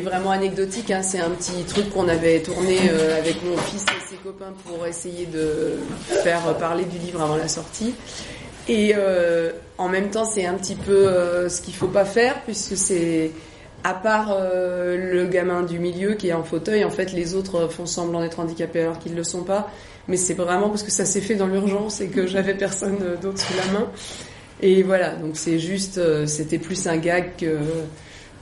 [0.00, 0.90] vraiment anecdotique.
[0.90, 1.02] Hein.
[1.02, 4.86] C'est un petit truc qu'on avait tourné euh, avec mon fils et ses copains pour
[4.86, 5.74] essayer de
[6.22, 7.94] faire parler du livre avant la sortie.
[8.68, 12.42] Et euh, en même temps, c'est un petit peu euh, ce qu'il faut pas faire,
[12.42, 13.30] puisque c'est
[13.82, 17.84] à part le gamin du milieu qui est en fauteuil, en fait, les autres font
[17.84, 19.70] semblant d'être handicapés alors qu'ils ne le sont pas.
[20.08, 23.38] Mais c'est vraiment parce que ça s'est fait dans l'urgence et que j'avais personne d'autre
[23.38, 23.86] sous la main.
[24.62, 27.32] Et voilà, donc c'est juste, c'était plus un gag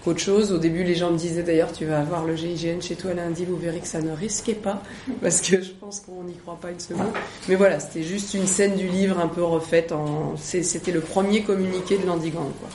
[0.02, 0.52] qu'autre chose.
[0.52, 3.44] Au début, les gens me disaient d'ailleurs, tu vas avoir le GIGN chez toi lundi,
[3.44, 4.82] vous verrez que ça ne risquait pas,
[5.22, 7.12] parce que je pense qu'on n'y croit pas une seconde.
[7.48, 9.94] Mais voilà, c'était juste une scène du livre un peu refaite.
[10.36, 12.68] C'était le premier communiqué de l'Andigang, quoi.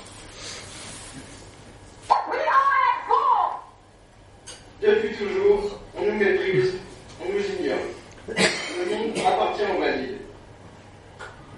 [4.81, 6.73] Depuis toujours, on nous méprise,
[7.19, 7.79] on nous ignore.
[8.27, 10.17] Le monde appartient aux valides.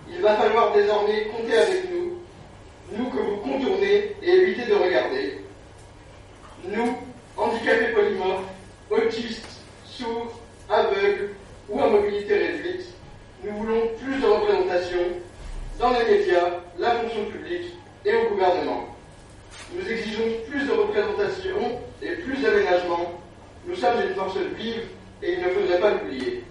[0.09, 5.39] Il va falloir désormais compter avec nous, nous que vous contournez et évitez de regarder.
[6.65, 6.97] Nous,
[7.37, 8.45] handicapés polymorphes,
[8.89, 11.31] autistes, sourds, aveugles
[11.69, 12.87] ou à mobilité réduite,
[13.43, 14.99] nous voulons plus de représentation
[15.79, 17.73] dans les médias, la fonction publique
[18.05, 18.95] et au gouvernement.
[19.73, 23.21] Nous exigeons plus de représentation et plus d'aménagement.
[23.65, 24.87] Nous sommes une force vive
[25.21, 26.43] et il ne faudrait pas l'oublier.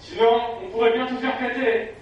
[0.00, 1.94] Sinon, on pourrait bien tout faire péter.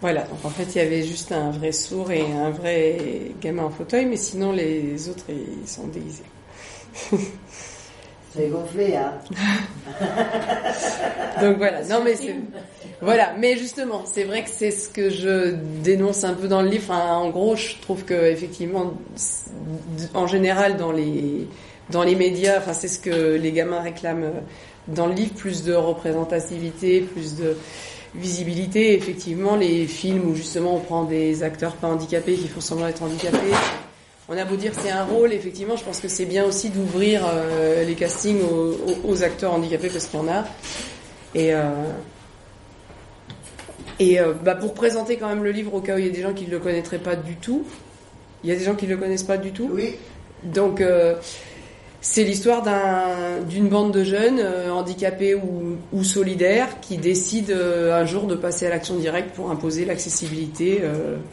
[0.00, 3.64] Voilà, donc en fait il y avait juste un vrai sourd et un vrai gamin
[3.64, 6.24] en fauteuil, mais sinon les autres ils sont déguisés.
[8.36, 9.14] C'est gonflé, hein
[11.40, 12.34] Donc voilà, non mais c'est...
[13.00, 16.68] Voilà, mais justement, c'est vrai que c'est ce que je dénonce un peu dans le
[16.68, 16.92] livre.
[16.92, 18.94] en gros, je trouve que effectivement,
[20.14, 21.46] en général, dans les
[21.90, 24.40] dans les médias, enfin, c'est ce que les gamins réclament euh,
[24.88, 27.56] dans le livre, plus de représentativité, plus de
[28.14, 28.94] visibilité.
[28.94, 33.02] Effectivement, les films où justement on prend des acteurs pas handicapés qui font semblant d'être
[33.02, 33.52] handicapés,
[34.28, 37.22] on a beau dire c'est un rôle, effectivement, je pense que c'est bien aussi d'ouvrir
[37.24, 38.40] euh, les castings
[39.04, 40.44] aux, acteurs handicapés parce qu'il y en a.
[41.34, 41.62] Et, euh,
[44.00, 46.12] et euh, bah, pour présenter quand même le livre au cas où il y a
[46.12, 47.64] des gens qui ne le connaîtraient pas du tout.
[48.42, 49.70] Il y a des gens qui ne le connaissent pas du tout.
[49.72, 49.94] Oui.
[50.42, 50.82] Donc
[52.00, 52.62] c'est l'histoire
[53.48, 54.40] d'une bande de jeunes
[54.70, 60.82] handicapés ou, solidaires qui décident un jour de passer à l'action directe pour imposer l'accessibilité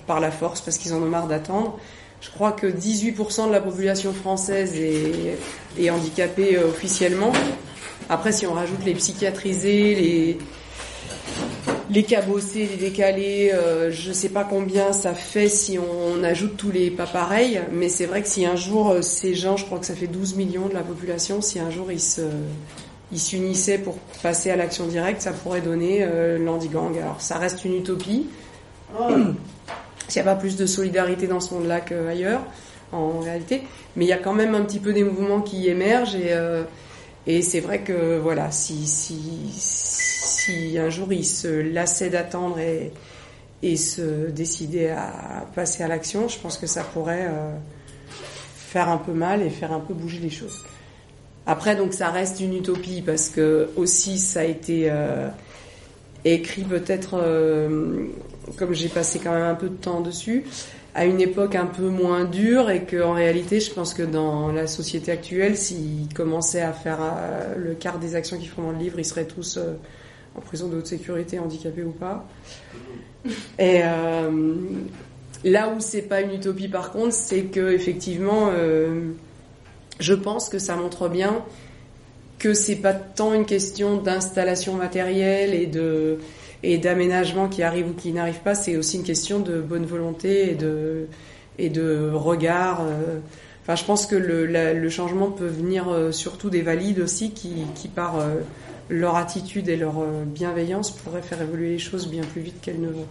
[0.08, 1.78] par la force parce qu'ils en ont marre d'attendre.
[2.24, 4.76] Je crois que 18% de la population française
[5.78, 7.34] est, handicapée euh, officiellement.
[8.10, 10.38] Après, si on rajoute les psychiatrisés, les,
[11.94, 16.58] les cabossés, les décalés, euh, je ne sais pas combien ça fait si on, ajoute
[16.58, 19.66] tous les pas pareils, mais c'est vrai que si un jour euh, ces gens, je
[19.66, 22.22] crois que ça fait 12 millions de la population, si un jour ils se
[23.12, 26.04] ils s'unissaient pour passer à l'action directe, ça pourrait donner
[26.40, 26.98] l'andigang.
[26.98, 28.26] Alors ça reste une utopie.
[29.00, 29.04] Oh.
[30.08, 32.42] S'il n'y a pas plus de solidarité dans ce monde-là qu'ailleurs,
[32.92, 33.64] en réalité.
[33.96, 36.64] Mais il y a quand même un petit peu des mouvements qui émergent et, euh,
[37.26, 42.92] et c'est vrai que voilà, si, si, si un jour il se lassait d'attendre et,
[43.62, 47.56] et se décidait à passer à l'action, je pense que ça pourrait euh,
[48.10, 50.60] faire un peu mal et faire un peu bouger les choses.
[51.46, 55.30] Après, donc ça reste une utopie parce que aussi ça a été euh,
[56.26, 57.18] écrit peut-être
[58.58, 60.44] comme j'ai passé quand même un peu de temps dessus,
[60.96, 64.68] à une époque un peu moins dure et qu'en réalité, je pense que dans la
[64.68, 68.78] société actuelle, s'ils commençaient à faire euh, le quart des actions qu'ils font dans le
[68.78, 69.74] livre, ils seraient tous euh,
[70.36, 72.28] en prison de haute sécurité, handicapés ou pas.
[73.58, 74.56] Et euh,
[75.44, 78.52] là où c'est pas une utopie par contre, c'est que effectivement,
[80.00, 81.44] je pense que ça montre bien
[82.38, 86.18] que c'est pas tant une question d'installation matérielle et de
[86.64, 90.52] et d'aménagement qui arrive ou qui n'arrive pas, c'est aussi une question de bonne volonté
[90.52, 91.08] et de,
[91.60, 92.82] et de regard.
[92.82, 93.20] Euh.
[93.62, 97.66] Enfin, je pense que le, le changement peut venir euh, surtout des valides aussi qui,
[97.76, 98.36] qui par euh,
[98.90, 102.90] leur attitude et leur bienveillance pourraient faire évoluer les choses bien plus vite qu'elles ne
[102.90, 103.08] vont.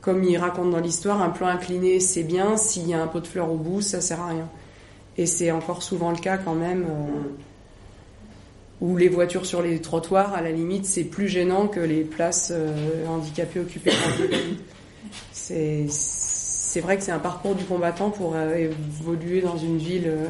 [0.00, 3.20] comme il raconte dans l'histoire, un plan incliné c'est bien, s'il y a un pot
[3.20, 4.48] de fleurs au bout, ça sert à rien.
[5.16, 6.84] Et c'est encore souvent le cas quand même
[8.80, 12.52] ou les voitures sur les trottoirs, à la limite, c'est plus gênant que les places
[12.54, 14.58] euh, handicapées occupées par valides.
[15.32, 20.08] C'est c'est vrai que c'est un parcours du combattant pour euh, évoluer dans une ville
[20.08, 20.26] euh,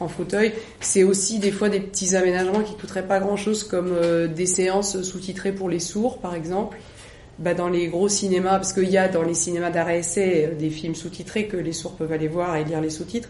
[0.00, 0.52] en fauteuil.
[0.80, 3.94] C'est aussi des fois des petits aménagements qui coûteraient pas grand-chose, comme
[4.34, 6.76] des séances sous-titrées pour les sourds, par exemple.
[7.38, 10.70] Bah, dans les gros cinémas, parce qu'il y a dans les cinémas d'arrêt essai des
[10.70, 13.28] films sous-titrés que les sourds peuvent aller voir et lire les sous-titres.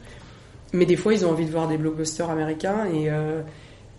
[0.73, 3.11] Mais des fois, ils ont envie de voir des blockbusters américains et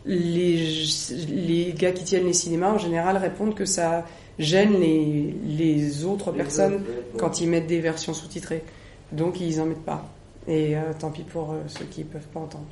[0.08, 0.86] les,
[1.30, 4.06] les gars qui tiennent les cinémas en général répondent que ça
[4.40, 6.84] gêne les, les autres personnes
[7.18, 8.64] quand ils mettent des versions sous-titrées.
[9.12, 10.08] Donc ils en mettent pas.
[10.48, 12.68] Et euh, tant pis pour euh, ceux qui peuvent pas entendre.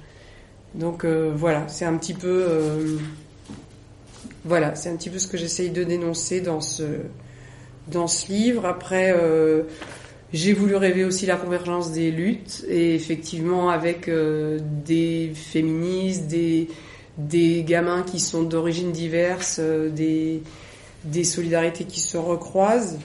[0.74, 2.98] Donc euh, voilà, c'est un petit peu
[4.44, 6.84] voilà, c'est un petit peu ce que j'essaye de dénoncer dans ce
[7.88, 8.66] dans ce livre.
[8.66, 9.16] Après
[10.34, 16.68] j'ai voulu rêver aussi la convergence des luttes et effectivement avec des féministes, des
[17.18, 20.42] des gamins qui sont d'origines diverses, des
[21.06, 23.00] des solidarités qui se recroisent.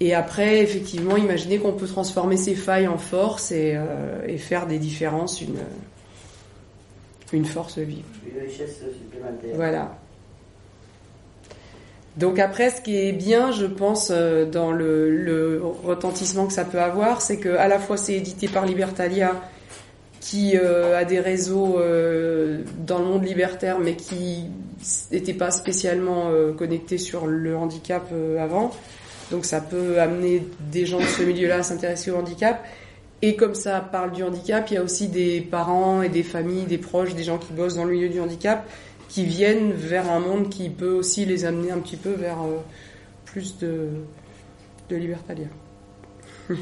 [0.00, 4.66] Et après, effectivement, imaginer qu'on peut transformer ces failles en force et, euh, et faire
[4.66, 5.58] des différences une,
[7.32, 8.04] une force vive.
[8.26, 9.54] Une richesse supplémentaire.
[9.54, 9.98] Voilà.
[12.16, 16.64] Donc après, ce qui est bien, je pense, euh, dans le, le retentissement que ça
[16.64, 19.34] peut avoir, c'est que à la fois c'est édité par Libertalia,
[20.20, 24.44] qui euh, a des réseaux euh, dans le monde libertaire, mais qui
[25.10, 28.70] n'étaient pas spécialement euh, connectés sur le handicap avant.
[29.30, 32.64] Donc ça peut amener des gens de ce milieu-là à s'intéresser au handicap.
[33.22, 36.64] Et comme ça parle du handicap, il y a aussi des parents et des familles,
[36.64, 38.68] des proches, des gens qui bossent dans le milieu du handicap,
[39.08, 42.38] qui viennent vers un monde qui peut aussi les amener un petit peu vers
[43.24, 43.88] plus de,
[44.88, 45.16] de.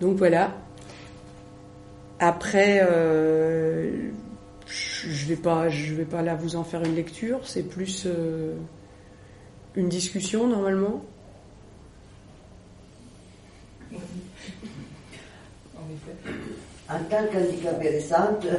[0.00, 0.52] Donc voilà,
[2.18, 4.10] après, euh,
[4.66, 7.40] je vais pas, je vais pas là vous en faire une lecture.
[7.44, 8.54] C'est plus euh,
[9.74, 11.04] une discussion normalement.
[16.88, 18.46] En tant qu'handicapée récente,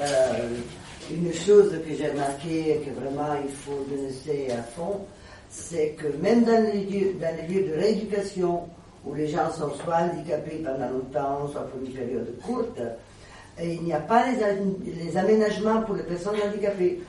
[0.00, 0.48] euh,
[1.10, 5.06] une chose que j'ai remarqué et que vraiment il faut dénoncer à fond,
[5.48, 8.68] c'est que même dans les lieux de rééducation
[9.04, 12.80] où les gens sont soit handicapés pendant longtemps, soit pour une période courte,
[13.58, 17.00] et il n'y a pas les, aménagements pour les personnes handicapées.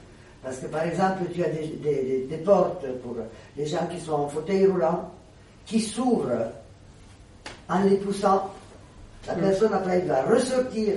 [0.44, 3.16] Parce que par exemple, tu as des, portes pour
[3.56, 5.10] les gens qui sont en fauteuil roulant,
[5.66, 6.52] qui s'ouvrent
[7.70, 8.50] en les poussant.
[9.28, 9.40] La mm.
[9.42, 10.96] personne après doit ressortir,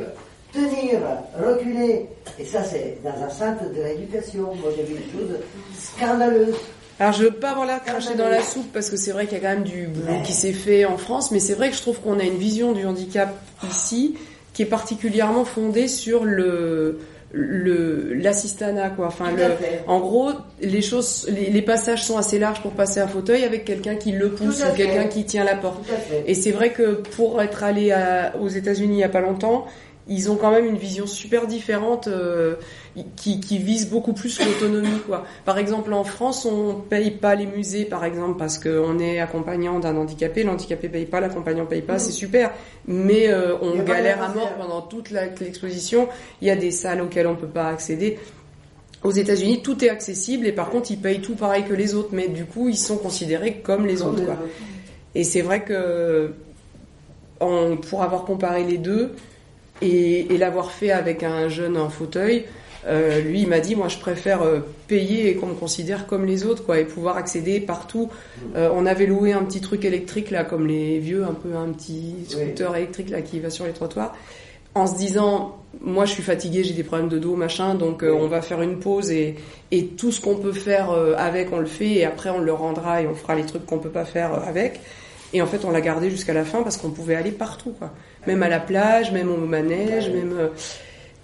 [0.53, 1.01] tenir,
[1.39, 2.09] reculer.
[2.39, 4.55] Et ça, c'est dans un centre de rééducation.
[4.55, 5.39] Moi, j'ai vu des choses
[5.77, 6.57] scandaleuses.
[7.01, 9.39] Alors je veux pas avoir l'air craché dans la soupe parce que c'est vrai qu'il
[9.39, 11.77] y a quand même du boulot qui s'est fait en France, mais c'est vrai que
[11.77, 13.35] je trouve qu'on a une vision du handicap
[13.69, 14.17] ici
[14.53, 17.01] qui est particulièrement fondée sur le
[17.37, 19.09] le l'assistanat quoi.
[19.09, 19.43] Enfin le,
[19.89, 20.31] en gros
[20.61, 24.31] les choses les, passages sont assez larges pour passer un fauteuil avec quelqu'un qui le
[24.31, 25.85] pousse ou quelqu'un qui tient la porte.
[26.27, 27.93] Et c'est vrai que pour être allé
[28.41, 29.67] aux États-Unis il y a pas longtemps
[30.07, 32.57] ils ont quand même une vision super différente euh,
[33.17, 35.25] qui, qui, vise beaucoup plus l'autonomie quoi.
[35.45, 39.79] Par exemple en France on paye pas les musées par exemple parce qu'on est accompagnant
[39.79, 42.53] d'un handicapé, l'handicapé paye pas, l'accompagnant paye pas, c'est super,
[42.87, 46.09] mais euh, on galère à mort pendant toute l'exposition.
[46.43, 48.19] Il y a des salles auxquelles on peut pas accéder.
[49.03, 52.11] Aux États-Unis, tout est accessible et par contre, ils payent tout pareil que les autres,
[52.13, 54.25] mais du coup, ils sont considérés comme les autres.
[54.25, 54.37] Quoi.
[55.15, 56.33] Et c'est vrai que,
[57.41, 59.15] on, pour avoir comparé les deux,
[59.83, 62.45] et, l'avoir fait avec un jeune en fauteuil,
[62.87, 66.27] euh, lui, il m'a dit, moi, je préfère euh, payer et qu'on me considère comme
[66.27, 68.11] les autres, quoi, et pouvoir accéder partout.
[68.57, 71.69] Euh, on avait loué un petit truc électrique là, comme les vieux, un peu un
[71.73, 74.15] petit scooter électrique là qui va sur les trottoirs,
[74.75, 78.27] en se disant, moi, je suis fatigué, j'ai des problèmes de dos, machin, donc on
[78.27, 79.37] va faire une pause et,
[79.71, 83.01] et tout ce qu'on peut faire avec, on le fait, et après on le rendra
[83.01, 84.81] et on fera les trucs qu'on peut pas faire avec.
[85.33, 87.93] Et en fait, on l'a gardé jusqu'à la fin parce qu'on pouvait aller partout, quoi
[88.27, 90.49] même à la plage, même au manège, même euh,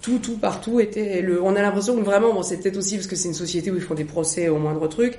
[0.01, 1.21] tout, tout partout était.
[1.21, 3.71] Le, on a l'impression que vraiment, bon, c'est peut-être aussi parce que c'est une société
[3.71, 5.17] où ils font des procès au moindre truc.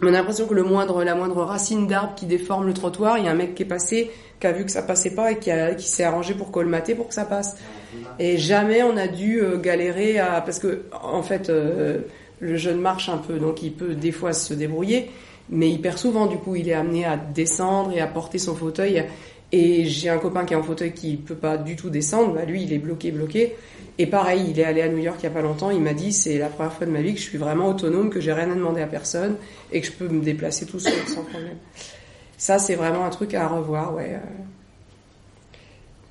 [0.00, 3.18] Mais on a l'impression que le moindre, la moindre racine d'arbre qui déforme le trottoir,
[3.18, 5.32] il y a un mec qui est passé, qui a vu que ça passait pas
[5.32, 7.56] et qui, a, qui s'est arrangé pour colmater pour que ça passe.
[8.20, 11.98] Et jamais on a dû euh, galérer à, parce que en fait, euh,
[12.38, 15.10] le jeune marche un peu, donc il peut des fois se débrouiller,
[15.50, 19.04] mais hyper souvent, du coup, il est amené à descendre et à porter son fauteuil.
[19.50, 22.34] Et j'ai un copain qui est en fauteuil qui peut pas du tout descendre.
[22.34, 23.54] Bah, lui, il est bloqué, bloqué.
[23.96, 25.70] Et pareil, il est allé à New York il y a pas longtemps.
[25.70, 28.10] Il m'a dit c'est la première fois de ma vie que je suis vraiment autonome,
[28.10, 29.36] que j'ai rien à demander à personne
[29.72, 31.56] et que je peux me déplacer tout seul sans problème.
[32.36, 34.20] Ça, c'est vraiment un truc à revoir, ouais.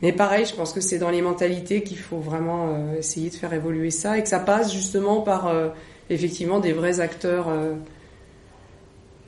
[0.02, 3.36] Mais pareil, je pense que c'est dans les mentalités qu'il faut vraiment euh, essayer de
[3.36, 5.70] faire évoluer ça et que ça passe justement par euh,
[6.10, 7.48] effectivement des vrais acteurs.
[7.50, 7.74] euh.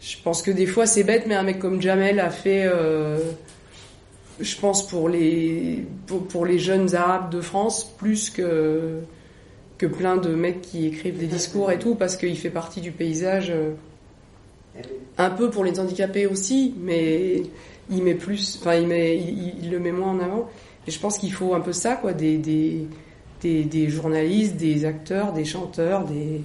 [0.01, 3.17] je pense que des fois c'est bête, mais un mec comme Jamel a fait, euh,
[4.39, 8.99] je pense pour les pour, les jeunes arabes de France plus que
[9.77, 12.91] que plein de mecs qui écrivent des discours et tout parce qu'il fait partie du
[12.91, 13.49] paysage.
[13.49, 13.71] euh,
[15.17, 17.43] un peu pour les handicapés aussi, mais
[17.89, 20.49] il met plus, enfin il, met, il, il le met moins en avant.
[20.87, 22.87] Et je pense qu'il faut un peu ça, quoi, des, des,
[23.41, 26.41] des, des journalistes, des acteurs, des chanteurs, des,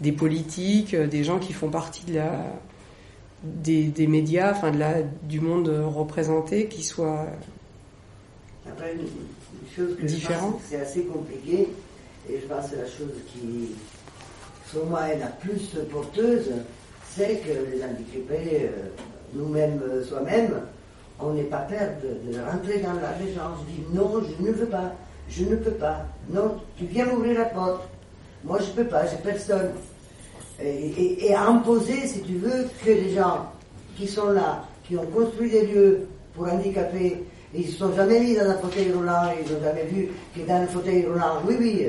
[0.00, 2.42] des politiques, euh, des gens qui font partie de la,
[3.42, 7.26] des, des médias, enfin de la, du monde représenté, qui soient
[8.68, 9.06] Après, une, une
[9.74, 10.58] chose que Différent.
[10.68, 11.68] c'est assez compliqué,
[12.28, 13.70] et je pense que la chose qui,
[14.72, 16.50] selon moi, est la plus porteuse,
[17.14, 18.88] c'est que les handicapés, euh,
[19.34, 20.60] nous-mêmes, euh, soi-même,
[21.20, 24.66] on n'est pas peur de, de rentrer dans la régence, dire non, je ne veux
[24.66, 24.92] pas,
[25.28, 27.82] je ne peux pas, non, tu viens m'ouvrir la porte,
[28.44, 29.72] moi je ne peux pas, j'ai personne.
[30.62, 33.46] Et, et- imposer, si tu veux, que les gens
[33.96, 37.22] qui sont là, qui ont construit des lieux pour handicapés,
[37.54, 40.40] ils ne se sont jamais mis dans un fauteuil roulant, ils n'ont jamais vu que
[40.46, 41.86] dans un fauteuil roulant, oui, oui,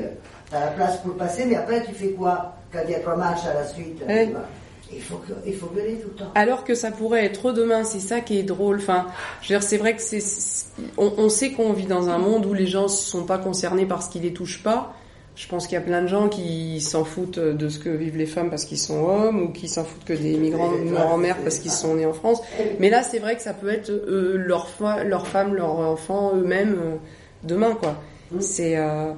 [0.48, 3.00] tu as la place pour passer, mais après tu fais quoi quand il y a
[3.00, 4.26] trois marches à la suite Ouais.
[4.26, 4.44] tu vois
[4.92, 6.30] Il faut, que, il faut gueuler tout le temps.
[6.34, 8.76] Alors que ça pourrait être demain, c'est ça qui est drôle.
[8.78, 9.06] Enfin,
[9.42, 12.18] je veux dire, c'est vrai que c'est, c'est- on, on sait qu'on vit dans un
[12.18, 14.94] monde où les gens ne sont pas concernés par ce qui les touche pas.
[15.36, 18.18] Je pense qu'il y a plein de gens qui s'en foutent de ce que vivent
[18.18, 21.16] les femmes parce qu'ils sont hommes ou qui s'en foutent que des migrants morts en
[21.16, 22.42] mer parce qu'ils sont nés en France.
[22.78, 26.32] Mais là, c'est vrai que ça peut être euh, leur, fa- leur femme, leur enfant
[26.36, 26.96] eux-mêmes euh,
[27.44, 28.02] demain, quoi.
[28.32, 28.40] Mm.
[28.42, 28.76] C'est.
[28.76, 29.12] euh,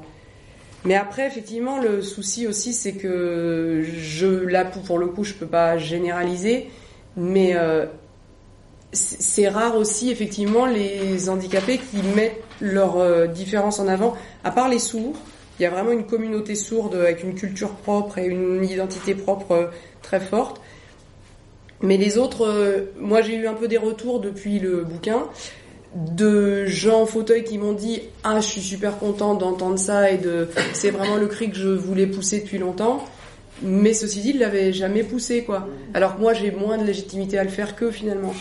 [0.84, 5.46] Mais après, effectivement, le souci aussi, c'est que je, là, pour le coup, je peux
[5.46, 6.68] pas généraliser,
[7.16, 7.86] mais euh,
[8.92, 14.14] c'est rare aussi, effectivement, les handicapés qui mettent leurs différences en avant,
[14.44, 15.14] à part les sourds.
[15.62, 19.52] Il y a vraiment une communauté sourde avec une culture propre et une identité propre
[19.52, 19.66] euh,
[20.02, 20.60] très forte.
[21.82, 25.22] Mais les autres, euh, moi j'ai eu un peu des retours depuis le bouquin
[25.94, 30.18] de gens en fauteuil qui m'ont dit ah je suis super content d'entendre ça et
[30.18, 33.04] de c'est vraiment le cri que je voulais pousser depuis longtemps
[33.62, 35.68] mais ceci dit ils l'avaient jamais poussé quoi.
[35.94, 38.34] Alors que moi j'ai moins de légitimité à le faire qu'eux finalement.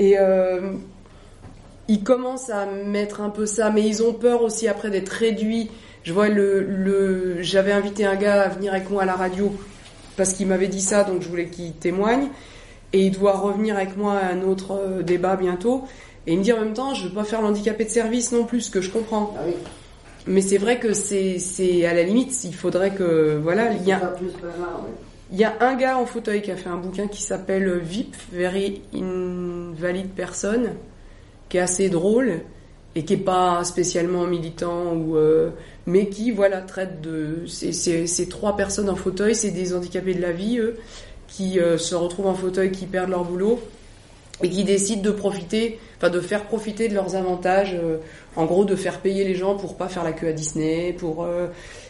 [0.00, 0.72] Et euh,
[1.86, 5.70] ils commencent à mettre un peu ça mais ils ont peur aussi après d'être réduits
[6.06, 9.52] je vois le, le j'avais invité un gars à venir avec moi à la radio
[10.16, 12.28] parce qu'il m'avait dit ça donc je voulais qu'il témoigne.
[12.92, 15.84] Et il doit revenir avec moi à un autre euh, débat bientôt.
[16.26, 18.44] Et il me dit en même temps, je veux pas faire l'handicapé de service non
[18.44, 19.34] plus, ce que je comprends.
[19.36, 19.54] Ah oui,
[20.28, 24.14] Mais c'est vrai que c'est, à la limite, il faudrait que, voilà, il y a,
[25.32, 28.14] il y a un gars en fauteuil qui a fait un bouquin qui s'appelle VIP,
[28.32, 30.70] Very Invalid Person,
[31.48, 32.40] qui est assez drôle
[32.94, 35.50] et qui est pas spécialement militant ou, euh,
[35.86, 40.32] mais qui, voilà, traite de, c'est trois personnes en fauteuil, c'est des handicapés de la
[40.32, 40.76] vie, eux,
[41.28, 43.60] qui euh, se retrouvent en fauteuil, qui perdent leur boulot
[44.42, 47.98] et qui décident de profiter, enfin de faire profiter de leurs avantages, euh,
[48.36, 51.24] en gros de faire payer les gens pour pas faire la queue à Disney, pour
[51.24, 51.46] euh,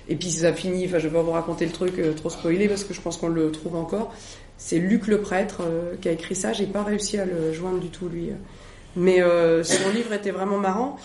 [0.08, 2.68] et puis ça finit, enfin je vais pas vous raconter le truc euh, trop spoilé
[2.68, 4.12] parce que je pense qu'on le trouve encore.
[4.58, 7.80] C'est Luc le prêtre euh, qui a écrit ça, j'ai pas réussi à le joindre
[7.80, 8.30] du tout lui,
[8.94, 10.96] mais euh, son livre était vraiment marrant.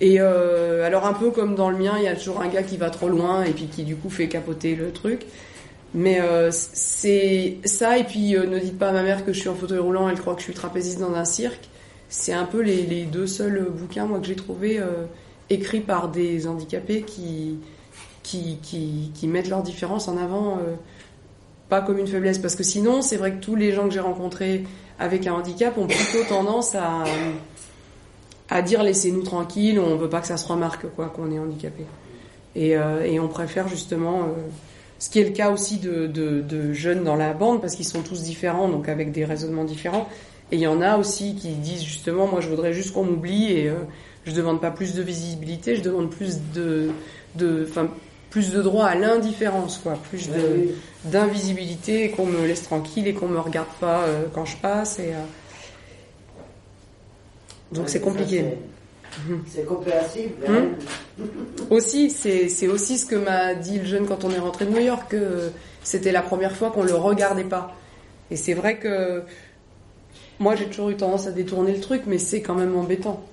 [0.00, 2.62] Et euh, alors un peu comme dans le mien, il y a toujours un gars
[2.62, 5.26] qui va trop loin et puis qui du coup fait capoter le truc.
[5.94, 9.40] Mais euh, c'est ça, et puis euh, ne dites pas à ma mère que je
[9.40, 11.68] suis en fauteuil roulant, elle croit que je suis trapéziste dans un cirque.
[12.10, 14.80] C'est un peu les, deux seuls bouquins moi que j'ai trouvé
[15.50, 17.58] écrits par des handicapés qui
[18.22, 20.58] qui, qui mettent leurs différences en avant,
[21.68, 24.00] pas comme une faiblesse, parce que sinon c'est vrai que tous les gens que j'ai
[24.00, 24.64] rencontrés
[24.98, 27.04] avec un handicap ont plutôt tendance à
[28.48, 31.84] à dire laissez-nous tranquilles, on veut pas que ça se remarque quoi qu'on est handicapé.
[32.54, 34.24] Et, euh, et on préfère justement, euh,
[34.98, 37.84] ce qui est le cas aussi de, de, de jeunes dans la bande, parce qu'ils
[37.84, 40.08] sont tous différents, donc avec des raisonnements différents.
[40.50, 43.52] Et il y en a aussi qui disent justement, moi je voudrais juste qu'on m'oublie
[43.52, 43.74] et euh,
[44.24, 46.90] je demande pas plus de visibilité, je demande plus de,
[47.36, 47.88] de, enfin,
[48.30, 50.28] plus de droit à l'indifférence, quoi, plus
[51.04, 54.98] d'invisibilité, et qu'on me laisse tranquille et qu'on me regarde pas euh, quand je passe.
[54.98, 55.22] Et, euh,
[57.72, 57.90] donc oui.
[57.92, 58.38] c'est compliqué.
[58.44, 58.58] c'est-
[59.48, 60.34] C'est compréhensible.
[60.48, 60.66] Hein.
[61.70, 64.70] Aussi, c'est c'est aussi ce que m'a dit le jeune quand on est rentré de
[64.70, 65.50] New York, que
[65.82, 67.74] c'était la première fois qu'on le regardait pas.
[68.30, 69.22] Et c'est vrai que
[70.38, 73.24] moi j'ai toujours eu tendance à détourner le truc, mais c'est quand même embêtant.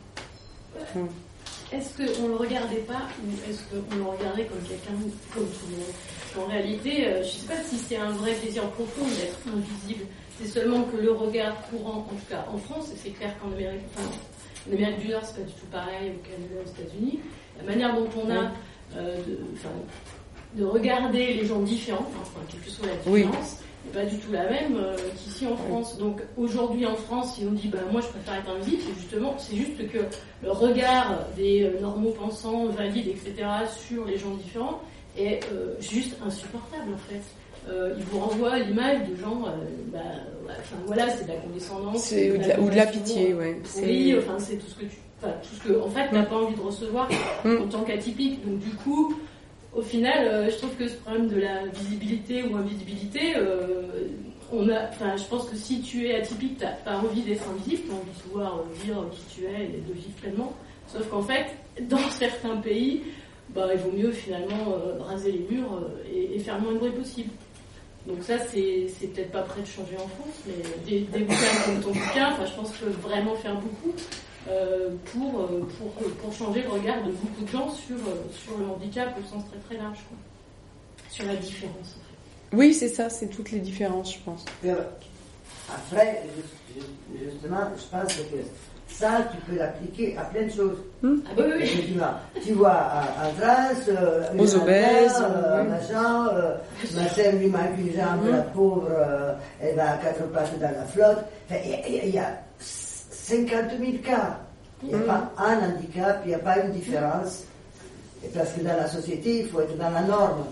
[1.73, 4.93] Est-ce qu'on le regardait pas ou est-ce qu'on le regardait comme quelqu'un
[5.33, 6.45] comme tout le monde?
[6.47, 10.05] En réalité, euh, je ne sais pas si c'est un vrai désir profond d'être invisible.
[10.39, 13.51] C'est seulement que le regard courant, en tout cas en France, et c'est clair qu'en
[13.51, 14.09] Amérique, enfin,
[14.69, 17.19] En Amérique du Nord, c'est pas du tout pareil au Canada, aux États-Unis.
[17.57, 18.51] La manière dont on a
[18.97, 19.17] euh,
[20.55, 24.31] de, regarder les gens différents, enfin, quelle que soit la différence, n'est pas du tout
[24.31, 25.97] la même euh, qu'ici en France.
[25.97, 29.35] Donc aujourd'hui en France, si on dit bah moi je préfère être invisible, c'est justement
[29.37, 29.99] c'est juste que
[30.43, 33.47] le regard des euh, normaux pensants, valides, etc.
[33.67, 34.81] sur les gens différents
[35.17, 37.21] est euh, juste insupportable en fait.
[37.97, 39.41] Il vous renvoie l'image de gens,
[39.91, 39.99] bah,
[40.47, 43.57] enfin voilà, c'est de la condescendance, ou, de la, ou de la pitié, ouais.
[43.81, 46.35] Oui, enfin c'est tout ce que tu, enfin tout ce que en fait t'as pas
[46.35, 47.09] envie de recevoir
[47.43, 47.57] mm.
[47.63, 48.45] en tant qu'atypique.
[48.45, 49.15] Donc du coup,
[49.75, 54.07] au final, euh, je trouve que ce problème de la visibilité ou invisibilité, euh,
[54.53, 57.95] on a, je pense que si tu es atypique, t'as pas envie d'être invisible, t'as
[57.95, 60.53] envie de pouvoir dire qui tu es et de vivre pleinement.
[60.87, 61.47] Sauf qu'en fait,
[61.89, 63.03] dans certains pays,
[63.49, 66.91] bah, il vaut mieux finalement euh, raser les murs et, faire le moins de bruit
[66.91, 67.29] possible.
[68.07, 70.53] Donc ça, c'est, peut-être pas prêt de changer en France, mais
[70.85, 73.93] des, des bouquins comme ton bouquin, enfin, je pense que vraiment faire beaucoup.
[74.47, 78.55] Euh, pour, euh, pour, pour, changer le regard de beaucoup de gens sur, euh, sur
[78.59, 80.17] le handicap au sens très très large, quoi.
[81.09, 81.97] sur la différence.
[82.53, 84.45] Oui, c'est ça, c'est toutes les différences, je pense.
[85.67, 86.23] Après,
[87.19, 88.21] justement, je pense que
[88.87, 90.77] ça, tu peux l'appliquer à plein de choses.
[91.01, 91.17] Hmm.
[91.25, 91.85] Ah oui, oui.
[91.87, 96.55] Tu vois, tu vois en France, euh, aux obèses, euh, machin, euh,
[96.95, 98.89] ma sœur lui manque une jambe, la pauvre,
[99.61, 101.25] elle va à quatre pattes dans la flotte.
[101.49, 103.49] Il y, a 50
[103.79, 104.37] 000 cas.
[104.83, 107.43] Il n'y a pas un handicap, il n'y a pas une différence.
[108.23, 110.45] Et parce que dans la société, il faut être dans la norme.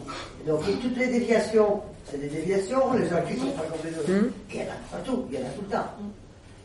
[0.45, 3.97] Donc toutes les déviations, c'est des déviations, les gens qui ne sont pas comme les
[3.97, 4.31] autres.
[4.49, 5.87] Il y en a partout, il y en a tout le temps.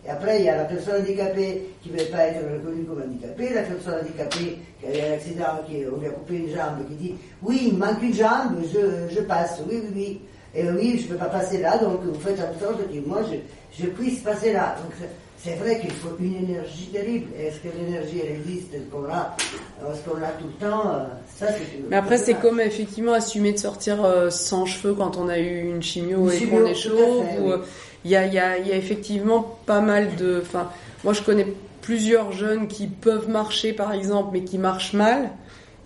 [0.07, 3.03] Et après, il y a la personne handicapée qui ne veut pas être reconnue comme
[3.03, 6.51] handicapée, la personne handicapée qui a eu un accident, qui on lui a coupé une
[6.51, 10.21] jambe, qui dit Oui, il manque une jambe, je, je passe, oui, oui, oui.
[10.55, 13.21] Et oui, je ne peux pas passer là, donc vous faites en sorte que moi,
[13.31, 14.77] je, je puisse passer là.
[14.83, 14.93] Donc,
[15.41, 17.29] c'est vrai qu'il faut une énergie terrible.
[17.39, 21.47] Est-ce que l'énergie, elle existe Est-ce qu'on l'a Est-ce qu'on l'a tout le temps Ça,
[21.49, 25.39] c'est Mais après, c'est comme effectivement assumer de sortir euh, sans cheveux quand on a
[25.39, 27.25] eu une chimio et qu'on est chaud.
[27.39, 27.59] Euh,
[28.05, 30.41] il y, a, y, a, y a effectivement pas mal de.
[30.43, 30.71] Enfin,
[31.05, 31.47] moi, je connais
[31.83, 35.31] plusieurs jeunes qui peuvent marcher, par exemple, mais qui marchent mal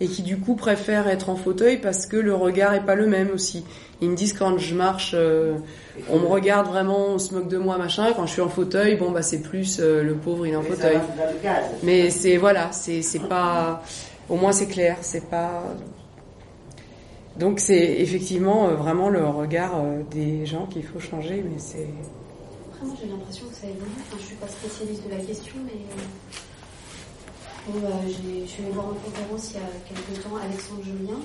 [0.01, 3.07] et qui du coup préfèrent être en fauteuil parce que le regard est pas le
[3.07, 3.65] même aussi.
[4.01, 5.55] Ils me disent quand je marche, euh,
[6.11, 8.13] on me regarde vraiment, on se moque de moi, machin.
[8.17, 10.63] Quand je suis en fauteuil, bon bah c'est plus euh, le pauvre il est en
[10.63, 10.99] fauteuil.
[11.85, 13.85] Mais c'est voilà, c'est c'est pas,
[14.29, 15.63] au moins c'est clair, c'est pas.
[17.43, 21.89] Donc c'est effectivement euh, vraiment le regard des gens qu'il faut changer, mais c'est.
[22.71, 23.91] Après moi j'ai l'impression que ça évolue.
[23.99, 25.81] Enfin, je suis pas spécialiste de la question, mais
[27.67, 31.19] bon, bah, je suis allée voir en conférence il y a quelques temps Alexandre Julien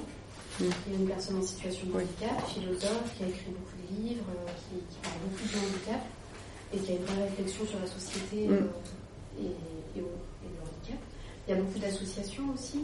[0.58, 4.26] qui est une personne en situation de handicap, philosophe, qui a écrit beaucoup de livres,
[4.34, 4.50] euh,
[4.90, 6.02] qui, parle beaucoup de handicap
[6.74, 8.54] et qui a une vraie réflexion sur la société mm.
[8.54, 10.27] euh, et, handicap.
[11.48, 12.84] Il y a beaucoup d'associations aussi.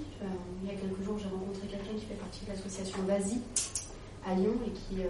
[0.63, 3.41] il y a quelques jours, j'ai rencontré quelqu'un qui fait partie de l'association VASI
[4.25, 5.09] à Lyon et qui, euh,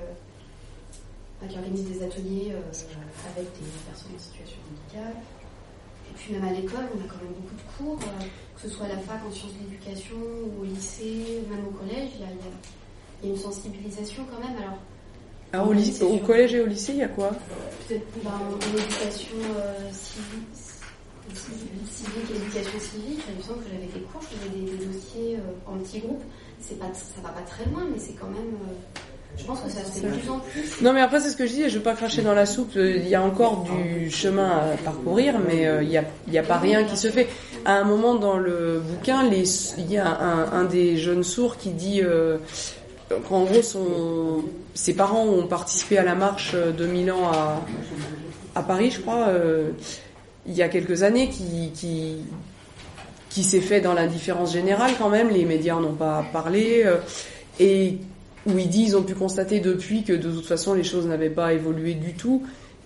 [1.39, 5.21] bah, qui organise des ateliers avec des personnes en situation de handicap.
[6.09, 8.69] Et puis même à l'école, on a quand même beaucoup de cours, euh, que ce
[8.69, 12.21] soit à la fac en sciences de l'éducation ou au lycée, même au collège, il
[12.21, 14.57] y a, une sensibilisation quand même.
[14.57, 14.77] Alors,
[15.53, 17.29] ah, au, lycée, au collège et au lycée, il y a quoi?
[17.87, 20.47] Peut-être ben, en éducation euh, civique,
[21.33, 25.71] civique, éducation civique, il me semble que j'avais des cours, j'avais des, des, dossiers euh,
[25.71, 26.23] en petits groupes.
[26.59, 28.55] C'est pas, ça va pas très loin, mais c'est quand même
[29.37, 30.81] je pense que ça se fait de plus en plus.
[30.81, 32.73] Non, mais après, c'est ce que je dis, je veux pas cracher dans la soupe.
[32.75, 36.43] Il y a encore du chemin à parcourir, mais euh, il n'y a, y a
[36.43, 37.27] pas rien qui se fait.
[37.65, 42.01] À un moment dans le bouquin, il y a un, des jeunes sourds qui dit
[42.01, 42.37] euh,
[43.27, 44.43] qu'en gros, son,
[44.75, 47.61] ses parents ont participé à la marche de Milan à,
[48.55, 49.71] à Paris, je crois, euh,
[50.47, 52.17] il y a quelques années, qui, qui,
[53.29, 55.29] qui s'est fait dans l'indifférence générale quand même.
[55.29, 56.85] Les médias n'ont pas parlé.
[57.59, 57.97] et
[58.45, 61.29] où il dit ils ont pu constater depuis que de toute façon les choses n'avaient
[61.29, 62.43] pas évolué du tout.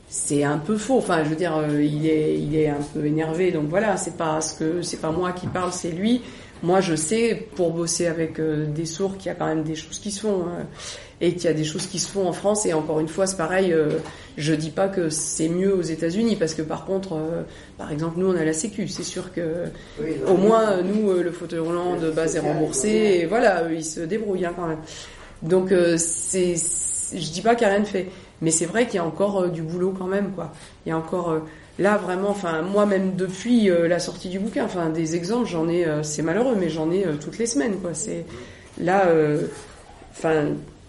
[0.09, 0.97] C'est un peu faux.
[0.99, 3.51] Enfin, je veux dire, euh, il est, il est un peu énervé.
[3.51, 6.21] Donc voilà, c'est pas ce que, c'est pas moi qui parle, c'est lui.
[6.63, 9.75] Moi, je sais pour bosser avec euh, des sourds qu'il y a quand même des
[9.75, 10.65] choses qui se font hein,
[11.21, 12.65] et qu'il y a des choses qui se font en France.
[12.65, 13.73] Et encore une fois, c'est pareil.
[13.73, 13.99] Euh,
[14.37, 17.19] je dis pas que c'est mieux aux États-Unis parce que par contre,
[17.77, 18.87] par exemple, nous on a la Sécu.
[18.87, 19.65] C'est sûr que
[20.27, 22.89] au moins nous, le fauteuil roulant de base est remboursé.
[23.21, 24.79] Et voilà, ils se débrouillent hein, quand même.
[25.41, 28.07] Donc euh, c'est, je dis pas qu'il n'y a rien de fait,
[28.41, 30.51] mais c'est vrai qu'il y a encore euh, du boulot quand même, quoi.
[30.85, 31.39] Il y a encore euh,
[31.79, 36.21] là vraiment, enfin moi-même depuis la sortie du bouquin, enfin des exemples, j'en ai, c'est
[36.21, 37.93] malheureux, mais j'en ai toutes les semaines, quoi.
[37.93, 38.25] C'est
[38.79, 39.03] là,
[40.11, 40.47] enfin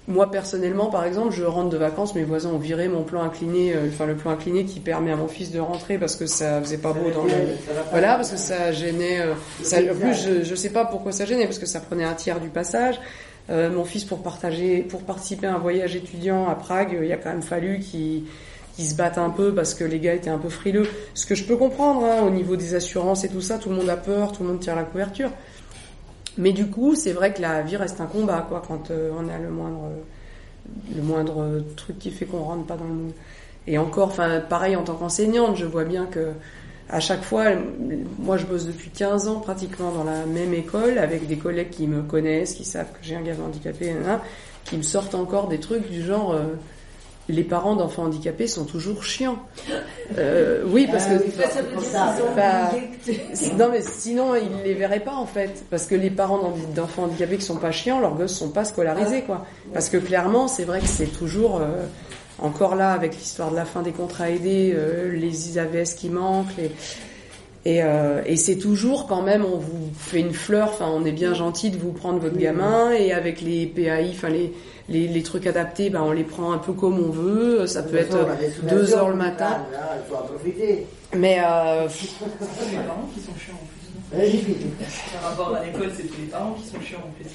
[0.09, 3.74] moi personnellement, par exemple, je rentre de vacances, mes voisins ont viré mon plan incliné,
[3.74, 6.61] euh, enfin le plan incliné qui permet à mon fils de rentrer parce que ça
[6.62, 7.31] faisait pas beau dans le,
[7.90, 9.20] voilà, parce que ça gênait.
[9.20, 12.05] euh, ça, en plus, je, je sais pas pourquoi ça gênait parce que ça prenait
[12.05, 12.98] un tiers du passage.
[13.51, 17.16] Euh, mon fils pour partager, pour participer à un voyage étudiant à Prague, il a
[17.16, 18.24] quand même fallu qu'il
[18.78, 20.86] qu'il se batte un peu parce que les gars étaient un peu frileux.
[21.12, 23.74] Ce que je peux comprendre hein, au niveau des assurances et tout ça, tout le
[23.74, 25.30] monde a peur, tout le monde tire la couverture.
[26.36, 29.28] Mais du coup, c'est vrai que la vie reste un combat, quoi, quand euh, on
[29.28, 29.90] a le moindre,
[30.94, 33.12] le moindre truc qui fait qu'on rentre pas dans le moule.
[33.66, 36.28] Et encore, enfin, pareil en tant qu'enseignante, je vois bien que
[36.88, 37.46] à chaque fois,
[38.20, 41.88] moi je bosse depuis 15 ans pratiquement dans la même école avec des collègues qui
[41.88, 43.92] me connaissent, qui savent que j'ai un gamin handicapé,
[44.64, 46.32] qui me sortent encore des trucs du genre.
[46.32, 46.44] euh,
[47.28, 49.38] les parents d'enfants handicapés sont toujours chiants.
[50.16, 51.22] Euh, oui, parce Ah que
[53.04, 55.64] t'es- non mais sinon ils les verraient pas en fait.
[55.70, 58.64] Parce que les parents d'en- d'enfants handicapés qui sont pas chiants leurs gosses sont pas
[58.64, 59.44] scolarisés quoi.
[59.74, 61.84] Parce que clairement c'est vrai que c'est toujours euh,
[62.40, 66.56] encore là avec l'histoire de la fin des contrats aidés euh, les AVS qui manquent
[66.56, 66.70] les
[67.64, 71.12] et, euh, et c'est toujours quand même on vous fait une fleur enfin on est
[71.12, 74.52] bien gentil de vous prendre votre gamin et avec les PAI enfin les,
[74.88, 77.96] les les trucs adaptés ben on les prend un peu comme on veut ça peut
[77.96, 78.16] être
[78.68, 80.87] deux heures le matin Là, il faut en profiter.
[81.14, 83.79] mais euh, C'est les parents qui sont chiants en plus.
[85.12, 87.31] Par rapport à l'école, c'est tous les parents qui sont chiants en plus.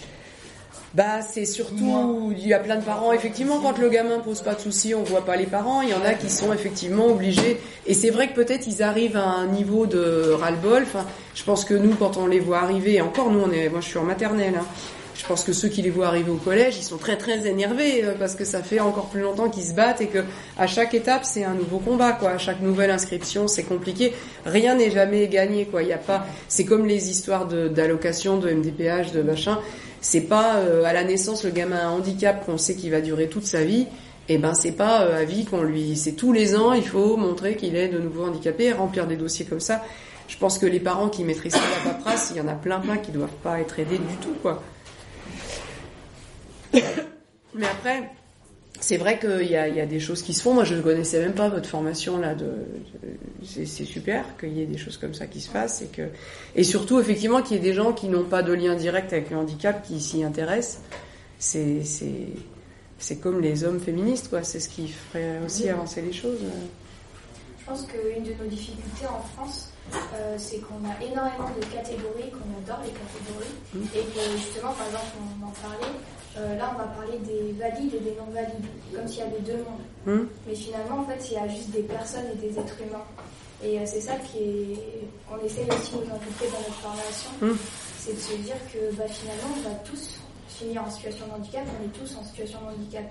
[0.95, 4.53] Bah, c'est surtout, il y a plein de parents, effectivement, quand le gamin pose pas
[4.53, 7.59] de soucis, on voit pas les parents, il y en a qui sont effectivement obligés,
[7.87, 11.65] et c'est vrai que peut-être ils arrivent à un niveau de ras-le-bol, enfin, je pense
[11.65, 13.97] que nous, quand on les voit arriver, et encore nous, on est, moi je suis
[13.97, 14.65] en maternelle, hein,
[15.15, 18.03] je pense que ceux qui les voient arriver au collège, ils sont très très énervés,
[18.03, 20.19] euh, parce que ça fait encore plus longtemps qu'ils se battent, et que
[20.57, 24.13] à chaque étape, c'est un nouveau combat, quoi, à chaque nouvelle inscription, c'est compliqué,
[24.45, 28.37] rien n'est jamais gagné, quoi, il y a pas, c'est comme les histoires de- d'allocation,
[28.37, 29.59] de, MDPH, de machin,
[30.01, 32.99] c'est pas euh, à la naissance le gamin a un handicap qu'on sait qu'il va
[32.99, 33.87] durer toute sa vie.
[34.29, 37.17] Et ben c'est pas euh, à vie qu'on lui, c'est tous les ans il faut
[37.17, 39.81] montrer qu'il est de nouveau handicapé, remplir des dossiers comme ça.
[40.29, 42.79] Je pense que les parents qui maîtrisent pas la paperasse, il y en a plein
[42.79, 44.61] plein qui doivent pas être aidés du tout quoi.
[47.55, 48.09] Mais après,
[48.79, 50.53] c'est vrai qu'il y a, il y a des choses qui se font.
[50.53, 52.33] Moi, je ne connaissais même pas votre formation là.
[52.35, 55.87] De, de- c'est, super qu'il y ait des choses comme ça qui se fassent et
[55.87, 56.03] que,
[56.55, 59.29] et surtout effectivement qu'il y ait des gens qui n'ont pas de lien direct avec
[59.29, 60.81] le handicap qui s'y intéressent.
[61.39, 61.83] C'est,
[63.21, 64.43] comme les hommes féministes, quoi.
[64.43, 66.39] C'est ce qui ferait aussi avancer les choses.
[67.59, 72.31] Je pense qu'une de nos difficultés en France, euh, c'est qu'on a énormément de catégories,
[72.31, 73.83] qu'on adore les catégories, Mm.
[73.95, 75.93] et que justement, par exemple, on en parlait,
[76.37, 79.57] euh, là on va parler des valides et des non-valides, comme s'il y avait deux
[79.57, 79.85] mondes.
[80.07, 83.05] Hum Mais finalement, en fait, il y a juste des personnes et des êtres humains.
[83.63, 87.29] Et euh, c'est ça qui est, qu'on essaye aussi de nous inculquer dans notre formation,
[87.41, 87.57] Mm.
[87.99, 90.19] c'est de se dire que bah, finalement, on va tous
[90.49, 93.03] finir en situation de handicap, on est tous en situation de handicap.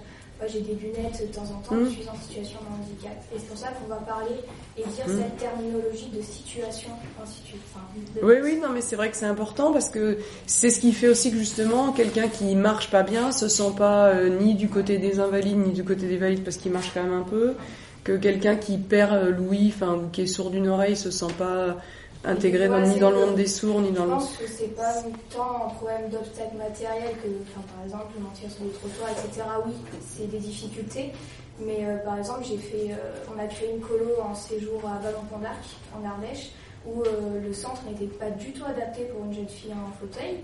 [0.43, 3.13] Moi, j'ai des lunettes de temps en temps, je suis en situation de handicap.
[3.33, 4.35] Et c'est pour ça qu'on va parler
[4.77, 5.19] et dire Mm.
[5.23, 6.91] cette terminologie de situation,
[7.23, 7.61] ainsi de suite.
[7.73, 7.85] Enfin,
[8.21, 10.93] de- Oui, oui, non, mais c'est vrai que c'est important parce que c'est ce qui
[10.93, 14.69] fait aussi que justement, quelqu'un qui marche pas bien se sent pas euh, ni du
[14.69, 17.55] côté des invalides ni du côté des valides parce qu'il marche quand même un peu.
[18.03, 21.33] Que quelqu'un qui perd euh, l'ouïe, enfin, ou qui est sourd d'une oreille, se sent
[21.39, 21.77] pas
[22.25, 24.15] intégré dans- Ouais, ni dans le monde des sourds ni dans Je le.
[24.15, 24.95] pense que c'est pas
[25.35, 29.43] tant un problème d'obstacle matériel que, enfin, par exemple, mentir sur les trottoirs, etc.
[29.67, 29.73] Oui,
[30.07, 31.13] c'est des difficultés.
[31.61, 32.97] Mais euh, par exemple, j'ai fait, euh,
[33.35, 35.63] on a créé une colo en séjour à Vallon-Pont d'Arc,
[35.95, 36.51] en Ardèche,
[36.87, 40.39] où euh, le centre n'était pas du tout adapté pour une jeune fille en fauteuil.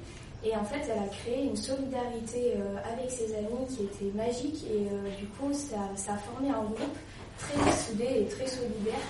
[0.45, 2.53] Et en fait, elle a créé une solidarité
[2.95, 4.65] avec ses amis qui était magique.
[4.71, 4.87] Et
[5.19, 6.97] du coup, ça, ça a formé un groupe
[7.39, 9.01] très soudé et très solidaire.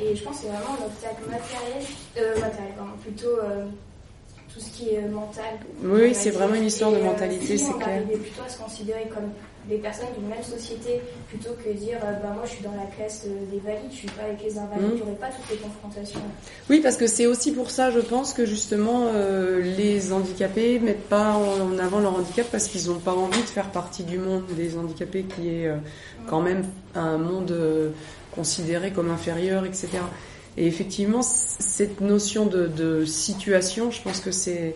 [0.00, 1.82] Et je pense que c'est vraiment un obstacle matériel,
[2.18, 3.64] euh, matériel pardon, plutôt euh,
[4.52, 5.58] tout ce qui est mental.
[5.82, 7.88] Oui, c'est vraiment une histoire de Et, euh, mentalité, si c'est on clair.
[7.96, 9.30] arrivait plutôt à se considérer comme
[9.70, 12.86] des personnes d'une même société plutôt que dire euh, bah moi je suis dans la
[12.94, 15.48] classe euh, des valides, je suis pas avec les invalides, il n'y aurait pas toutes
[15.50, 16.20] les confrontations.
[16.68, 21.08] Oui, parce que c'est aussi pour ça, je pense, que justement, euh, les handicapés mettent
[21.08, 24.44] pas en avant leur handicap parce qu'ils n'ont pas envie de faire partie du monde
[24.56, 25.76] des handicapés qui est euh,
[26.26, 27.90] quand même un monde euh,
[28.34, 29.88] considéré comme inférieur, etc.
[30.56, 34.74] Et effectivement, cette notion de, de situation, je pense que c'est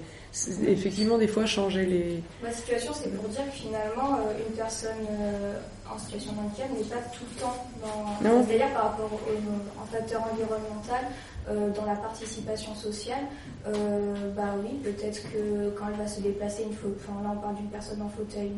[0.66, 2.22] effectivement des fois changer les...
[2.42, 6.68] Ma situation c'est pour dire que finalement euh, une personne euh, en situation de handicap
[6.76, 8.44] n'est pas tout le temps dans Non.
[8.46, 11.04] c'est-à-dire par rapport au, en facteur environnemental,
[11.48, 13.24] euh, dans la participation sociale,
[13.68, 17.40] euh, bah oui, peut-être que quand elle va se déplacer, une fois, enfin là on
[17.40, 18.50] parle d'une personne en fauteuil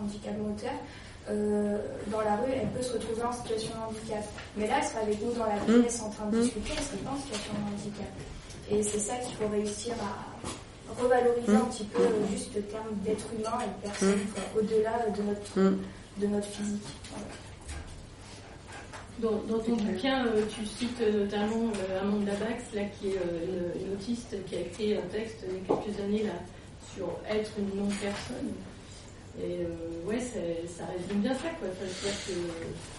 [0.00, 0.70] handicap moteur,
[1.30, 4.24] euh, dans la rue, elle peut se retrouver en situation de handicap.
[4.56, 5.82] Mais là, elle sera avec nous dans la Mm.
[5.82, 6.42] pièce en train de Mm.
[6.42, 8.12] discuter, elle serait pas en situation de handicap.
[8.70, 10.48] Et c'est ça qu'il faut réussir à,
[10.96, 15.06] revaloriser un petit peu euh, juste le terme d'être humain et de personne, quoi, au-delà
[15.16, 15.76] de notre,
[16.20, 16.82] de notre physique.
[17.10, 17.26] Voilà.
[19.20, 23.16] Dans, dans ton bouquin, euh, tu cites euh, notamment euh, Amanda Bax, là, qui est
[23.16, 26.38] euh, une, une autiste, qui a écrit un texte il y a quelques années là,
[26.94, 28.52] sur être une non-personne.
[29.40, 31.68] Et euh, ouais, ça résume bien ça, quoi.
[31.70, 32.18] Enfin, C'est-à-dire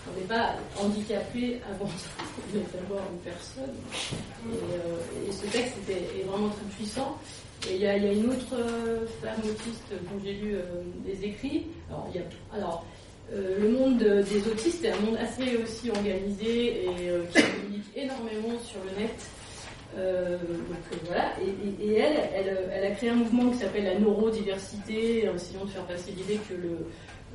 [0.05, 1.85] qu'on n'est pas handicapé avant
[2.73, 3.75] d'avoir une personne.
[4.49, 7.17] Et, euh, et ce texte était, est vraiment très puissant.
[7.67, 10.61] Et il y a, une autre euh, femme autiste dont j'ai lu euh,
[11.05, 11.67] des écrits.
[12.55, 12.85] Alors,
[13.33, 16.89] euh, le monde de- des autistes est un monde assez aussi organisé et
[17.31, 19.15] qui communique énormément sur le net.
[19.95, 21.33] Donc voilà,
[21.81, 22.29] et, elle,
[22.71, 26.39] elle a créé un mouvement qui s'appelle la neurodiversité, en essayant de faire passer l'idée
[26.47, 26.77] que le,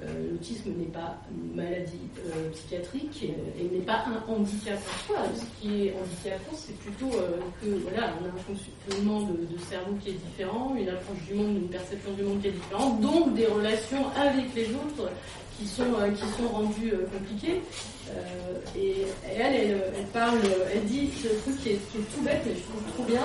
[0.03, 5.07] euh, l'autisme n'est pas une maladie euh, psychiatrique et, et n'est pas un handicap en
[5.07, 5.23] soi.
[5.35, 9.95] Ce qui est handicapant, c'est plutôt euh, que voilà, on a un fonctionnement de, cerveau
[10.03, 13.35] qui est différent, une approche du monde, une perception du monde qui est différente, donc
[13.35, 15.11] des relations avec les autres
[15.59, 17.63] qui sont euh, qui sont rendues euh, compliquées.
[18.11, 20.39] Euh, et, elle, elle, elle parle,
[20.73, 23.23] elle dit ce truc qui est, qui est tout bête, mais je trouve trop bien.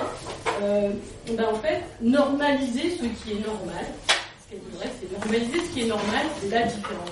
[0.62, 0.90] Euh,
[1.36, 3.86] ben en fait, normaliser ce qui est normal.
[4.50, 7.10] Qu'elle c'est normaliser ce qui est normal, c'est la différence.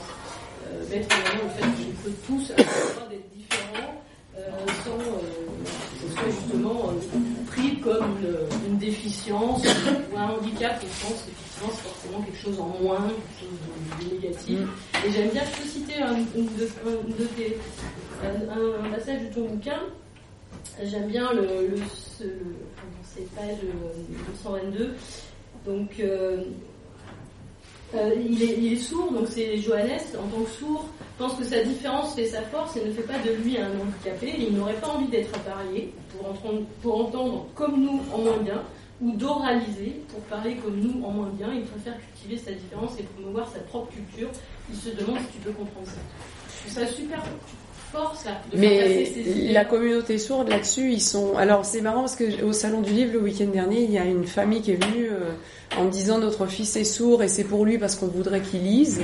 [0.67, 4.03] Euh, mettre en avant le fait qu'on peut tous avoir le droit d'être différents
[4.37, 4.41] euh,
[4.85, 5.21] sans euh,
[5.63, 11.25] que ce soit justement euh, pris comme une, une déficience ou un handicap au sens
[11.29, 14.59] effectivement c'est forcément quelque chose en moins, quelque chose de, de négatif.
[15.07, 17.57] Et j'aime bien, je peux citer un, une de, un de tes,
[18.23, 19.81] un, un- un passage de ton bouquin.
[20.85, 21.77] J'aime bien le, le,
[22.19, 24.95] ce, enfin, dans ces pages euh, 222.
[25.67, 26.43] Donc, euh,
[27.95, 30.85] euh, il, est, sourd, donc c'est Johannes, en tant que sourd,
[31.17, 34.35] pense que sa différence fait sa force et ne fait pas de lui un handicapé.
[34.39, 38.63] Il n'aurait pas envie d'être appareillé pour entendre, pour entendre comme nous en moins bien,
[39.01, 41.53] ou d'oraliser pour parler comme nous en moins bien.
[41.55, 44.29] Il préfère cultiver sa différence et promouvoir sa propre culture.
[44.71, 46.01] Il se demande si tu peux comprendre ça.
[46.67, 47.23] Je trouve ça super
[47.93, 51.37] fort, ça, de faire passer Mais ces la communauté sourde là-dessus, ils sont.
[51.37, 54.05] Alors c'est marrant parce que au salon du livre le week-end dernier, il y a
[54.05, 57.65] une famille qui est venue euh, en disant notre fils est sourd et c'est pour
[57.65, 59.01] lui parce qu'on voudrait qu'il lise.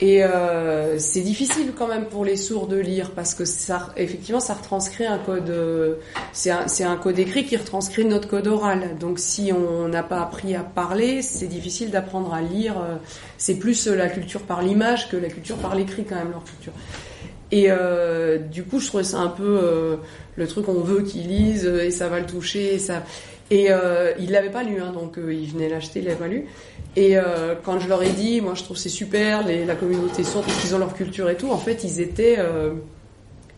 [0.00, 4.40] Et euh, c'est difficile quand même pour les sourds de lire parce que ça, effectivement,
[4.40, 5.48] ça retranscrit un code.
[5.50, 5.94] euh,
[6.32, 8.96] c'est un, un code écrit qui retranscrit notre code oral.
[8.98, 12.74] Donc si on n'a pas appris à parler, c'est difficile d'apprendre à lire.
[13.38, 16.72] C'est plus la culture par l'image que la culture par l'écrit quand même leur culture.
[17.54, 19.96] Et euh, du coup, je trouvais ça un peu euh,
[20.34, 22.74] le truc on veut qu'il lise euh, et ça va le toucher.
[22.74, 23.04] Et, ça...
[23.48, 24.12] et euh,
[24.52, 26.46] pas lu, hein, donc il venait l'acheter, il l'avait pas lu.
[26.96, 27.16] Et
[27.64, 30.74] quand je leur ai dit, moi je trouve c'est super, la communauté sourde, parce qu'ils
[30.74, 32.38] ont leur culture et tout, en fait ils étaient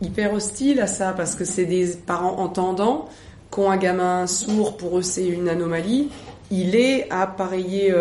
[0.01, 3.09] hyper hostiles à ça, parce que c'est des parents entendants
[3.51, 6.09] qui ont un gamin sourd, pour eux c'est une anomalie.
[6.49, 7.93] Il est appareillé,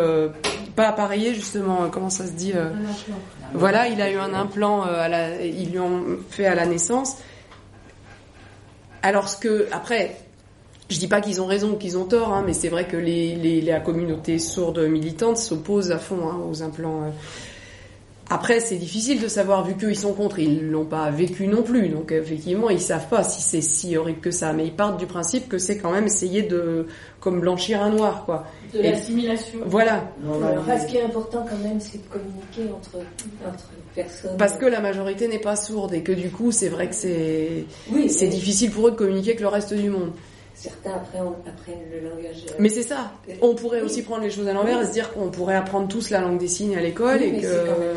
[0.75, 2.55] pas appareillé justement, comment ça se dit
[3.55, 6.67] voilà, il a eu un implant, euh, à la, ils lui ont fait à la
[6.67, 7.17] naissance.
[9.03, 10.17] Alors ce que, après,
[10.91, 12.97] je dis pas qu'ils ont raison ou qu'ils ont tort, hein, mais c'est vrai que
[12.97, 17.03] les, les- la communauté sourde militante s'oppose à fond hein, aux implants.
[17.05, 17.11] euh.
[18.29, 21.89] Après, c'est difficile de savoir vu qu'ils sont contre, ils l'ont pas vécu non plus,
[21.89, 25.07] donc effectivement, ils savent pas si c'est si horrible que ça, mais ils partent du
[25.07, 26.87] principe que c'est quand même essayer de
[27.21, 28.45] comme blanchir un noir, quoi.
[28.75, 29.61] de l'assimilation.
[29.67, 30.11] Voilà,
[30.59, 32.97] Enfin, ce qui est important quand même, c'est de communiquer entre,
[33.47, 34.37] entre personnes.
[34.37, 37.65] parce que la majorité n'est pas sourde et que du coup, c'est vrai que c'est
[37.93, 40.11] oui, c'est mais difficile pour eux de communiquer avec le reste du monde.
[40.59, 42.47] Certains on- apprennent le langage.
[42.49, 43.13] euh, Mais c'est ça.
[43.43, 46.09] On pourrait aussi prendre les choses à l'envers et se dire qu'on pourrait apprendre tous
[46.09, 47.47] la langue des signes à l'école oui, et mais que.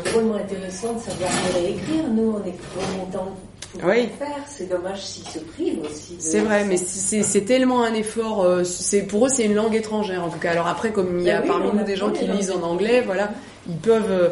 [0.04, 2.06] c'est drôlement intéressant de savoir lire et écrire.
[2.12, 3.34] Nous, on est trop longtemps
[3.72, 4.02] pour Oui.
[4.02, 4.44] le faire.
[4.46, 6.16] C'est dommage s'ils se privent aussi.
[6.18, 8.42] C'est vrai, mais c'est tellement un effort.
[8.42, 10.50] euh, C'est pour eux, c'est une langue étrangère en tout cas.
[10.50, 13.00] Alors après, comme il y a Ben parmi nous des gens qui lisent en anglais,
[13.00, 13.30] voilà,
[13.68, 14.10] ils peuvent.
[14.10, 14.28] euh,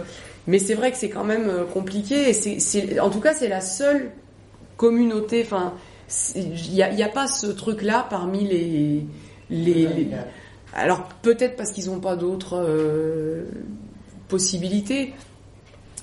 [0.46, 2.28] Mais c'est vrai que c'est quand même euh, compliqué.
[2.28, 4.10] Et c'est, en tout cas, c'est la seule
[4.76, 5.42] communauté.
[5.44, 5.72] Enfin,
[6.34, 9.04] il n'y a, a pas ce truc-là parmi les.
[9.50, 9.88] les,
[10.74, 13.44] Alors peut-être parce qu'ils n'ont pas d'autres euh,
[14.28, 15.12] possibilités.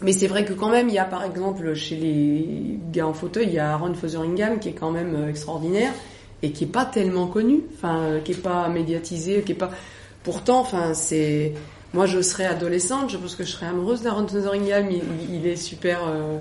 [0.01, 3.13] Mais c'est vrai que quand même, il y a par exemple chez les gars en
[3.13, 5.93] fauteuil, il y a Aaron Fotheringham qui est quand même euh, extraordinaire
[6.41, 9.71] et qui est pas tellement connu, enfin qui est pas médiatisé, qui est pas.
[10.23, 11.53] Pourtant, enfin c'est.
[11.93, 14.91] Moi, je serais adolescente, je pense que je serais amoureuse d'Aaron Fotheringham.
[14.91, 15.99] Il- il est super.
[16.05, 16.39] euh,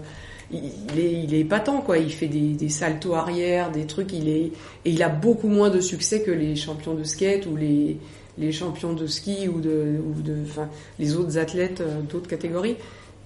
[0.51, 1.49] il, est, il est
[1.85, 1.99] quoi.
[1.99, 4.13] Il fait des, des saltos arrière, des trucs.
[4.13, 4.53] Il est
[4.85, 7.99] et il a beaucoup moins de succès que les champions de skate ou les
[8.37, 10.01] les champions de ski ou de
[10.45, 12.77] enfin les autres athlètes euh, d'autres catégories.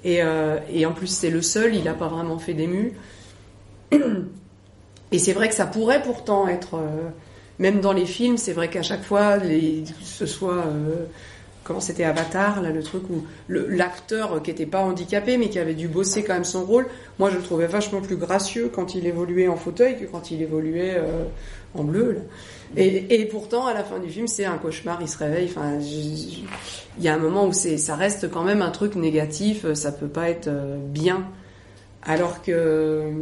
[0.05, 2.93] Et, euh, et en plus, c'est le seul, il n'a pas vraiment fait d'émule.
[5.11, 7.09] Et c'est vrai que ça pourrait pourtant être euh,
[7.59, 10.67] même dans les films, c'est vrai qu'à chaque fois, les, que ce soit
[11.69, 15.75] comment c'était Avatar, là, le truc où l'acteur qui était pas handicapé mais qui avait
[15.75, 16.87] dû bosser quand même son rôle,
[17.19, 20.41] moi je le trouvais vachement plus gracieux quand il évoluait en fauteuil que quand il
[20.41, 21.25] évoluait euh,
[21.75, 22.23] en bleu.
[22.75, 25.47] Et, et pourtant, à la fin du film, c'est un cauchemar, il se réveille.
[25.51, 29.75] Enfin, il y a un moment où ça reste quand même un truc négatif, euh,
[29.75, 31.27] ça peut pas être euh, bien.
[32.03, 33.13] Alors que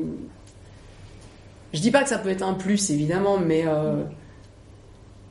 [1.75, 3.65] je dis pas que ça peut être un plus, évidemment, mais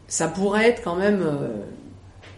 [0.07, 1.23] ça pourrait être quand même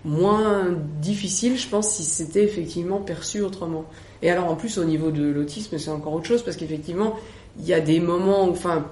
[0.07, 3.85] moins difficile, je pense, si c'était effectivement perçu autrement.
[4.21, 7.15] Et alors, en plus, au niveau de l'autisme, c'est encore autre chose, parce qu'effectivement,
[7.59, 8.85] il y a des moments où, enfin,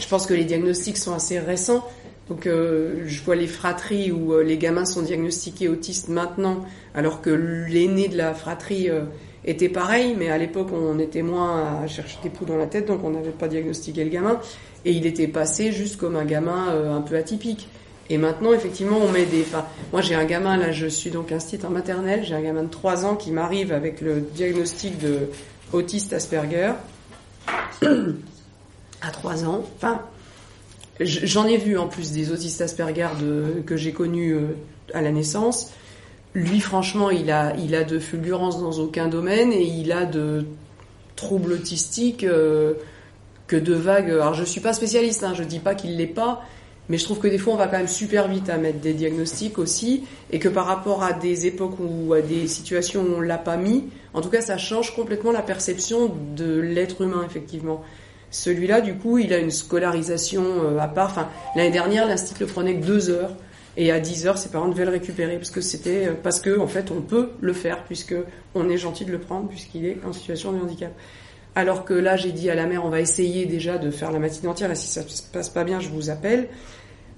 [0.00, 1.86] je pense que les diagnostics sont assez récents.
[2.28, 6.64] Donc, euh, je vois les fratries où euh, les gamins sont diagnostiqués autistes maintenant,
[6.94, 9.02] alors que l'aîné de la fratrie euh,
[9.44, 12.86] était pareil, mais à l'époque, on était moins à chercher des poux dans la tête,
[12.86, 14.40] donc on n'avait pas diagnostiqué le gamin.
[14.84, 17.68] Et il était passé juste comme un gamin un peu atypique.
[18.08, 19.42] Et maintenant, effectivement, on met des.
[19.42, 22.70] Enfin, moi, j'ai un gamin, là, je suis donc instituteur maternel, j'ai un gamin de
[22.70, 25.28] 3 ans qui m'arrive avec le diagnostic de
[26.12, 26.72] Asperger.
[29.02, 29.64] à 3 ans.
[29.76, 30.02] Enfin,
[31.00, 33.08] j'en ai vu en plus des autistes Asperger
[33.66, 34.56] que j'ai connus euh,
[34.94, 35.72] à la naissance.
[36.34, 40.44] Lui, franchement, il a, il a de fulgurance dans aucun domaine et il a de
[41.16, 42.74] troubles autistiques euh,
[43.46, 44.10] que de vagues.
[44.10, 46.42] Alors, je suis pas spécialiste, hein, je dis pas qu'il l'est pas,
[46.88, 48.92] mais je trouve que des fois, on va quand même super vite à mettre des
[48.92, 53.20] diagnostics aussi, et que par rapport à des époques ou à des situations où on
[53.20, 57.82] l'a pas mis, en tout cas, ça change complètement la perception de l'être humain, effectivement.
[58.30, 61.10] Celui-là, du coup, il a une scolarisation euh, à part.
[61.10, 63.34] Enfin, l'année dernière, l'institut le prenait que deux heures.
[63.78, 66.58] Et à 10 heures, ses parents devaient le récupérer parce que c'était euh, parce que
[66.58, 68.14] en fait, on peut le faire puisque
[68.54, 70.92] on est gentil de le prendre puisqu'il est en situation de handicap.
[71.56, 74.18] Alors que là, j'ai dit à la mère, on va essayer déjà de faire la
[74.18, 76.48] matinée entière et si ça se passe pas bien, je vous appelle.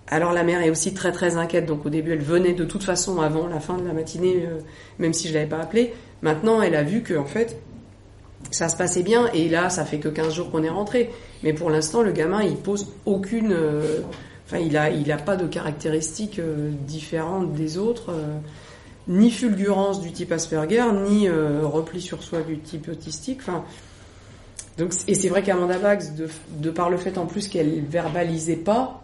[0.07, 2.85] Alors la mère est aussi très très inquiète, donc au début elle venait de toute
[2.85, 4.61] façon avant la fin de la matinée, euh,
[4.99, 5.93] même si je l'avais pas appelée.
[6.23, 7.61] Maintenant elle a vu que en fait
[8.51, 11.11] ça se passait bien et là ça fait que 15 jours qu'on est rentré.
[11.43, 14.01] Mais pour l'instant le gamin il pose aucune, euh,
[14.47, 18.15] enfin il a il a pas de caractéristiques euh, différentes des autres,
[19.09, 23.41] ni fulgurance du type Asperger, ni repli sur soi du type autistique.
[23.43, 23.65] Enfin
[24.79, 29.03] donc et c'est vrai qu'Amanda Bax de, par le fait en plus qu'elle verbalisait pas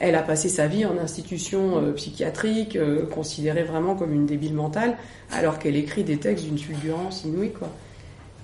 [0.00, 4.52] elle a passé sa vie en institution euh, psychiatrique, euh, considérée vraiment comme une débile
[4.52, 4.96] mentale,
[5.30, 7.68] alors qu'elle écrit des textes d'une fulgurance inouïe, quoi.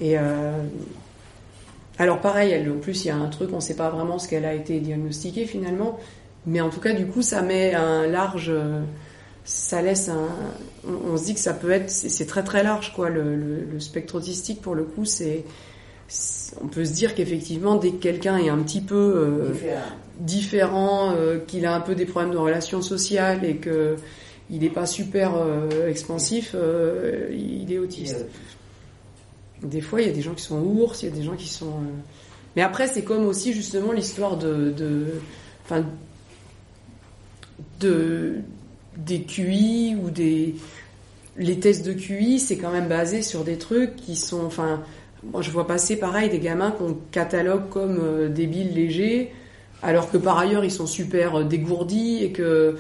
[0.00, 0.62] Et euh,
[1.98, 4.28] alors pareil, en plus il y a un truc, on ne sait pas vraiment ce
[4.28, 5.98] qu'elle a été diagnostiquée finalement,
[6.46, 8.52] mais en tout cas du coup ça met un large,
[9.44, 10.28] ça laisse un,
[10.86, 14.14] on, se dit que ça peut être, c'est très très large quoi, le, le- spectre
[14.14, 15.44] autistique pour le coup c'est-
[16.60, 19.82] on peut se dire qu'effectivement dès que quelqu'un est un petit peu euh, Différent.
[20.18, 23.96] différent, euh, qu'il a un peu des problèmes de relations sociales et que
[24.50, 26.56] il n'est pas super euh, expansif,
[27.32, 28.26] il est autiste.
[29.62, 31.36] Des fois, il y a des gens qui sont ours, il y a des gens
[31.36, 31.74] qui sont.
[32.56, 35.04] Mais après, c'est comme aussi justement l'histoire de, de,
[35.64, 35.84] enfin,
[37.78, 38.38] de
[38.96, 40.56] des QI ou des
[41.36, 44.82] les tests de QI, c'est quand même basé sur des trucs qui sont, enfin,
[45.24, 49.32] moi je vois passer pareil des gamins qu'on catalogue comme euh, débiles légers,
[49.82, 52.76] alors que par ailleurs ils sont super euh, dégourdis et que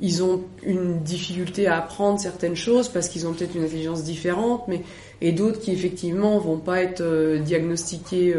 [0.00, 4.66] ils ont une difficulté à apprendre certaines choses parce qu'ils ont peut-être une intelligence différente,
[4.66, 4.82] mais
[5.20, 8.34] et d'autres qui effectivement vont pas être euh, diagnostiqués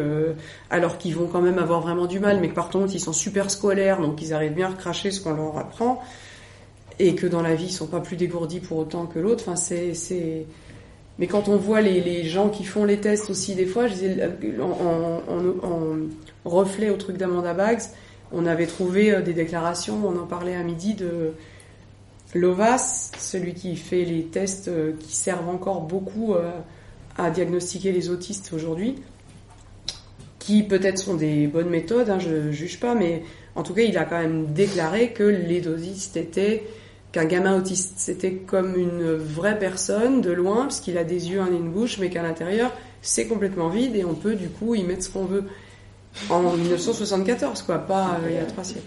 [0.70, 3.14] alors qu'ils vont quand même avoir vraiment du mal, mais que par contre ils sont
[3.14, 6.02] super scolaires, donc ils arrivent bien à recracher ce qu'on leur apprend
[7.00, 9.46] et que dans la vie ils sont pas plus dégourdis pour autant que l'autre.
[9.48, 10.46] Enfin c'est
[11.18, 13.86] mais quand on voit les, gens qui font les tests aussi des fois,
[14.62, 15.22] en
[16.44, 17.82] reflet au truc d'Amanda Bags,
[18.32, 21.34] on avait trouvé euh, des déclarations, on en parlait à midi de
[22.34, 26.52] Lovas, celui qui fait les tests euh, qui servent encore beaucoup euh,
[27.18, 28.96] à diagnostiquer les autistes aujourd'hui,
[30.40, 33.24] qui peut-être sont des bonnes méthodes, hein, je ne juge pas, mais
[33.56, 36.64] en tout cas il a quand même déclaré que les autistes étaient
[37.16, 41.40] qu'un gamin autiste c'était comme une vraie personne de loin, parce qu'il a des yeux,
[41.40, 44.76] un nez, une bouche, mais qu'à l'intérieur c'est complètement vide et on peut du coup
[44.76, 45.46] y mettre ce qu'on veut.
[46.30, 48.84] En 1974, quoi, pas euh, il y a trois siècles.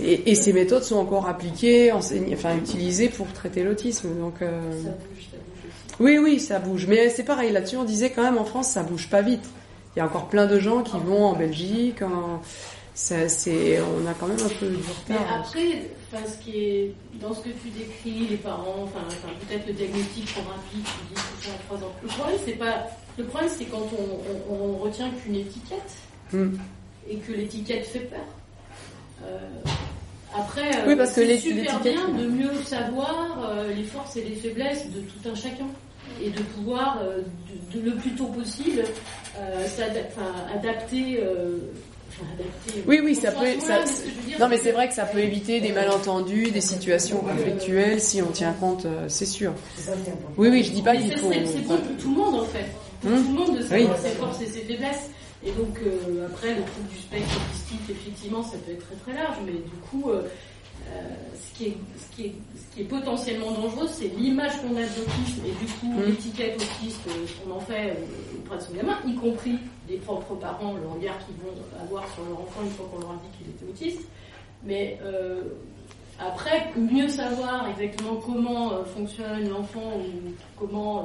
[0.00, 4.10] Et, et ces méthodes sont encore appliquées, enseignées, enfin utilisées pour traiter l'autisme.
[4.20, 6.86] Donc, euh, Ça bouge, ça bouge oui, oui, ça bouge.
[6.86, 9.44] Mais c'est pareil, là-dessus, on disait quand même en France, ça bouge pas vite.
[9.96, 12.02] Il y a encore plein de gens qui vont en Belgique.
[12.02, 12.40] En...
[13.00, 14.78] Ça, c'est, on a quand même un peu du
[15.08, 15.38] Mais retard.
[15.40, 15.82] après,
[16.12, 19.72] enfin, ce qui est dans ce que tu décris, les parents, enfin, enfin, peut-être le
[19.72, 21.92] diagnostic trop rapide, tu dis que à 3 ans.
[22.02, 22.86] Le problème, c'est pas.
[23.16, 25.92] Le problème, c'est quand on, on, on retient qu'une étiquette
[26.32, 26.56] Hmm.
[27.08, 28.18] et que l'étiquette fait peur.
[29.24, 29.38] Euh,
[30.36, 34.24] Après, euh, Oui, parce que c'est super bien de mieux savoir euh, les forces et
[34.24, 35.68] les faiblesses de tout un chacun
[36.20, 37.22] et de pouvoir euh,
[37.72, 38.82] de, de le plus tôt possible
[39.38, 39.66] euh,
[40.52, 41.22] adapter.
[42.86, 43.46] Oui, oui, ça peut.
[43.60, 43.84] ça-
[44.38, 48.30] non, mais c'est vrai que ça peut éviter des malentendus, des situations conflictuelles si on
[48.30, 49.52] tient compte, euh, c'est sûr.
[50.36, 51.30] Oui, oui, je dis pas qu'il faut.
[51.32, 52.66] C'est bon pour tout le monde en fait.
[53.00, 53.22] Pour Hum.
[53.24, 54.02] tout le monde de savoir Oui.
[54.10, 55.10] ses forces et ses faiblesses.
[55.44, 59.22] Et donc euh, après le trouble du spectre autistique, effectivement, ça peut être très très
[59.22, 60.22] large, mais du coup, euh,
[60.88, 61.00] euh,
[61.34, 64.80] ce, qui est, ce, qui est, ce qui est potentiellement dangereux, c'est l'image qu'on a
[64.82, 66.06] de l'autisme et du coup Hum.
[66.06, 66.98] l'étiquette autiste
[67.44, 67.96] qu'on en fait
[68.48, 72.24] auprès de son gamin, y compris les propres parents, le regard qu'ils vont avoir sur
[72.24, 74.08] leur enfant une fois qu'on leur a dit qu'il était autiste.
[74.64, 75.42] Mais euh,
[76.18, 81.02] après, mieux savoir exactement comment euh, fonctionne l'enfant ou comment, euh,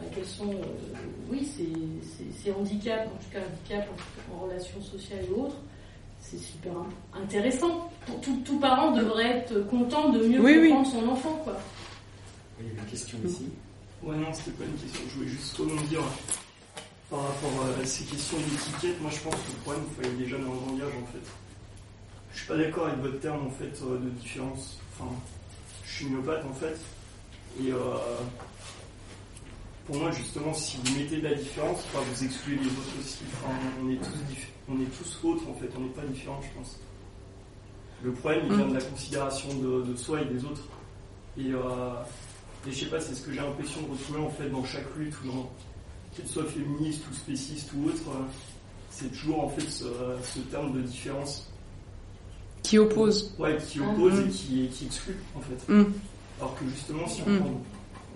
[0.00, 0.96] enfin, quels sont, euh,
[1.30, 3.88] oui, ses, handicaps, en tout cas handicaps
[4.32, 5.56] en, en relations sociales et autres,
[6.20, 7.90] c'est super in- intéressant.
[8.06, 10.68] Pour tout, tout parent devrait être content de mieux Oui, oui.
[10.70, 11.56] comprendre son enfant, quoi.
[12.58, 13.46] Il y avait une question ici.
[14.02, 15.00] Ouais, non, c'était pas une question.
[15.10, 16.00] Je voulais juste rebondir
[17.10, 19.00] par rapport à ces questions d'étiquette.
[19.02, 21.26] Moi, je pense que le problème, il faut aller déjà dans le langage, en fait.
[22.32, 24.78] Je suis pas d'accord avec votre terme, en fait, euh, de différence.
[24.94, 25.10] Enfin,
[25.84, 26.78] je suis myopathe, en fait.
[27.60, 27.78] Et euh,
[29.86, 33.24] pour moi, justement, si vous mettez de la différence, enfin, vous excluez les autres aussi.
[33.34, 34.14] Enfin, on est tous,
[34.68, 35.68] on est tous autres, en fait.
[35.76, 36.78] On n'est pas différents, je pense.
[38.04, 40.62] Le problème, il vient de la considération de, de soi et des autres.
[41.36, 41.92] Et, euh,
[42.68, 44.94] et je sais pas, c'est ce que j'ai l'impression de retrouver en fait dans chaque
[44.96, 45.50] lutte, ou dans,
[46.20, 48.22] qu'elle soit féministe ou spéciste ou autre, euh,
[48.90, 49.84] c'est toujours en fait ce,
[50.24, 51.48] ce terme de différence
[52.62, 53.34] Qui oppose.
[53.38, 54.26] ouais, qui oppose Mhm.
[54.26, 55.72] et qui, qui exclut en fait.
[55.72, 55.92] Mhm.
[56.38, 57.38] Alors que justement, si on Mhm.
[57.40, 57.50] prend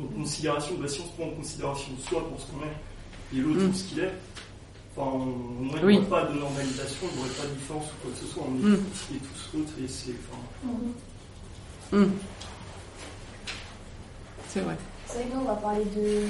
[0.01, 3.41] en considération, bah, si on se prend en considération soi pour ce qu'on est et
[3.43, 4.13] l'autre pour ce qu'il est,
[4.97, 5.99] enfin, on il Oui.
[6.11, 8.55] pas de normalisation, il n'y aurait pas de différence ou quoi que ce soit, on
[8.59, 10.15] est tous et tous autres et c'est.
[10.31, 11.99] Enfin.
[14.49, 14.77] C'est vrai.
[15.07, 16.23] C'est vrai que nous, on va parler de,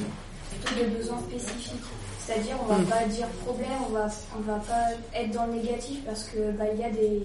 [0.78, 1.82] de besoins spécifiques.
[2.18, 2.84] C'est-à-dire, on va Mm.
[2.86, 6.64] pas dire problème, on va, on va pas être dans le négatif parce que bah,
[6.72, 7.22] il y a des,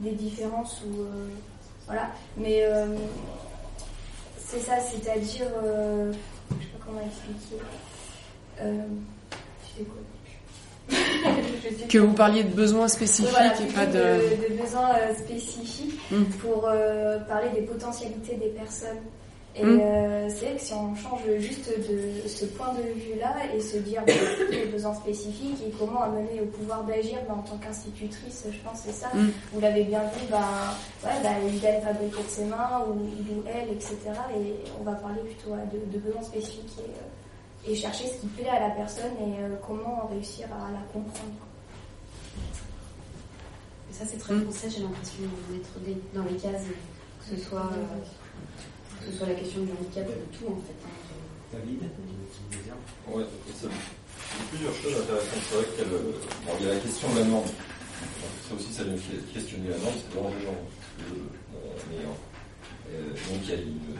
[0.00, 1.28] des différences ou euh,
[1.86, 2.10] voilà.
[2.36, 2.86] Mais euh,
[4.38, 6.12] c'est ça, c'est-à-dire, euh,
[6.50, 7.62] je sais pas comment expliquer.
[8.60, 8.82] Euh,
[9.62, 10.02] je sais quoi
[11.88, 13.92] Que vous parliez de besoins spécifiques voilà, et pas de.
[13.92, 16.24] de, de besoins euh, spécifiques Mm.
[16.42, 18.98] pour euh, parler des potentialités des personnes.
[19.56, 19.80] Et Mm.
[19.82, 23.78] euh, c'est vrai que si on change juste de ce point de vue-là et se
[23.78, 24.00] dire
[24.50, 28.82] les besoins spécifiques et comment amener au pouvoir d'agir bah, en tant qu'institutrice, je pense
[28.82, 29.08] que c'est ça.
[29.12, 29.30] Mm.
[29.52, 30.38] Vous l'avez bien vu, bah,
[31.04, 33.96] ouais, bah, il aime fabriquer de ses mains ou il ou elle, etc.
[34.36, 36.82] Et on va parler plutôt ouais, de, de besoins spécifiques et,
[37.68, 40.80] euh, et chercher ce qui plaît à la personne et euh, comment réussir à la
[40.92, 41.42] comprendre.
[43.90, 44.42] Et ça, c'est très Mm.
[44.44, 46.62] français, j'ai l'impression d'être dans les cases,
[47.28, 47.96] que ce soit, euh,
[49.00, 50.78] que ce soit la question du handicap ou de tout, en fait.
[50.84, 50.94] hein.
[51.52, 51.84] David, y
[53.24, 55.42] a plusieurs choses intéressantes.
[55.50, 55.84] C'est vrai qu'il
[56.46, 57.48] bon, il y a la question de la norme.
[58.48, 58.94] Ça aussi, ça vient
[59.34, 60.60] questionner la norme, c'est vraiment gens.
[61.90, 61.96] Mais,
[62.94, 63.96] euh, donc il y, a une-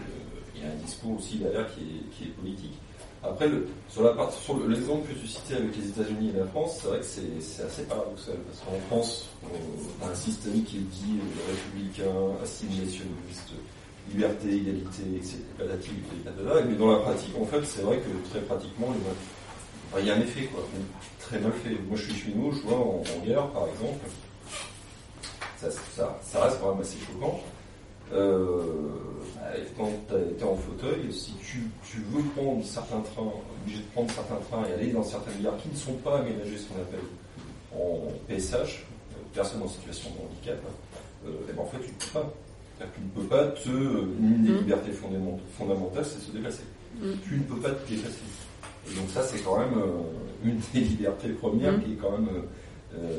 [0.54, 2.74] il y a un discours aussi derrière qui est, qui est politique.
[3.22, 6.38] Après, le, sur la part- sur le- l'exemple que tu citais avec les États-Unis et
[6.38, 10.14] la France, c'est vrai que c'est c'est assez paradoxal parce qu'en France, on a un
[10.14, 13.50] système qui est dit euh, républicain, assimilationniste,
[14.12, 15.38] liberté, égalité, etc.
[16.68, 18.88] Mais dans la pratique, en fait, c'est vrai que très pratiquement,
[19.98, 20.62] il y a un effet, quoi,
[21.18, 21.70] très mal fait.
[21.88, 24.06] Moi, je suis cheminot, je vois en, en gare, par exemple,
[25.68, 27.40] ça, reste quand même assez choquant.
[28.12, 28.88] Euh,
[29.36, 29.42] bah,
[29.76, 31.70] quand tu es en fauteuil, si tu,
[32.10, 33.32] veux prendre certains trains,
[33.62, 36.58] obligé de prendre certains trains et aller dans certaines gares qui ne sont pas aménagées,
[36.58, 37.00] ce qu'on appelle
[37.72, 40.58] en PSH, euh, personnes en situation de handicap,
[41.26, 42.32] euh, et ben en fait, tu ne peux pas.
[42.94, 43.68] Tu ne peux pas te.
[43.68, 44.56] Une des Mm.
[44.58, 46.62] libertés fondament- fondamentales, c'est de se déplacer.
[47.26, 48.16] Tu ne peux pas te déplacer.
[48.90, 50.02] Et donc, ça, c'est quand même euh,
[50.44, 51.82] une des libertés premières Mm.
[51.82, 52.28] qui est quand même.
[52.28, 53.18] euh, euh,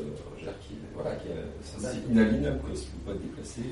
[0.60, 1.28] qui, voilà, qui
[1.78, 2.70] c'est inaliénable, quoi.
[2.74, 3.62] Si tu ne peux pas te déplacer,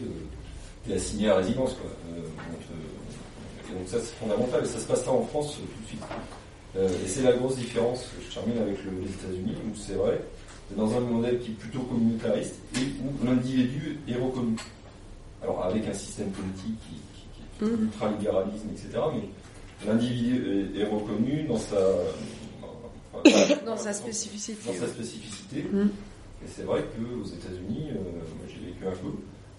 [0.85, 1.91] tu es assigné à résidence, quoi.
[2.15, 4.63] Euh, donc, euh, et donc, ça, c'est fondamental.
[4.65, 6.03] Et ça se passe là en France euh, tout de suite.
[6.77, 10.21] Euh, et c'est la grosse différence, je termine avec le- les États-Unis, où c'est vrai,
[10.69, 14.55] c'est dans un modèle qui est plutôt communautariste et où l'individu est reconnu.
[15.43, 17.85] Alors avec un système politique qui, qui, qui est Mm.
[17.85, 21.77] ultra-libéralisme, etc., mais l'individu est, est reconnu dans sa,
[23.13, 24.69] enfin, Dans sa spécificité.
[24.73, 25.63] dans sa spécificité.
[25.71, 25.89] Mm.
[26.43, 29.13] Et c'est vrai qu'aux États-Unis, euh, moi j'ai vécu un peu,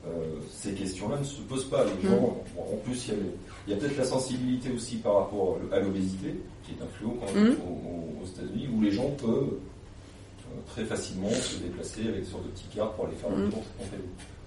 [0.08, 1.84] euh, ces questions-là ne se posent pas.
[1.86, 2.12] Les Mm.
[2.12, 2.20] gens,
[2.56, 3.32] bon, en plus, il y a, le-
[3.68, 7.18] il y a peut-être la sensibilité aussi par rapport à l'obésité, qui est un fléau
[7.20, 7.58] quand même Mm.
[7.62, 12.44] aux, aux États-Unis, où les gens peuvent euh, très facilement se déplacer avec une sorte
[12.46, 13.64] de petit car pour aller faire le tour.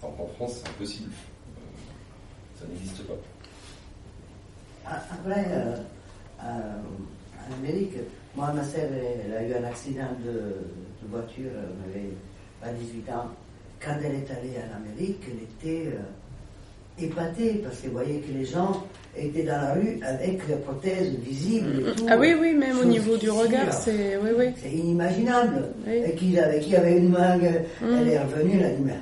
[0.06, 1.10] En France, c'est impossible.
[1.10, 3.14] Euh, ça n'existe pas.
[4.86, 5.76] Après, euh,
[6.42, 6.78] euh,
[7.48, 7.94] en Amérique,
[8.36, 12.10] moi, ma sœur, elle a eu un accident de, de voiture, elle avait
[12.60, 13.28] pas 18 ans.
[13.82, 18.44] Quand elle est allée en Amérique, elle était euh, épatée parce qu'elle voyait que les
[18.44, 18.84] gens
[19.16, 22.06] étaient dans la rue avec des prothèses visibles et tout.
[22.08, 24.16] Ah oui, oui, même au niveau du regard, c'est.
[24.18, 24.46] Oui, oui.
[24.60, 25.68] C'est inimaginable.
[25.86, 26.02] Oui.
[26.06, 27.96] Et qu'il avait, qui avait une main, euh, Mm.
[28.00, 28.94] elle est revenue, elle a dit, mais euh,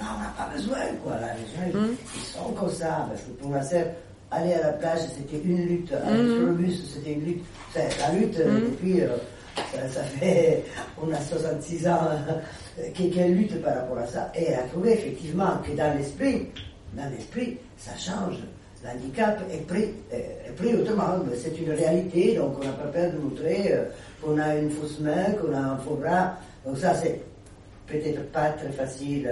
[0.00, 1.12] non, on n'a pas besoin, quoi.
[1.20, 3.06] Là, les gens, ils- ils sont comme ça.
[3.08, 3.86] Parce que pour ma sœur,
[4.30, 5.92] aller à la plage, c'était une lutte.
[5.92, 7.44] Aller sur le bus, c'était une lutte.
[7.72, 8.60] C'est la lutte, euh, Mm.
[8.70, 9.08] depuis, euh,
[9.74, 10.64] ça, ça fait,
[11.02, 11.98] on a 66 ans
[12.28, 14.30] euh, qu'elle lutte par rapport à ça.
[14.34, 16.48] Et elle a trouvé effectivement que dans l'esprit,
[16.94, 18.36] dans l'esprit, ça change.
[18.82, 21.16] L'handicap est pris, est pris autrement.
[21.36, 23.84] C'est une réalité, donc on n'a pas peur de montrer euh,
[24.22, 26.32] qu'on a une fausse main, qu'on a un faux bras.
[26.64, 27.20] Donc ça, c'est
[27.90, 29.30] peut-être pas très facile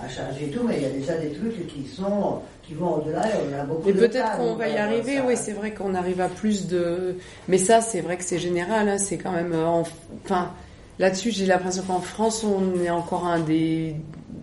[0.00, 2.96] à changer et tout, mais il y a déjà des trucs qui sont qui vont
[2.96, 5.24] au-delà et on a beaucoup Et de peut-être qu'on va y arriver, ça.
[5.26, 7.14] oui, c'est vrai qu'on arrive à plus de.
[7.48, 9.52] Mais ça, c'est vrai que c'est général, hein, c'est quand même.
[9.52, 9.84] euh, en-
[10.24, 10.50] Enfin,
[10.98, 13.94] là-dessus, j'ai l'impression qu'en France, on est encore un des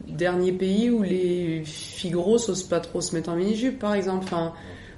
[0.08, 4.24] derniers pays où les filles grosses osent pas trop se mettre en mini-jupe, par exemple.
[4.24, 4.54] Enfin,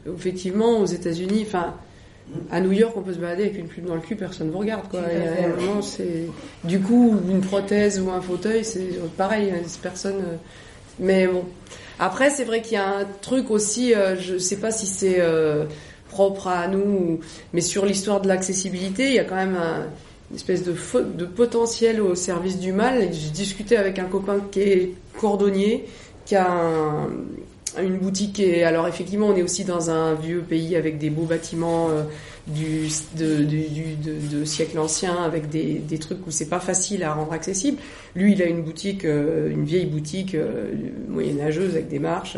[0.08, 1.74] effectivement, aux États-Unis, enfin.
[2.52, 4.52] À New York, on peut se balader avec une plume dans le cul, personne ne
[4.52, 5.00] vous regarde, quoi.
[5.02, 5.82] Et, euh, vraiment,
[6.64, 10.16] du coup une prothèse ou un fauteuil, c'est pareil, hein, personne.
[10.18, 10.36] euh,
[11.00, 11.44] Mais bon,
[12.00, 15.18] après, c'est vrai qu'il y a un truc aussi, euh, je sais pas si c'est
[15.20, 15.66] euh,
[16.10, 17.20] propre à nous, ou-
[17.54, 19.86] mais sur l'histoire de l'accessibilité, il y a quand même un,
[20.32, 20.74] une espèce de,
[21.16, 23.10] de potentiel au service du mal.
[23.14, 25.86] J'ai discuté avec un copain qui est cordonnier,
[26.26, 27.10] qui a un-
[27.84, 28.40] une boutique.
[28.40, 31.90] Et alors, effectivement, on est aussi dans un vieux pays avec des beaux bâtiments.
[31.90, 32.04] euh,
[32.48, 37.80] du, de, siècle ancien avec des, des trucs où c'est pas facile à rendre accessible.
[38.16, 40.72] Lui, il a une boutique, euh, une vieille boutique euh,
[41.08, 42.38] moyenâgeuse avec des marches,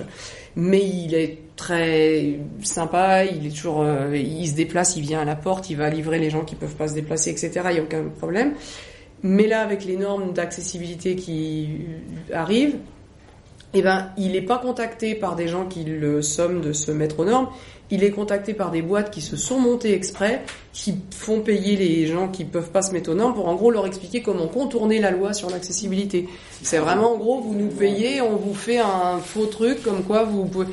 [0.56, 3.26] mais il est très sympa.
[3.26, 6.30] Il est toujours, il se déplace, il vient à la porte, il va livrer les
[6.30, 7.52] gens qui peuvent pas se déplacer, etc.
[7.72, 8.54] Il y a aucun problème.
[9.24, 11.70] Mais là, avec les normes d'accessibilité qui
[12.32, 12.78] arrivent,
[13.78, 17.20] eh ben, il n'est pas contacté par des gens qui le somment de se mettre
[17.20, 17.50] aux normes.
[17.90, 20.42] Il est contacté par des boîtes qui se sont montées exprès,
[20.74, 23.72] qui font payer les gens qui peuvent pas se mettre aux normes pour en gros
[23.72, 26.28] leur expliquer comment contourner la loi sur l'accessibilité.
[26.64, 30.24] C'est vraiment en gros, vous nous payez, on vous fait un faux truc comme quoi
[30.24, 30.68] vous pouvez.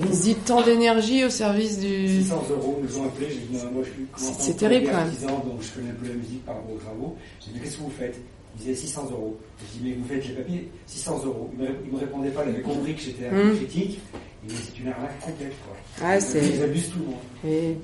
[0.00, 2.22] Ils disent tant d'énergie au service du.
[2.22, 3.28] 600 euros nous ont appelés.
[3.28, 5.10] J'ai dit, moi je suis C'est- terrible, quand même.
[5.44, 7.16] donc je connais un peu la musique par rapport aux travaux.
[7.44, 8.16] J'ai dit, qu'est-ce que vous faites?
[8.54, 9.38] Il disait 600 euros.
[9.60, 11.50] J'ai dit, mais vous faites les papiers 600 euros.
[11.54, 13.56] Il me, il me répondait pas, il avait compris que j'étais un peu Mm.
[13.56, 14.00] critique.
[14.44, 15.52] Il me dit, c'est une arnaque complète,
[15.98, 16.08] quoi.
[16.08, 17.14] Ouais, Ils- c'est- Ils abusent tout le monde.
[17.46, 17.76] Et...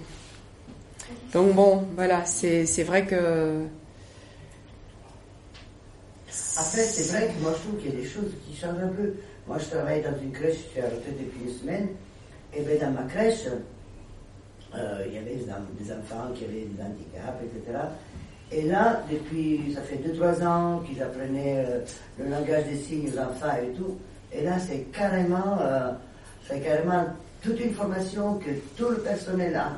[1.33, 3.65] Donc bon, voilà, c'est c'est vrai que.
[6.57, 8.89] Après, c'est vrai que moi, je trouve qu'il y a des choses qui changent un
[8.89, 9.15] peu.
[9.47, 11.89] Moi, je travaille dans une crèche, je suis arrêté depuis une semaine.
[12.55, 13.45] Et bien, dans ma crèche,
[14.75, 17.79] euh, il y avait des enfants qui avaient des handicaps, etc.
[18.51, 21.81] Et là, depuis, ça fait 2-3 ans qu'ils apprenaient euh,
[22.19, 23.99] le langage des signes enfants et tout.
[24.33, 25.91] Et là, c'est carrément, euh,
[26.47, 27.05] c'est carrément
[27.43, 29.73] toute une formation que tout le personnel a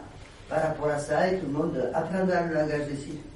[0.48, 3.29] par rapport à ça et tout le monde apprendra le langage des signes.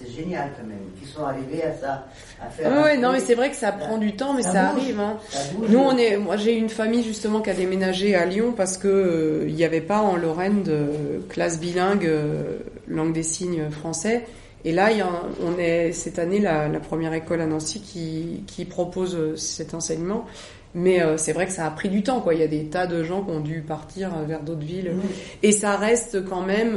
[0.00, 2.06] C'est génial quand même, qu'ils sont arrivés à ça,
[2.42, 2.70] à faire.
[2.82, 4.98] Ouais, non, mais c'est vrai que ça prend du temps, mais ça, arrive.
[5.00, 5.18] Hein.
[5.28, 5.38] Ça.
[5.68, 8.88] Nous, on est, moi, j'ai une famille justement qui a déménagé à Lyon parce que
[8.88, 10.86] euh, il n'y avait pas en Lorraine de
[11.28, 14.24] classe bilingue euh, langue des signes français.
[14.64, 15.08] Et là, y a
[15.44, 19.74] on est cette année la, la première école à Nancy qui, qui propose euh, cet
[19.74, 20.26] enseignement.
[20.74, 22.34] Mais euh, c'est vrai que ça a pris du temps, quoi.
[22.34, 24.92] Il y a des tas de gens qui ont dû partir euh, vers d'autres villes,
[24.92, 25.00] Mmh.
[25.44, 26.76] et ça reste quand même.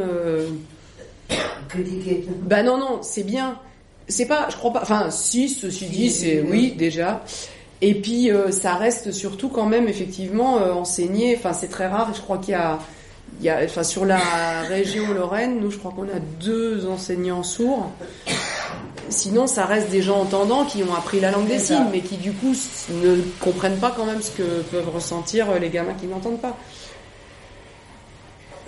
[1.67, 2.25] Critiquer.
[2.41, 3.59] bah non, non, c'est bien.
[4.07, 4.81] C'est pas, je crois pas.
[4.81, 7.23] Enfin, si, ceci dit, c'est oui déjà.
[7.81, 11.35] Et puis euh, ça reste surtout quand même effectivement euh, enseigné.
[11.37, 12.11] Enfin, c'est très rare.
[12.13, 12.79] Je crois qu'il y a,
[13.39, 14.19] il y a, enfin sur la
[14.67, 17.91] région Lorraine, nous, je crois qu'on a deux enseignants sourds.
[19.09, 22.17] Sinon, ça reste des gens entendants qui ont appris la langue des signes, mais qui
[22.17, 22.53] du coup
[23.01, 26.57] ne comprennent pas quand même ce que peuvent ressentir euh, les gamins qui n'entendent pas.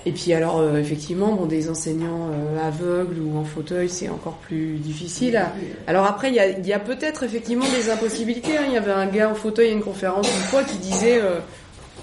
[0.05, 4.37] Et puis alors euh, effectivement, bon, des enseignants euh, aveugles ou en fauteuil, c'est encore
[4.37, 5.37] plus difficile.
[5.37, 5.53] à-
[5.85, 8.57] Alors après, il y a, y a peut-être effectivement des impossibilités.
[8.57, 8.63] hein.
[8.67, 11.37] Il y avait un gars en fauteuil à une conférence une fois qui disait euh,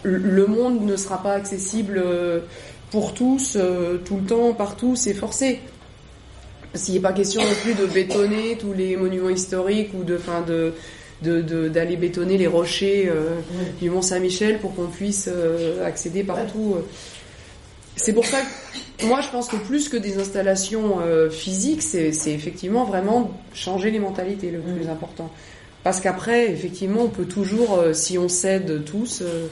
[0.05, 2.41] le monde ne sera pas accessible euh,
[2.93, 5.59] pour tous, euh, tout le temps, partout, c'est forcé.
[6.75, 10.43] S'il n'est pas question non plus de bétonner tous les monuments historiques ou de, fin,
[10.43, 10.73] de
[11.23, 13.35] de- de- d'aller bétonner les rochers euh,
[13.81, 16.77] du Mont Saint-Michel pour qu'on puisse euh, accéder partout.
[18.01, 18.39] C'est pour ça
[18.99, 23.91] que moi je pense que plus que des installations euh, physiques, c'est effectivement vraiment changer
[23.91, 25.31] les mentalités le plus important.
[25.85, 29.47] Parce qu'après, effectivement, on peut toujours, euh, si on s'aide tous, euh,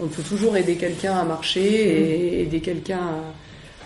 [0.00, 3.00] on peut toujours aider quelqu'un à marcher et aider quelqu'un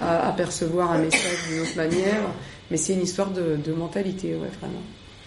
[0.00, 2.22] à, à, percevoir un message d'une autre manière.
[2.70, 4.82] Mais c'est une histoire de, de mentalité, ouais, vraiment.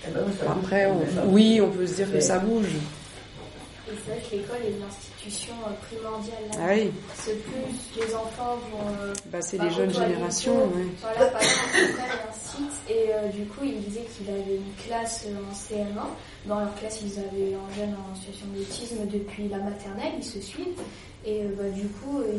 [0.07, 2.65] Eh ben, Après, on- oui, on peut se dire que ça bouge.
[2.65, 4.83] Et c'est vrai que l'école est une
[5.25, 6.43] institution euh, primordiale.
[6.51, 6.57] là.
[6.59, 8.87] Ah oui, Parce que plus les enfants vont.
[9.01, 10.55] euh, bah, c'est les jeunes générations.
[10.55, 10.85] ouais.
[11.01, 11.99] Voilà, par exemple,
[12.29, 16.47] un site et euh, du coup, il disait qu'il avait une classe en CM1.
[16.47, 20.39] Dans leur classe, ils avaient un jeune en situation d'autisme depuis la maternelle, ils se
[20.39, 20.79] suivent.
[21.25, 22.37] Et euh, bah, du coup, euh,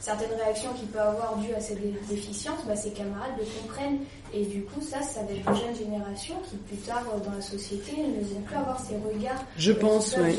[0.00, 3.98] certaines réactions qu'il peut avoir dues à cette dé- déficience, bah, ses camarades le comprennent.
[4.34, 7.42] Et du coup, ça, ça va être les jeunes générations qui, plus tard dans la
[7.42, 10.36] société, ne vont plus avoir ces regards Je pense, gêner.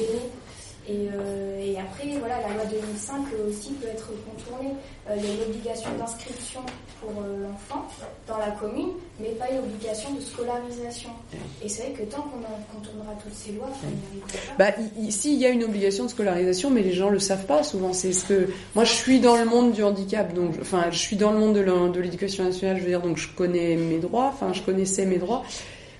[0.87, 4.73] Et, euh, et après, voilà, la loi 2005 euh, aussi peut être contournée.
[5.09, 6.59] Euh, il y a une obligation d'inscription
[6.99, 7.87] pour euh, l'enfant
[8.27, 11.11] dans la commune, mais pas une obligation de scolarisation.
[11.63, 13.69] Et c'est vrai que tant qu'on contournera toutes ces lois,
[14.57, 14.71] pas.
[14.71, 17.63] Bah, ici, il y a une obligation de scolarisation, mais les gens le savent pas
[17.63, 17.93] souvent.
[17.93, 21.15] C'est ce que moi, je suis dans le monde du handicap, donc, enfin, je suis
[21.15, 22.75] dans le monde de l'éducation nationale.
[22.77, 24.31] Je veux dire, donc, je connais mes droits.
[24.33, 25.43] Enfin, je connaissais mes droits,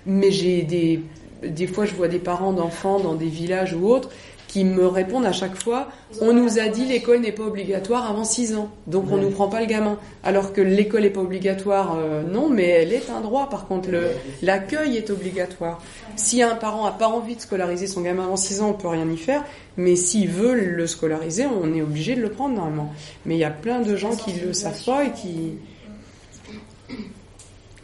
[0.04, 1.00] mais j'ai des,
[1.42, 4.10] des fois, je vois des parents d'enfants dans des villages ou autres
[4.54, 5.88] qui me répondent à chaque fois.
[6.20, 9.48] On nous a dit l'école n'est pas obligatoire avant 6 ans, donc on nous prend
[9.48, 9.98] pas le gamin.
[10.22, 13.50] Alors que l'école n'est pas obligatoire, euh, non, mais elle est un droit.
[13.50, 13.88] Par contre,
[14.42, 15.82] l'accueil est obligatoire.
[16.14, 18.86] Si un parent a pas envie de scolariser son gamin avant 6 ans, on peut
[18.86, 19.42] rien y faire.
[19.76, 22.92] Mais s'il veut le scolariser, on est obligé de le prendre normalement.
[23.26, 25.54] Mais il y a plein de gens qui le savent pas et qui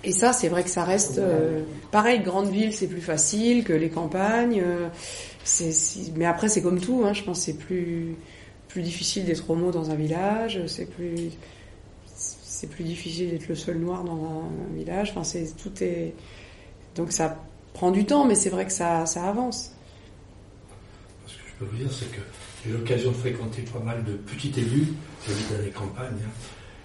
[0.02, 1.60] et ça, c'est vrai que ça reste euh,
[1.90, 2.20] pareil.
[2.20, 4.62] Grande ville, c'est plus facile que les campagnes.
[4.64, 4.88] euh,
[6.16, 7.02] mais après, c'est comme tout.
[7.04, 8.14] Hein, je pense que c'est plus
[8.68, 10.60] plus difficile d'être homo dans un village.
[10.66, 11.30] C'est plus
[12.14, 15.10] c'est plus difficile d'être le seul noir dans un, village.
[15.10, 16.14] Enfin, c'est tout est
[16.94, 17.36] donc ça
[17.72, 19.72] prend du temps, mais c'est vrai que ça ça avance.
[21.26, 22.20] Ce que je peux vous dire, c'est que
[22.64, 24.88] j'ai l'occasion de fréquenter pas mal de petits élus,
[25.26, 26.30] j'habite dans les campagnes, hein,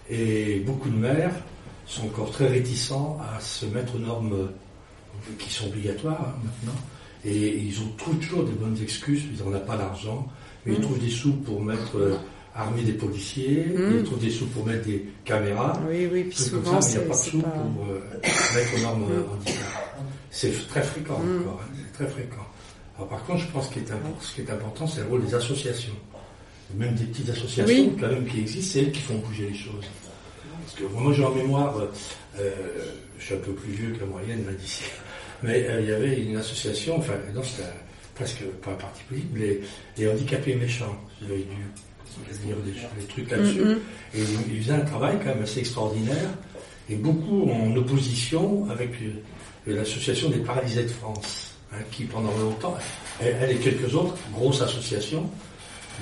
[0.10, 1.36] et beaucoup de maires
[1.86, 4.48] sont encore très réticents à se mettre aux normes euh,
[5.38, 6.80] qui sont obligatoires hein, maintenant.
[7.26, 10.28] Et ils ont toujours des bonnes excuses, ils n'en ont pas d'argent,
[10.66, 10.84] mais ils Mm.
[10.84, 12.16] trouvent des sous pour mettre euh,
[12.86, 13.98] des policiers, Mm.
[13.98, 15.80] ils trouvent des sous pour mettre des caméras.
[15.90, 16.24] Oui, oui.
[16.26, 17.50] Puis trucs comme souvent, ça, mais il n'y a pas de sous pas.
[17.50, 18.00] pour euh,
[18.56, 19.34] mettre aux normes euh, Mm.
[19.34, 20.00] handicap.
[20.30, 21.40] C'est très fréquent Mm.
[21.42, 22.46] encore, hein, c'est très fréquent.
[22.98, 23.80] Alors par contre, je pense que
[24.22, 25.94] ce qui est important, c'est le rôle des associations.
[26.76, 27.92] Même des petites associations Oui.
[28.00, 29.86] quand même qui existent, c'est elles qui font bouger les choses.
[30.64, 31.76] Parce que moi j'ai en mémoire,
[32.40, 32.52] euh,
[33.20, 34.84] je suis un peu plus vieux que la moyenne d'ici,
[35.46, 37.68] mais euh, il y avait une association, enfin non c'était
[38.16, 39.62] presque pas un parti politique, mais les,
[39.98, 40.96] les handicapés méchants.
[41.22, 42.72] J'avais dû lire des,
[43.02, 43.60] des trucs là-dessus.
[44.14, 46.30] Et ils, ils faisaient un travail quand même assez extraordinaire,
[46.90, 52.78] et beaucoup en opposition avec euh, l'association des paralysés de France, hein, qui pendant longtemps,
[53.22, 55.30] elle, elle et quelques autres grosses associations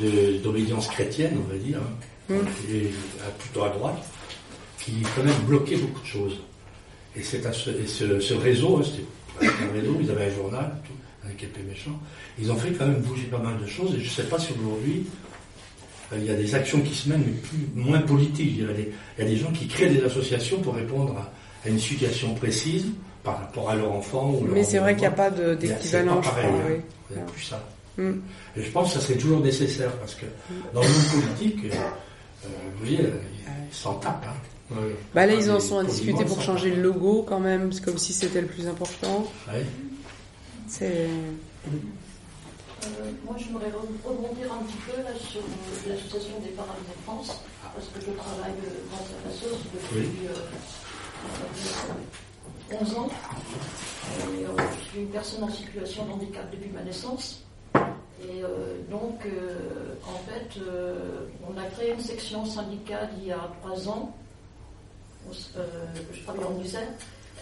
[0.02, 1.94] de- d'obédience chrétienne, on va dire, hein,
[2.30, 2.36] Mm.
[2.72, 2.92] et
[3.26, 4.02] à- plutôt à droite,
[4.80, 6.38] qui quand même bloquaient beaucoup de choses.
[7.16, 9.04] Et, ce réseau, hein, c'était
[9.42, 10.94] un ils avaient un journal, tout,
[11.26, 12.00] avec épée méchant,
[12.40, 14.38] ils ont fait quand même bouger pas mal de choses, et je ne sais pas
[14.40, 15.06] si aujourd'hui,
[16.12, 18.58] euh, il y a des actions qui se mènent, mais plus, moins politiques.
[18.60, 21.32] Des- Il y a des gens qui créent des associations pour répondre à,
[21.66, 22.88] à une situation précise
[23.24, 25.56] par rapport à leur enfant ou leur Mais c'est vrai qu'il n'y a pas c'est
[25.56, 26.60] d'équivalent, pas je pareil, crois.
[26.60, 26.64] hein.
[26.70, 26.76] oui.
[27.12, 27.64] Il n'y a plus ça.
[27.98, 28.12] Mm.
[28.58, 30.26] Et je pense que ça serait toujours nécessaire parce que
[30.74, 34.26] dans le monde politique, euh, vous voyez, ils s'en tapent.
[34.28, 34.34] Hein.
[34.76, 34.96] Ouais.
[35.14, 37.98] Bah là, ils en sont à discuter pour changer le logo quand même, c'est comme
[37.98, 39.26] si c'était le plus important.
[39.48, 39.66] Ouais.
[40.68, 41.08] C'est
[42.86, 47.04] Euh, moi, j'aimerais re- rebondir un petit peu là, sur euh, l'association des paralysés de
[47.06, 47.40] France,
[47.74, 50.34] parce que je travaille euh, dans cette association depuis euh,
[51.56, 53.10] dire, 11 ans.
[54.38, 54.50] Et, euh,
[54.80, 57.44] je suis une personne en situation de handicap depuis ma naissance.
[57.76, 63.32] Et euh, donc, euh, en fait, euh, on a créé une section syndicale il y
[63.32, 64.14] a 3 ans.
[65.58, 65.66] Euh,
[66.12, 66.54] je travaille en.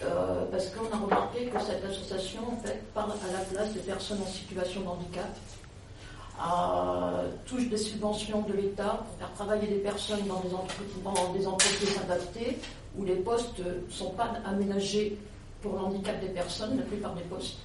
[0.04, 3.80] Euh, parce qu'on a remarqué que cette association en fait, parle à la place des
[3.80, 5.28] personnes en situation de handicap,
[7.46, 10.88] touche des subventions de l'État pour faire travailler des personnes dans des, entreprises,
[11.38, 12.58] des entreprises adaptées
[12.98, 15.18] où les postes ne sont pas aménagés
[15.62, 17.58] pour l'handicap des personnes, la plupart des postes.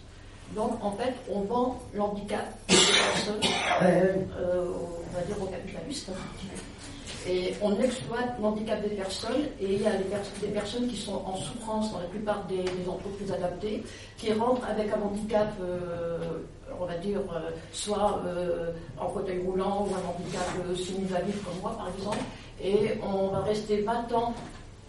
[0.56, 3.52] Donc en fait, on vend l'handicap des personnes,
[3.82, 6.10] euh, on va dire aux capitalistes.
[7.28, 10.98] Et on exploite l'handicap des personnes et il y a des, pers- des personnes qui
[10.98, 13.84] sont en souffrance dans la plupart des, entreprises adaptées,
[14.18, 16.18] qui rentrent avec un handicap, euh,
[16.80, 21.76] on va dire, euh, soit euh, en fauteuil roulant ou un handicap semi-valide comme moi
[21.78, 22.24] par exemple,
[22.64, 24.34] et on va rester 20 ans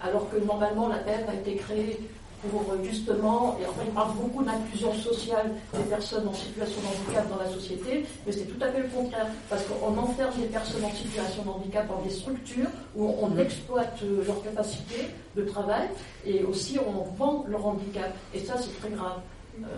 [0.01, 2.01] alors que normalement la PEP a été créée
[2.43, 6.87] pour euh, justement, et enfin il parle beaucoup d'inclusion sociale des personnes en situation de
[6.87, 10.47] handicap dans la société, mais c'est tout à fait le contraire, parce qu'on enferme les
[10.47, 13.41] personnes en situation de handicap dans des structures où on Mm.
[13.41, 15.89] exploite euh, leur capacité de travail
[16.25, 18.15] et aussi on vend leur handicap.
[18.35, 19.21] Et ça c'est très grave.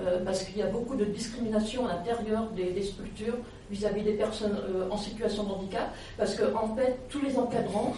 [0.05, 3.37] euh, parce qu'il y a beaucoup de discrimination à l'intérieur des, des structures
[3.71, 5.89] vis-à-vis des personnes euh, en situation de handicap,
[6.19, 7.95] parce que en fait tous les encadrants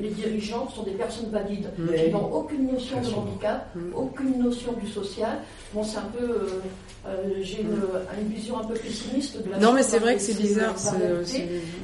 [0.00, 2.04] les dirigeants sont des personnes valides Oui.
[2.04, 5.38] qui n'ont aucune notion de handicap, aucune notion du social.
[5.72, 6.24] Bon, c'est un peu.
[6.24, 6.60] euh,
[7.08, 7.72] euh, J'ai une,
[8.20, 10.74] une vision un peu pessimiste de la Non, mais c'est vrai hein, que c'est bizarre,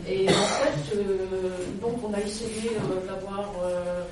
[0.09, 1.49] Et en fait, euh,
[1.81, 3.51] donc on a essayé euh, d'avoir.
[3.65, 4.03] euh,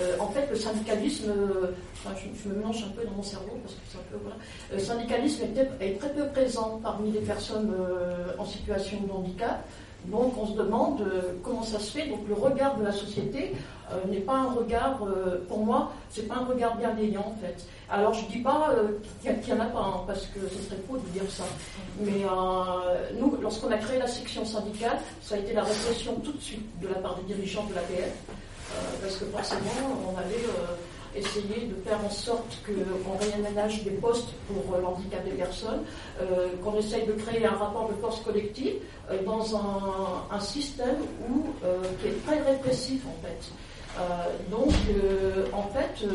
[0.00, 3.22] euh, en fait, le syndicalisme, euh, enfin, je, je me mélange un peu dans mon
[3.22, 4.36] cerveau parce que c'est un peu voilà.
[4.72, 5.44] Le syndicalisme
[5.80, 9.64] est très peu présent parmi les personnes euh, en situation de handicap.
[10.10, 12.06] Donc on se demande euh, comment ça se fait.
[12.08, 13.52] Donc le regard de la société
[13.90, 17.66] euh, n'est pas un regard, euh, pour moi, c'est pas un regard bienveillant en fait.
[17.90, 18.72] Alors je dis pas
[19.22, 21.44] qu'il n'y en a pas, hein, parce que ce serait faux de dire ça.
[22.00, 22.24] Mais
[23.18, 26.80] nous, lorsqu'on a créé la section syndicale, ça a été la répression tout de suite
[26.80, 28.12] de la part des dirigeants de l'APF,
[29.00, 29.60] parce que forcément
[30.12, 30.42] on avait
[31.18, 35.82] essayé de faire en sorte qu'on réaménage des postes pour euh, l'handicap des personnes,
[36.20, 38.74] euh, qu'on essaye de créer un rapport de force collective
[39.10, 40.96] euh, dans un, système
[42.00, 43.50] qui est très répressif en fait.
[44.50, 44.70] Donc,
[45.52, 46.06] en fait,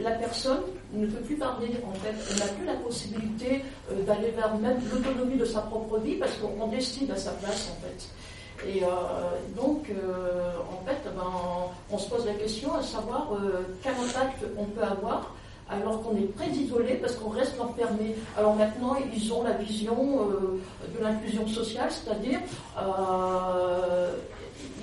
[0.00, 0.60] la personne
[0.92, 3.64] ne peut plus parler, en fait, elle n'a plus la possibilité
[4.06, 7.84] d'aller vers même l'autonomie de sa propre vie parce qu'on décide à sa place, en
[7.84, 8.08] fait.
[8.64, 8.86] Et euh,
[9.54, 11.22] donc, euh, en fait, ben,
[11.90, 15.34] on se pose la question à savoir euh, quel impact on peut avoir
[15.68, 18.14] alors qu'on est très isolé parce qu'on reste enfermé.
[18.38, 22.38] Alors maintenant, ils ont la vision de l'inclusion sociale, c'est-à-dire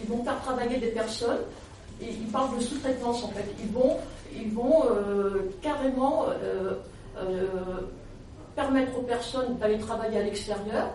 [0.04, 1.40] ils vont faire travailler des personnes.
[2.02, 3.46] Et ils parlent de sous-traitance en fait.
[3.62, 3.96] Ils vont,
[4.36, 4.84] ils vont
[5.62, 6.26] carrément
[8.58, 10.90] permettre aux personnes d'aller travailler à l'extérieur,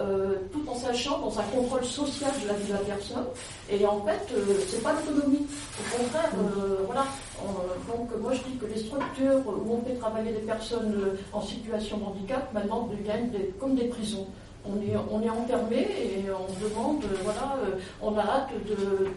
[0.00, 3.24] euh, tout en sachant dans un contrôle social de la vie de la personne.
[3.70, 5.46] Et en fait, euh, c'est pas l'autonomie.
[5.78, 7.04] Au contraire, euh, voilà.
[7.42, 11.16] On- donc moi je dis que les structures où on fait travailler des personnes euh,
[11.32, 14.26] en situation de handicap maintenant deviennent comme des prisons.
[14.66, 17.56] On est, on est enfermé et on demande, voilà,
[18.02, 19.08] on a hâte de,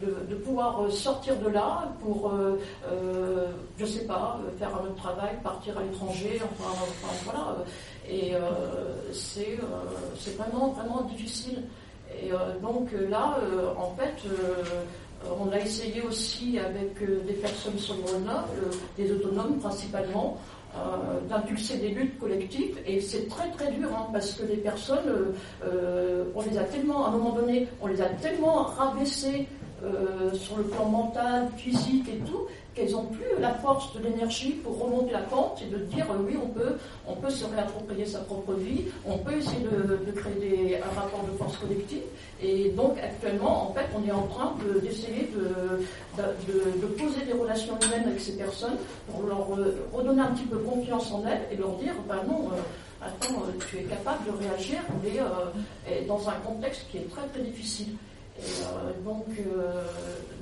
[0.00, 3.46] de, pouvoir euh, sortir de là pour, euh, euh,
[3.78, 6.74] je sais pas, faire un autre travail, partir à l'étranger, enfin,
[7.24, 7.56] voilà.
[8.08, 8.34] Et
[9.12, 9.58] c'est
[10.36, 11.62] vraiment, vraiment difficile.
[12.22, 12.30] Et
[12.62, 13.38] donc là,
[13.78, 14.28] en fait,
[15.40, 20.38] on a essayé aussi avec des personnes autonomes, euh, des autonomes principalement,
[21.28, 25.32] d'impulser des luttes collectives et c'est très très dur hein, parce que les personnes,
[25.62, 29.46] on les a tellement, à un moment donné, on les a tellement rabaissées
[30.34, 34.78] sur le plan mental, physique et tout, qu'elles n'ont plus la force de l'énergie pour
[34.82, 36.48] remonter la pente et de dire euh, oui, on
[37.14, 41.56] peut, se réapproprier sa propre vie, on peut essayer de, créer un rapport de force
[41.58, 42.02] collective.
[42.42, 45.84] Et donc actuellement, en fait, on est en train de- d'essayer de,
[46.20, 48.76] de, de- poser des relations humaines avec ces personnes
[49.10, 52.48] pour leur euh, redonner un petit peu confiance en elles et leur dire, ben non,
[52.52, 52.60] euh,
[53.06, 57.26] attends, euh, tu es capable de réagir, mais euh, dans un contexte qui est très
[57.28, 57.94] très difficile.
[58.38, 59.84] Euh, donc, euh,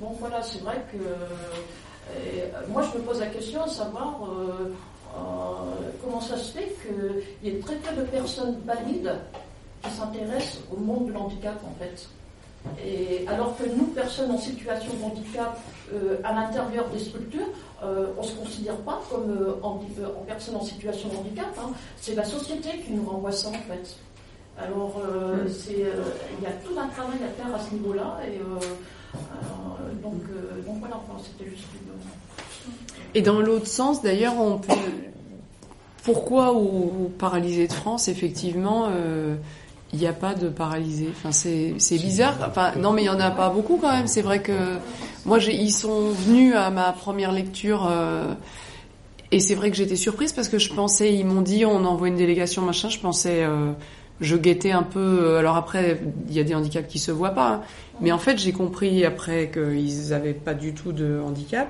[0.01, 4.19] donc voilà, c'est vrai que euh, moi je me pose la question à savoir
[6.03, 9.13] comment ça se fait qu'il y ait très peu de personnes valides
[9.83, 12.09] qui s'intéressent au monde de l'handicap en fait.
[12.83, 15.57] Et alors que nous, personnes en situation de handicap,
[16.23, 17.47] à l'intérieur des structures,
[17.81, 21.47] on ne se considère pas comme en, en personne en situation de handicap.
[21.59, 21.71] hein.
[22.01, 23.95] C'est la société qui nous renvoie ça en fait.
[24.57, 26.03] Alors, euh, c'est, euh,
[26.39, 28.19] il y a tout un travail à faire à ce niveau-là.
[28.27, 29.15] Et euh,
[30.03, 31.91] donc, euh, donc voilà, enfin, c'était juste une.
[33.15, 34.73] Et dans l'autre sens, d'ailleurs, on peut.
[36.03, 36.57] Pourquoi au,
[37.05, 39.35] au paralysé de France, effectivement, euh,
[39.93, 42.35] il n'y a pas de paralysé Enfin, c'est c'est bizarre.
[42.47, 44.07] Enfin, non, mais il y en a pas beaucoup quand même.
[44.07, 44.77] C'est vrai que
[45.25, 47.87] moi, ils sont venus à ma première lecture.
[47.89, 48.33] euh,
[49.31, 52.07] et c'est vrai que j'étais surprise parce que je pensais, ils m'ont dit, on envoie
[52.07, 52.89] une délégation, machin.
[52.89, 53.71] Je pensais, euh,
[54.23, 54.99] je guettais un peu.
[54.99, 55.99] euh, alors après,
[56.29, 57.49] il y a des handicaps qui se voient pas.
[57.53, 57.61] hein.
[58.01, 61.67] mais en fait, j'ai compris après qu'ils avaient pas du tout de handicap.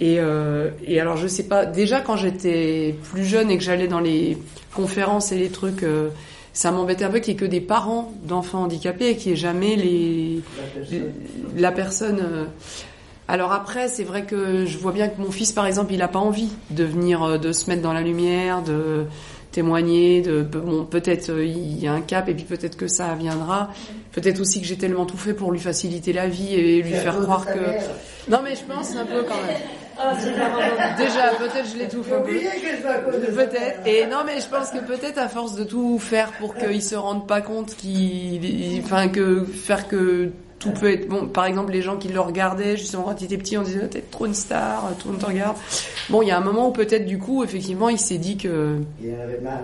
[0.00, 3.86] Et, euh, et alors je sais pas, déjà quand j'étais plus jeune et que j'allais
[3.86, 4.36] dans les
[4.74, 6.08] conférences et les trucs, euh,
[6.52, 9.38] ça m'embêtait un peu qu'il y ait que des parents d'enfants handicapés et qu'il n'y
[9.38, 10.40] ait jamais les,
[11.56, 12.48] la personne.
[13.28, 16.08] Alors après, c'est vrai que je vois bien que mon fils, par exemple, il n'a
[16.08, 19.04] pas envie de venir, de se mettre dans la lumière, de
[19.56, 23.14] témoigner, de bon, peut-être euh, il y a un cap et puis peut-être que ça
[23.14, 23.70] viendra.
[24.12, 27.18] Peut-être aussi que j'ai tellement tout fait pour lui faciliter la vie et lui faire
[27.20, 27.58] croire que.
[27.58, 27.82] mère.
[28.28, 29.62] Non mais je pense un peu quand même.
[29.98, 30.12] Ah,
[30.98, 33.44] Déjà, peut-être je cause de ça.
[33.46, 33.86] Peut-être.
[33.86, 36.94] Et non, mais je pense que peut-être à force de tout faire pour qu'ils se
[36.94, 40.32] rendent pas compte qu'il, enfin que faire que
[40.66, 41.26] tout peut être bon.
[41.26, 43.88] Par exemple, les gens qui le regardaient justement quand il était petit, on disait Ah,
[43.88, 45.56] t'es trop une star, tout le monde te regarde.
[46.10, 48.78] Bon, il y a un moment où peut-être du coup, effectivement, il s'est dit que
[49.02, 49.60] Il en avait marre.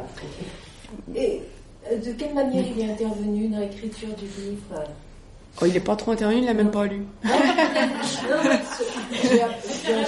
[1.15, 1.41] Et
[1.91, 4.85] euh, de quelle manière il est intervenu dans l'écriture du livre?
[5.61, 7.03] Oh, il est pas trop intervenu, il l'a même pas lu.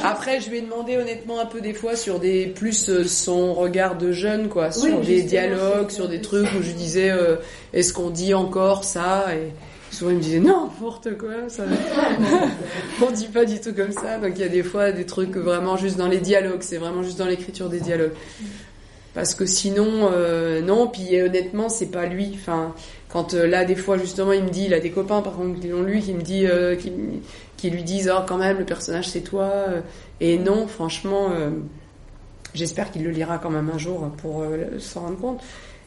[0.03, 3.53] Après, je lui ai demandé honnêtement un peu des fois sur des plus euh, son
[3.53, 7.37] regard de jeune, quoi, sur Oui, des dialogues, sur des trucs où je disais euh,
[7.75, 9.53] est-ce qu'on dit encore ça et
[9.95, 11.65] souvent il me disait non n'importe quoi, ça
[13.03, 14.19] on dit pas du tout comme ça.
[14.19, 17.03] Donc il y a des fois des trucs vraiment juste dans les dialogues, c'est vraiment
[17.03, 18.13] juste dans l'écriture des dialogues.
[19.15, 20.89] Parce que sinon, euh, non.
[20.89, 22.37] Puis honnêtement, c'est pas lui.
[23.09, 25.61] Quand euh, là, des fois, justement, il me dit, il a des copains, par contre,
[25.61, 26.93] qui l'ont lu, euh, qui,
[27.57, 29.53] qui lui disent, oh, quand même, le personnage, c'est toi.
[30.21, 31.31] Et non, franchement,
[32.55, 34.45] j'espère qu'il le lira quand même un jour pour
[34.79, 35.43] s'en rendre compte.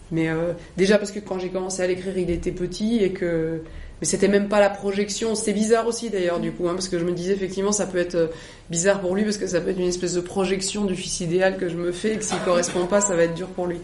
[0.09, 0.29] Mais
[0.77, 3.61] déjà parce que quand j'ai commencé à l'écrire, il était petit et que
[3.99, 5.35] mais c'était même pas la projection.
[5.35, 7.97] C'était bizarre aussi d'ailleurs du coup, hein, parce que je me disais effectivement ça peut
[7.97, 8.27] être euh,
[8.69, 11.57] bizarre pour lui parce que ça peut être une espèce de projection du fils idéal
[11.57, 13.79] que je me fais et que s'il correspond pas, ça va être dur pour lui.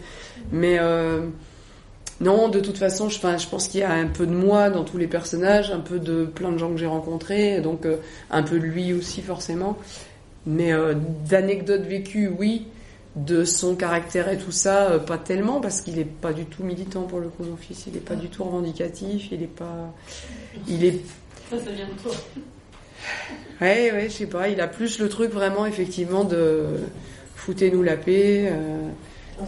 [0.52, 1.20] Mais euh,
[2.20, 4.98] non, de toute façon, je, pense qu'il y a un peu de moi dans tous
[4.98, 7.96] les personnages, un peu de plein de gens que j'ai rencontrés, donc euh,
[8.30, 9.76] un peu de lui aussi forcément.
[10.46, 10.72] Mais
[11.26, 12.66] d'anecdotes vécues, oui.
[13.16, 16.64] De son caractère et tout ça, euh, pas tellement, parce qu'il est pas du tout
[16.64, 17.84] militant pour le coup, mon fils.
[17.86, 19.94] Il est pas du tout revendicatif, il est pas.
[20.66, 21.00] Il est.
[21.48, 22.10] Ça, ça vient de toi.
[23.60, 24.48] Ouais, ouais, je sais pas.
[24.48, 26.64] Il a plus le truc vraiment, effectivement, de
[27.36, 28.50] foutez-nous la paix.
[28.50, 28.88] euh,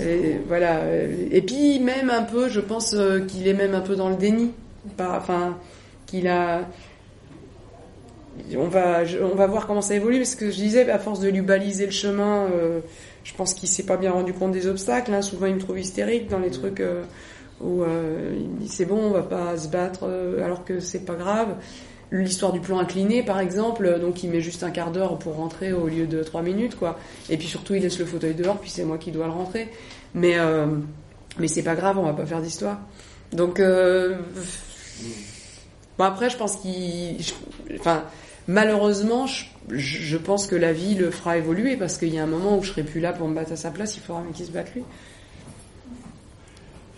[0.01, 0.77] et voilà.
[0.83, 4.11] euh, Et puis, même un peu, je pense euh, qu'il est même un peu dans
[4.11, 4.53] le déni.
[4.97, 5.59] Pas, enfin,
[6.07, 6.61] qu'il a.
[8.57, 11.29] On va, on va voir comment ça évolue, parce que je disais, à force de
[11.31, 12.81] lui baliser le chemin, euh,
[13.27, 15.13] je pense qu'il s'est pas bien rendu compte des obstacles.
[15.13, 15.21] hein.
[15.21, 17.03] Souvent, il me trouve hystérique dans les trucs euh,
[17.61, 20.79] où euh, il me dit c'est bon, on va pas se battre, euh, alors que
[20.79, 21.57] c'est pas grave.
[22.13, 25.35] L'histoire du plan incliné, par exemple, euh, donc il met juste un quart d'heure pour
[25.35, 26.99] rentrer au lieu de trois minutes, quoi.
[27.29, 29.69] Et puis surtout, il laisse le fauteuil dehors, puis c'est moi qui dois le rentrer.
[30.15, 30.67] Mais euh,
[31.39, 32.79] mais c'est pas grave, on va pas faire d'histoire.
[33.33, 34.15] Donc, euh,
[35.99, 37.33] bon après, je pense qu'il, je-
[37.79, 38.05] enfin,
[38.49, 39.45] malheureusement, je,
[39.75, 42.63] je pense que la vie le fera évoluer parce qu'il y a un moment où
[42.63, 44.73] je serai plus là pour me battre à sa place, il faudra qu'il se batte
[44.75, 44.83] lui.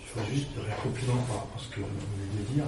[0.07, 2.65] Je fais juste un compliment par rapport à ce que vous venez de dire.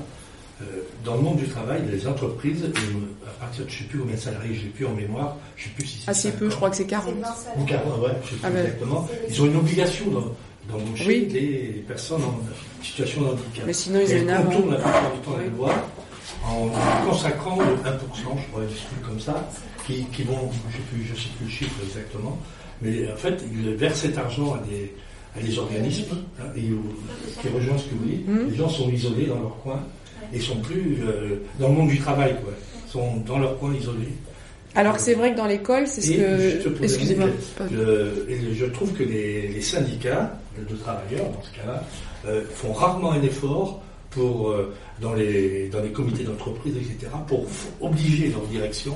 [0.63, 3.85] Euh, dans le monde du travail, les entreprises, euh, à partir de je ne sais
[3.89, 6.11] plus combien de salariés, je n'ai plus en mémoire, je ne sais plus si c'est
[6.11, 7.15] Assez 50, peu, je crois que c'est 40.
[7.57, 8.59] ou 40, ouais, je sais plus Ah ben.
[8.67, 9.09] exactement.
[9.29, 10.35] Ils ont une obligation d'en-
[10.69, 11.27] d'embaucher Oui.
[11.29, 12.39] des personnes en
[12.85, 13.65] situation de handicap.
[13.67, 14.45] Mais sinon, ils Et ont avant.
[14.51, 15.75] contournent la plupart du temps la loi
[16.45, 16.69] en
[17.09, 17.77] consacrant le 1%,
[18.15, 19.49] je crois, des trucs comme ça,
[19.87, 22.39] qui, qui vont, je ne sais, plus- le chiffre exactement,
[22.83, 24.95] mais en fait, ils versent cet argent à des,
[25.37, 26.61] à des organismes hein, et,
[27.41, 28.29] qui rejoignent ce que vous dites.
[28.29, 28.51] Mhm.
[28.51, 29.81] Les gens sont isolés dans leur coin
[30.33, 32.53] et sont plus euh, dans le monde du travail, quoi.
[32.87, 34.13] Ils sont dans leur coin isolés.
[34.75, 36.85] Alors que c'est vrai que dans l'école, c'est ce que.
[36.85, 37.29] Excusez-moi.
[37.71, 41.85] je, trouve que les, les syndicats de travailleurs, dans ce cas-là,
[42.27, 47.47] euh, font rarement un effort pour, euh, dans, les, dans les comités d'entreprise, etc., pour
[47.81, 48.95] obliger leur direction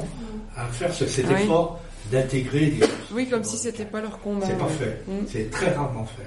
[0.57, 1.35] à faire ce- cet Oui.
[1.43, 1.81] effort
[2.13, 2.81] d'intégrer des...
[3.13, 4.47] Oui, comme si c'était pas leur combat.
[4.47, 5.01] C'est pas fait.
[5.09, 5.13] Mm.
[5.29, 6.27] C'est très rarement fait.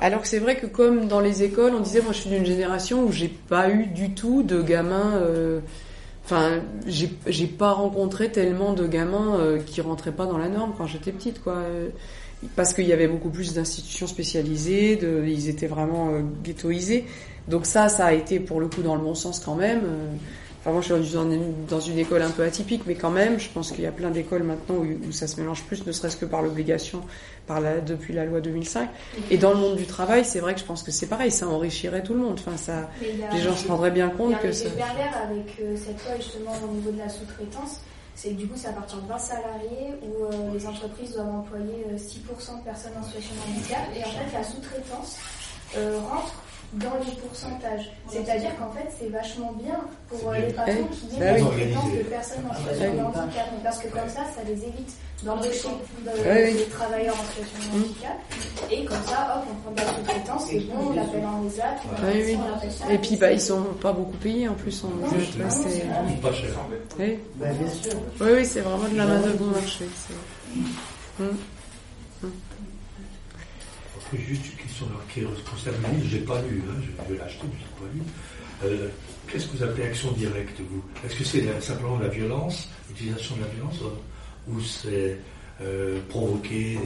[0.00, 2.46] Alors que c'est vrai que comme dans les écoles, on disait, moi je suis d'une
[2.46, 5.16] génération où j'ai pas eu du tout de gamins.
[5.16, 5.60] euh,
[6.26, 10.74] Enfin, j'ai j'ai pas rencontré tellement de gamins euh, qui rentraient pas dans la norme
[10.78, 11.56] quand j'étais petite, quoi.
[12.54, 17.04] Parce qu'il y avait beaucoup plus d'institutions spécialisées, de, ils étaient vraiment euh, ghettoisés.
[17.50, 19.80] Donc ça, ça a été pour le coup dans le bon sens quand même.
[19.84, 20.06] Euh,
[20.62, 23.40] Enfin, moi, je suis dans une, dans une école un peu atypique, mais quand même,
[23.40, 25.90] je pense qu'il y a plein d'écoles maintenant où, où ça se mélange plus, ne
[25.90, 27.00] serait-ce que par l'obligation,
[27.46, 28.90] par la, depuis la loi 2005.
[29.30, 31.48] Et dans le monde du travail, c'est vrai que je pense que c'est pareil, ça
[31.48, 32.38] enrichirait tout le monde.
[32.46, 35.16] Enfin, ça, a- les gens se rendraient bien Il y compte a que effet pervers
[35.30, 37.80] avec euh, cette loi justement au niveau de la sous-traitance.
[38.14, 41.36] C'est que du coup, c'est à partir de 20 salariés où euh, les entreprises doivent
[41.36, 43.80] employer euh, 6% de personnes en situation de handicap.
[43.96, 45.16] Et en fait, la sous-traitance
[45.74, 46.34] rentre
[46.74, 47.90] dans les pourcentages.
[48.08, 51.40] C'est-à-dire qu'en fait, c'est vachement bien pour euh, les patrons Eh, qui bah aient oui.
[51.40, 53.46] une sous-traitance de personnes en situation de handicap.
[53.64, 54.92] Parce que comme ça, ça les évite
[55.24, 55.68] d'embaucher
[56.04, 58.18] des travailleurs en situation de handicap.
[58.70, 61.76] Et comme ça, hop, on prend de la sous-traitance, c'est bon, on l'appelle en ESAT,
[61.84, 62.92] on ça.
[62.92, 64.84] Et puis, bah, ils sont pas beaucoup payés en plus.
[64.84, 66.50] En Non, ouais, c'est- pas cher.
[66.98, 67.92] Oui, bien sûr.
[68.20, 69.86] oui, oui, c'est vraiment de la main de bon marché.
[71.18, 71.24] Mm.
[74.12, 74.56] Juste
[74.88, 77.88] question qui concerne le je l'ai pas lu, hein, je vais l'acheter, mais je l'ai
[77.88, 78.02] pas lu.
[78.64, 78.88] Euh,
[79.30, 80.82] Qu'est-ce que vous appelez action directe, vous?
[81.06, 83.76] Est-ce que c'est simplement la violence, l'utilisation de la violence,
[84.48, 85.18] ou c'est
[85.62, 86.78] euh, provoqué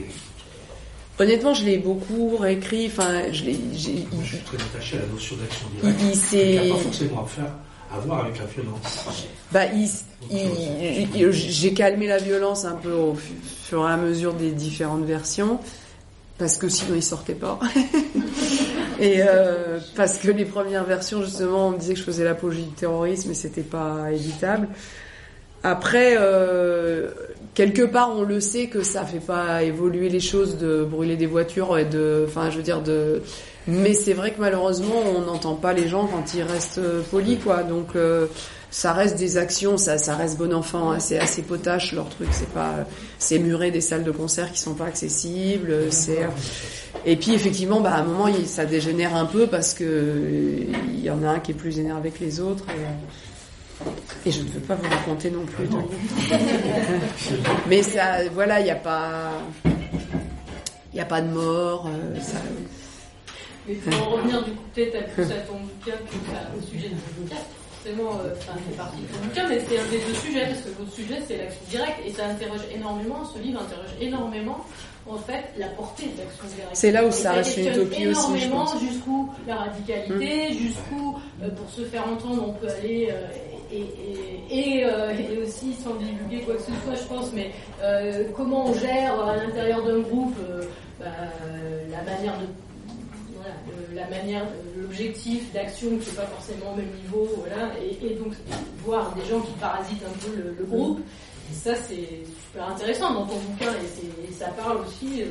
[1.19, 2.87] Honnêtement, je l'ai beaucoup réécrit.
[2.89, 3.57] Enfin, je l'ai.
[3.73, 6.01] je suis très attaché à la notion d'action Il- directe.
[6.13, 7.55] il s'est- n'a pas forcément à faire
[7.93, 9.27] à voir avec la violence.
[9.53, 9.89] Bah, il-
[10.33, 13.35] il- il- j'ai calmé la violence un peu au fu-
[13.69, 15.61] fur et à mesure des différentes versions,
[16.39, 17.59] parce que sinon il sortait pas.
[19.01, 22.65] et euh, parce que les premières versions, justement, on me disait que je faisais l'apologie
[22.65, 24.69] du terrorisme, et c'était pas évitable.
[25.65, 27.11] Après, euh,
[27.55, 31.27] quelque part, on le sait que ça fait pas évoluer les choses de brûler des
[31.27, 33.23] voitures et de, enfin, je veux dire de.
[33.67, 37.39] Mais c'est vrai que malheureusement, on n'entend pas les gens quand ils restent euh, polis,
[37.43, 37.63] quoi.
[37.63, 38.27] Donc, euh,
[38.77, 40.99] ça reste des actions, ça, ça reste bon enfant, hein.
[40.99, 42.27] c'est assez potache leur truc.
[42.33, 42.75] C'est pas,
[43.21, 45.93] c'est murer des salles de concert qui sont pas accessibles.
[45.93, 46.27] C'est
[47.07, 51.05] et puis effectivement, bah à un moment, ça dégénère un peu parce que euh, il
[51.05, 52.65] y en a un qui est plus énervé que les autres.
[52.71, 53.91] Et, euh,
[54.27, 55.69] et je ne veux pas vous raconter non plus.
[57.69, 59.31] Mais ça, voilà, il n'y a pas,
[60.93, 61.87] il y a pas de mort.
[61.89, 62.39] euh, ça-
[63.69, 65.97] Mais pour en revenir du coup peut-être à plus à ton bouquin
[66.59, 67.37] au sujet de ton bouquin,
[67.85, 70.61] forcément, euh, enfin, c'est partie de ton bouquin, mais c'est un des deux sujets, parce
[70.61, 74.59] que votre sujet c'est l'action directe, et ça interroge énormément, ce livre interroge énormément,
[75.07, 76.71] en fait, la portée de l'action directe.
[76.75, 78.81] C'est là où Et ça reste une utopie aussi, je énormément pense.
[78.81, 83.27] jusqu'où la radicalité, jusqu'où, euh, pour se faire entendre, on peut aller, euh,
[83.73, 83.81] et,
[84.51, 87.51] et, et, euh, et aussi, sans divulguer quoi que ce soit, je pense, mais
[87.83, 90.63] euh, comment on gère à l'intérieur d'un groupe euh,
[91.01, 91.07] bah,
[91.91, 92.47] la manière de
[93.45, 93.57] voilà,
[93.91, 94.45] le- la manière,
[94.81, 98.33] l'objectif d'action qui n'est pas forcément au même niveau, voilà, et, et donc
[98.85, 101.01] voir des gens qui parasitent un peu le, le groupe.
[101.53, 102.09] Et ça, c'est
[102.49, 105.27] super intéressant dans ton bouquin, et, ça parle aussi, euh,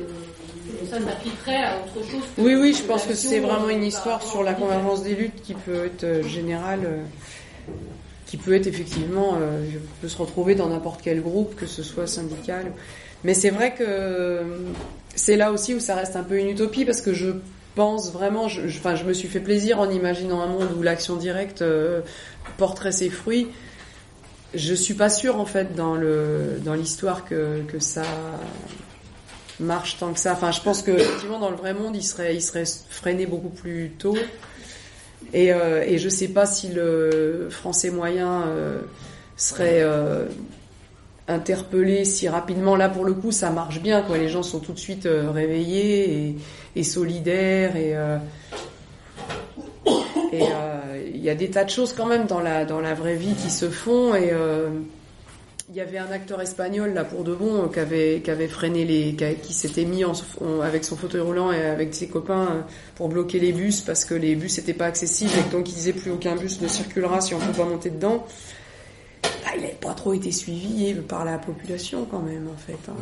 [0.88, 2.22] ça s'appliquerait à autre chose.
[2.36, 5.14] que- Oui, oui, je pense que c'est vraiment euh, une histoire sur la convergence des
[5.16, 7.02] luttes qui peut être euh, générale, euh,
[8.26, 9.64] qui peut être effectivement, euh,
[10.00, 12.72] peut se retrouver dans n'importe quel groupe, que ce soit syndical.
[13.24, 14.44] Mais c'est vrai que euh,
[15.16, 17.30] c'est là aussi où ça reste un peu une utopie parce que je
[17.74, 21.62] pense vraiment, je, je- me suis fait plaisir en imaginant un monde où l'action directe
[21.62, 22.00] euh,
[22.56, 23.48] porterait ses fruits.
[24.54, 28.04] Je suis pas sûre en fait dans le dans l'histoire que que ça
[29.60, 30.32] marche tant que ça.
[30.32, 33.48] Enfin, je pense que effectivement dans le vrai monde, il serait il serait freiné beaucoup
[33.50, 34.16] plus tôt.
[35.32, 38.80] Et euh, et je sais pas si le français moyen euh,
[39.36, 40.26] serait euh,
[41.28, 42.76] interpellé si rapidement.
[42.76, 44.02] Là, pour le coup, ça marche bien.
[44.02, 44.18] Quoi.
[44.18, 46.36] Les gens sont tout de suite euh, réveillés et,
[46.76, 48.18] et solidaires et euh,
[49.86, 53.14] euh, il y a des tas de choses quand même dans la dans la vraie
[53.14, 54.32] vie qui se font et
[55.70, 58.84] il y avait un acteur espagnol là pour de bon qui avait qui avait freiné
[58.84, 60.12] les qui, s'était mis en,
[60.62, 62.66] avec son fauteuil roulant et avec ses copains
[62.96, 65.92] pour bloquer les bus parce que les bus n'étaient pas accessibles et donc il disait
[65.92, 68.26] plus aucun bus ne circulera si on peut pas monter dedans.
[69.44, 72.78] Bah, il n'avait pas trop été suivi par la population quand même en fait.
[72.88, 72.94] hein.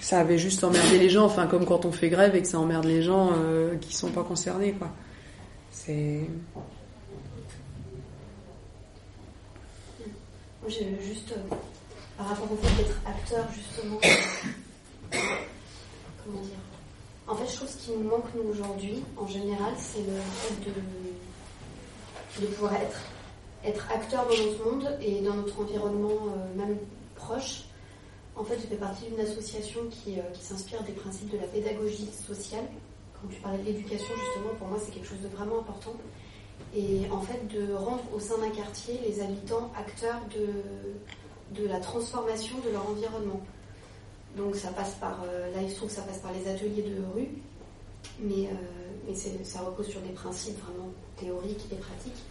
[0.00, 2.58] Ça avait juste emmerdé les gens, enfin comme quand on fait grève et que ça
[2.58, 4.88] emmerde les gens euh, qui sont pas concernés quoi.
[5.70, 6.28] C'est
[11.00, 11.54] juste, euh,
[12.18, 13.98] par rapport au fait d'être acteur, justement,
[16.24, 16.58] comment dire?
[17.26, 20.54] En fait, je trouve ce qui nous manque, nous, aujourd'hui, en général, c'est le fait
[20.70, 23.00] de, de pouvoir être,
[23.64, 26.76] être acteur dans notre monde et dans notre environnement, euh, même
[27.14, 27.64] proche.
[28.36, 31.46] En fait, je fais partie d'une association qui, euh, qui s'inspire des principes de la
[31.46, 32.64] pédagogie sociale.
[33.20, 35.94] Quand tu parlais de l'éducation, justement, pour moi, c'est quelque chose de vraiment important
[36.74, 42.56] et en fait de rendre au sein d'un quartier les habitants acteurs de, la transformation
[42.64, 43.40] de leur environnement.
[44.36, 46.82] Donc ça passe par, euh, là il se trouve que ça passe par les ateliers
[46.82, 47.28] de rue,
[48.20, 48.48] mais,
[49.44, 52.22] ça repose sur des principes vraiment théoriques et pratiques.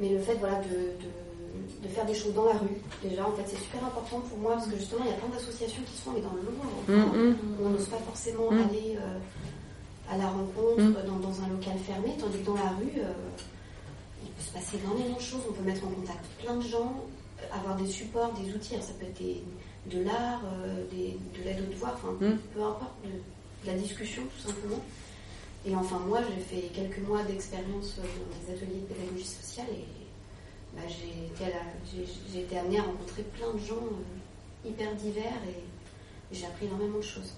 [0.00, 3.32] Mais le fait voilà, de, de- de faire des choses dans la rue, déjà en
[3.32, 5.96] fait c'est super important pour moi parce que justement il y a plein d'associations qui
[5.96, 7.36] se font mais dans le loin, Mm, mm.
[7.60, 8.58] où on n'ose pas forcément Mm.
[8.68, 9.18] aller euh,
[10.12, 11.06] à la rencontre Mm.
[11.06, 13.12] dans, dans un local fermé, tandis que dans la rue, euh,
[14.24, 15.40] il peut se passer énormément de choses.
[15.48, 16.92] On peut mettre en contact plein de gens,
[17.40, 18.74] euh, avoir des supports, des outils.
[18.74, 19.42] Alors, ça peut être des-
[19.86, 22.38] de l'art, euh, de l'aide aux devoirs, enfin, Mm.
[22.54, 24.80] peu importe, de, de la discussion tout simplement.
[25.66, 29.84] Et enfin, moi, j'ai fait quelques mois d'expérience dans des ateliers de pédagogie sociale et
[30.76, 34.68] bah, j'ai été, à la- j'ai- j'ai été amenée à rencontrer plein de gens euh,
[34.68, 37.32] hyper divers et j'ai appris énormément de choses.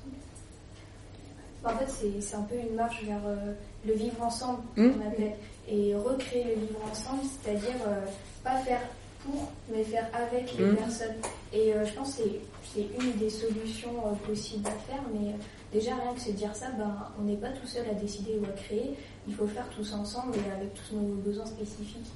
[1.65, 3.53] En fait, c'est- c'est un peu une marche vers euh,
[3.85, 4.91] le vivre ensemble, Mm.
[4.93, 5.33] qu'on appelle,
[5.69, 8.05] et recréer le vivre ensemble, c'est-à-dire euh,
[8.45, 8.81] pas faire
[9.25, 10.77] pour, mais faire avec les Mm.
[10.77, 11.17] personnes.
[11.53, 12.41] Et euh, je pense que c'est-
[12.75, 15.37] c'est une des solutions euh, possibles à faire, mais euh,
[15.79, 18.45] déjà rien que se dire ça, ben, on n'est pas tout seul à décider ou
[18.45, 18.95] à créer,
[19.29, 22.11] il faut le faire tous ensemble et avec tous nos besoins spécifiques.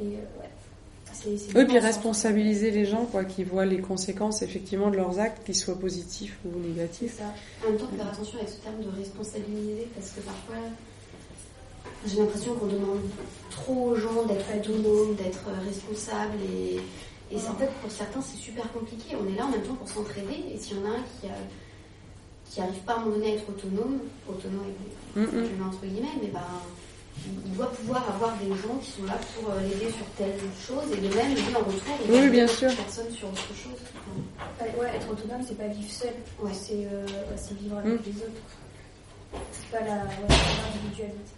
[0.00, 0.50] Et euh, ouais,
[1.12, 1.36] c'est.
[1.38, 5.44] c'est Oui, puis responsabiliser les gens, quoi, qui voient les conséquences effectivement de leurs actes,
[5.44, 7.18] qu'ils soient positifs ou C'est négatifs.
[7.18, 7.24] ça.
[7.66, 10.56] En même temps, faire attention avec ce terme de responsabiliser parce que parfois,
[12.06, 13.00] j'ai l'impression qu'on demande
[13.50, 16.76] trop aux gens d'être autonomes, d'être responsables et,
[17.34, 19.16] et c'est- en fait, pour certains, c'est super compliqué.
[19.20, 21.26] On est là en même temps pour s'entraider et s'il y en a un qui,
[21.26, 21.46] a-
[22.50, 24.76] qui arrive pas à un moment donné à être autonome, autonome avec
[25.16, 26.40] je le mets entre guillemets, mais ben,
[27.46, 30.84] il doit pouvoir avoir des gens qui sont là pour euh, l'aider sur telle chose
[30.92, 32.74] et de même, lui en retour, il Oui, bien sûr.
[32.74, 33.80] personne sur autre chose.
[34.38, 36.12] Enfin, Ouais, être autonome, c'est pas vivre seul.
[36.40, 36.52] Ouais.
[36.52, 38.02] C'est euh, ouais, c'est vivre avec Mm.
[38.06, 39.42] les autres.
[39.52, 40.34] C'est pas la pas
[40.74, 41.32] l'individualité.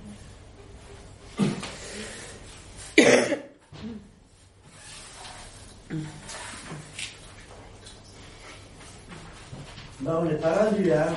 [10.01, 11.14] Bon, on n'est pas rendu, hein.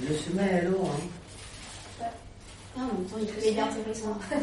[0.00, 2.04] Le chemin est long, hein.
[2.76, 3.66] Ah, en même temps, il est faire.
[3.66, 4.16] intéressant.
[4.30, 4.38] Ouais.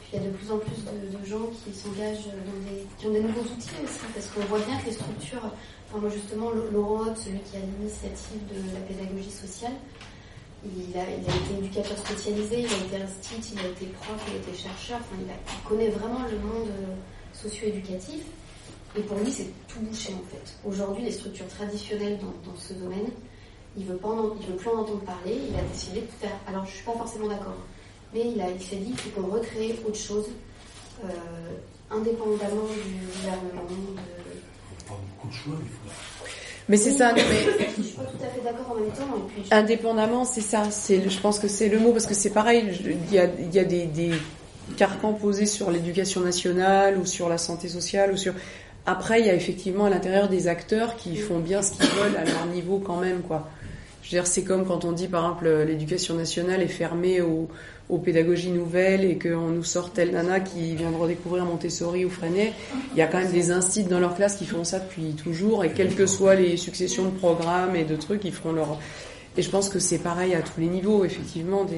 [0.00, 2.86] Puis il y a de plus en plus de, de gens qui s'engagent dans des,
[2.96, 5.44] qui ont des nouveaux outils aussi, parce qu'on voit bien que les structures,
[5.90, 9.74] enfin moi justement, Laurent Hoth, celui qui a l'initiative de la pédagogie sociale,
[10.64, 14.16] il a, il a été éducateur spécialisé, il a été instit, il a été prof,
[14.32, 16.96] il a été chercheur, enfin il, a- il connaît vraiment le monde euh,
[17.42, 18.22] socio-éducatif.
[18.96, 20.54] Et pour lui, c'est tout bouché en fait.
[20.68, 23.08] Aujourd'hui, les structures traditionnelles dans, dans ce domaine,
[23.76, 25.38] il veut pas en- il veut plus en entendre parler.
[25.50, 26.36] Il a décidé de faire.
[26.48, 27.54] Alors, je suis pas forcément d'accord,
[28.14, 30.26] mais il a, il s'est dit qu'il faut qu'on recrée autre chose,
[31.04, 31.08] euh,
[31.90, 33.62] indépendamment du gouvernement.
[33.70, 36.30] de- Pas beaucoup de choix, il faut.
[36.70, 37.22] Mais c'est Oui, ça, mais
[37.78, 39.16] Je suis pas tout à fait d'accord en même temps.
[39.16, 40.70] Et puis, je- indépendamment, c'est ça.
[40.70, 42.64] C'est, je pense que c'est le mot parce que c'est pareil.
[42.84, 44.10] Il y a, il y a des, des
[44.76, 48.34] carcans posés sur l'éducation nationale ou sur la santé sociale ou sur.
[48.86, 52.16] Après, il y a effectivement à l'intérieur des acteurs qui font bien ce qu'ils veulent
[52.16, 53.48] à leur niveau quand même, quoi.
[54.08, 57.48] Je veux dire, c'est comme quand on dit, par exemple, l'éducation nationale est fermée aux,
[57.98, 62.54] pédagogies nouvelles et qu'on nous sort telle nana qui vient de redécouvrir Montessori ou Freinet.
[62.92, 65.62] Il y a quand même des instits dans leur classe qui font ça depuis toujours
[65.62, 68.78] et quelles que soient les successions de programmes et de trucs, ils feront leur...
[69.36, 71.76] Et je pense que c'est pareil à tous les niveaux, effectivement, des,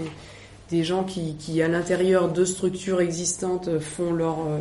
[0.70, 4.60] des gens qui, qui, à l'intérieur de structures existantes, font leur euh,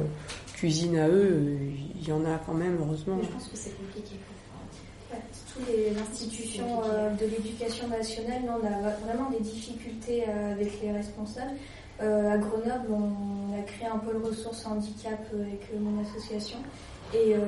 [0.55, 1.29] cuisine à eux.
[1.31, 1.57] euh,
[2.01, 3.15] Il y en a quand même, heureusement.
[3.17, 4.15] mais je pense que c'est compliqué.
[5.53, 10.81] Toutes les institutions euh, de l'éducation nationale, nous, on a vraiment des difficultés euh, avec
[10.81, 11.51] les responsables.
[12.01, 16.59] Euh, à Grenoble, on a créé un pôle ressources handicap euh, avec euh, mon association.
[17.13, 17.39] Et euh,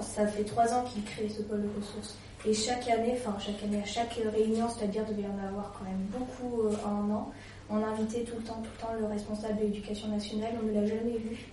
[0.00, 2.14] ça fait trois ans qu'ils créent ce pôle de ressources.
[2.46, 5.84] Et chaque année, enfin chaque année, à chaque réunion, c'est-à-dire devait y en avoir quand
[5.84, 7.32] même beaucoup euh, en un an,
[7.70, 10.72] on invitait tout le temps, tout le temps le responsable de l'éducation nationale, on ne
[10.72, 11.46] l'a jamais vu.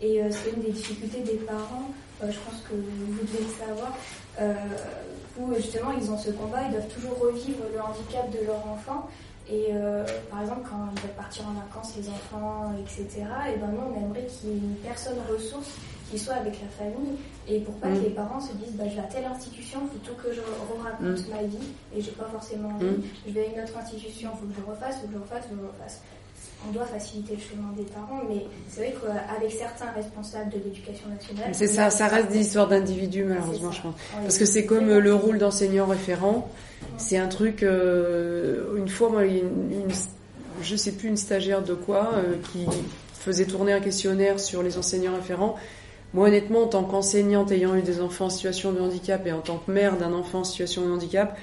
[0.00, 1.90] Et euh, c'est une des difficultés des parents,
[2.22, 3.96] euh, je pense que vous devez le savoir,
[4.40, 4.54] euh,
[5.38, 9.08] où justement ils ont ce combat, ils doivent toujours revivre le handicap de leur enfant.
[9.46, 9.74] Et
[10.30, 14.06] par exemple, quand ils doivent partir en vacances, les enfants, etc., et ben nous, on
[14.06, 15.68] aimerait qu'il y ait une personne ressource
[16.14, 17.16] qui soit avec la famille,
[17.48, 17.98] et pour pas Mm.
[17.98, 20.32] que les parents se disent, bah, je vais à telle institution, il faut tout que
[20.32, 23.02] je raconte ma vie, et j'ai pas forcément envie, Mm.
[23.26, 25.42] je vais à une autre institution, il faut que je refasse, faut que je refasse,
[25.48, 26.00] faut que je refasse.
[26.66, 31.08] On doit faciliter le chemin des parents, mais c'est vrai qu'avec certains responsables de l'éducation
[31.10, 31.50] nationale...
[31.52, 33.94] C'est ça, ça reste des histoires d'individus, malheureusement, je pense.
[34.22, 36.48] Parce que c'est comme le rôle d'enseignant référent.
[36.96, 37.62] C'est un truc.
[37.62, 39.36] euh, une fois, moi, une,
[39.72, 39.94] une-
[40.62, 42.64] je sais plus une stagiaire de quoi euh, qui
[43.14, 45.56] faisait tourner un questionnaire sur les enseignants référents.
[46.14, 49.40] Moi, honnêtement, en tant qu'enseignante ayant eu des enfants en situation de handicap et en
[49.40, 51.36] tant que mère d'un enfant en situation de handicap,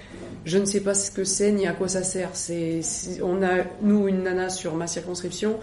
[0.46, 2.30] je ne sais pas ce que c'est ni à quoi ça sert.
[2.34, 2.80] C'est,
[3.22, 5.58] on a nous une nana sur ma circonscription.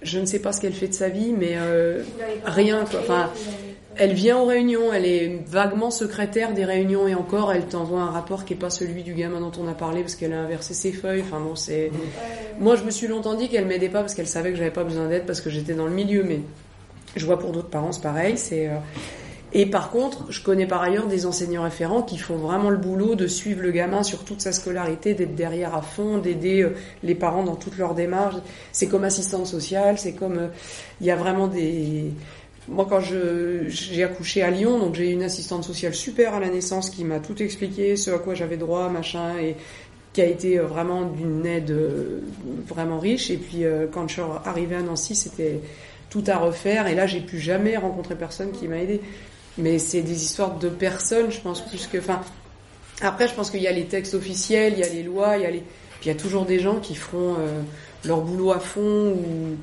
[0.00, 2.04] Je ne sais pas ce qu'elle fait de sa vie, mais euh,
[2.44, 2.84] rien.
[2.84, 3.00] Quoi.
[3.00, 3.30] Enfin,
[3.96, 8.10] elle vient aux réunions, elle est vaguement secrétaire des réunions et encore, elle t'envoie un
[8.10, 10.72] rapport qui est pas celui du gamin dont on a parlé parce qu'elle a inversé
[10.72, 11.22] ses feuilles.
[11.22, 11.90] Enfin bon, c'est.
[12.60, 14.84] Moi, je me suis longtemps dit qu'elle m'aidait pas parce qu'elle savait que j'avais pas
[14.84, 16.40] besoin d'aide parce que j'étais dans le milieu, mais
[17.16, 18.36] je vois pour d'autres parents, c'est pareil.
[18.36, 18.68] C'est.
[18.68, 18.76] euh,
[19.56, 23.14] Et par contre, je connais par ailleurs des enseignants référents qui font vraiment le boulot
[23.14, 26.74] de suivre le gamin sur toute sa scolarité, d'être derrière à fond, d'aider euh,
[27.04, 28.34] les parents dans toutes leurs démarches.
[28.72, 30.48] C'est comme assistante sociale, c'est comme euh,
[31.00, 32.10] il y a vraiment des
[32.66, 36.48] moi, quand j'ai accouché à Lyon, donc j'ai eu une assistante sociale super à la
[36.48, 39.54] naissance qui m'a tout expliqué, ce à quoi j'avais droit, machin, et
[40.14, 41.76] qui a été vraiment d'une aide
[42.66, 43.30] vraiment riche.
[43.30, 45.60] Et puis quand je suis arrivée à Nancy, c'était
[46.14, 46.86] tout à refaire.
[46.86, 49.00] Et là, j'ai plus jamais rencontré personne qui m'a aidé.
[49.58, 51.98] Mais c'est des histoires de personnes, je pense plus que.
[51.98, 52.20] Enfin,
[53.00, 55.42] après, je pense qu'il y a les textes officiels, il y a les lois, il
[55.42, 55.58] y a les.
[56.00, 57.62] Puis il y a toujours des gens qui feront euh,
[58.04, 59.56] leur boulot à fond ou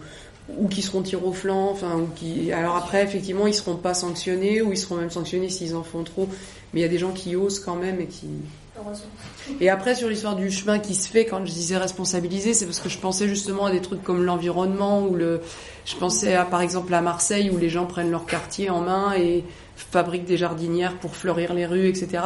[0.58, 2.52] ou qui seront tirés au flanc, enfin, ou qui.
[2.52, 6.04] Alors après, effectivement, ils seront pas sanctionnés, ou ils seront même sanctionnés s'ils en font
[6.04, 6.28] trop.
[6.74, 8.28] Mais il y a des gens qui osent quand même et qui.
[9.60, 12.80] Et après, sur l'histoire du chemin qui se fait, quand je disais responsabiliser, c'est parce
[12.80, 15.42] que je pensais justement à des trucs comme l'environnement, ou le.
[15.86, 19.14] Je pensais à, par exemple, à Marseille, où les gens prennent leur quartier en main
[19.18, 19.44] et
[19.76, 22.24] fabriquent des jardinières pour fleurir les rues, etc.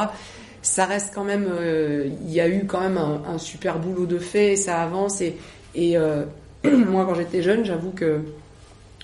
[0.62, 1.48] Ça reste quand même.
[1.50, 5.22] euh, Il y a eu quand même un, super boulot de fait, et ça avance.
[5.22, 5.38] Et,
[5.78, 6.26] euh,
[6.64, 8.22] moi, quand j'étais jeune, j'avoue que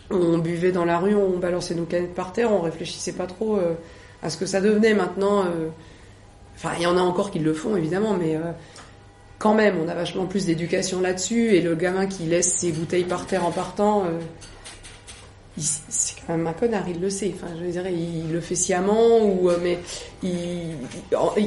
[0.09, 3.55] on buvait dans la rue, on balançait nos canettes par terre, on réfléchissait pas trop
[3.55, 3.75] euh,
[4.21, 4.93] à ce que ça devenait.
[4.93, 5.45] Maintenant,
[6.63, 8.51] enfin, il y en a encore qui le font évidemment, mais euh,
[9.39, 11.55] quand même, on a vachement plus d'éducation là-dessus.
[11.55, 14.19] Et le gamin qui laisse ses bouteilles par terre en partant, euh,
[15.57, 17.33] il- c'est quand même un connard, il le sait.
[17.35, 19.79] Enfin, je veux dire, il, le fait sciemment, ou euh, mais
[20.23, 20.75] il,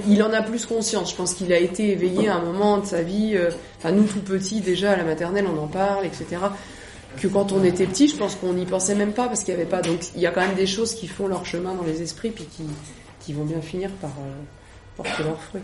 [0.09, 1.11] il en a plus conscience.
[1.13, 3.39] Je pense qu'il a été éveillé à un moment de sa vie.
[3.79, 6.27] Enfin, nous tout petits déjà à la maternelle, on en parle, etc.
[7.23, 9.61] Que quand on était petit, je pense qu'on n'y pensait même pas parce qu'il n'y
[9.61, 9.83] avait pas.
[9.83, 12.31] Donc, il y a quand même des choses qui font leur chemin dans les esprits,
[12.31, 12.45] puis
[13.21, 14.11] qui, vont bien finir par
[14.97, 15.63] porter leurs fruits.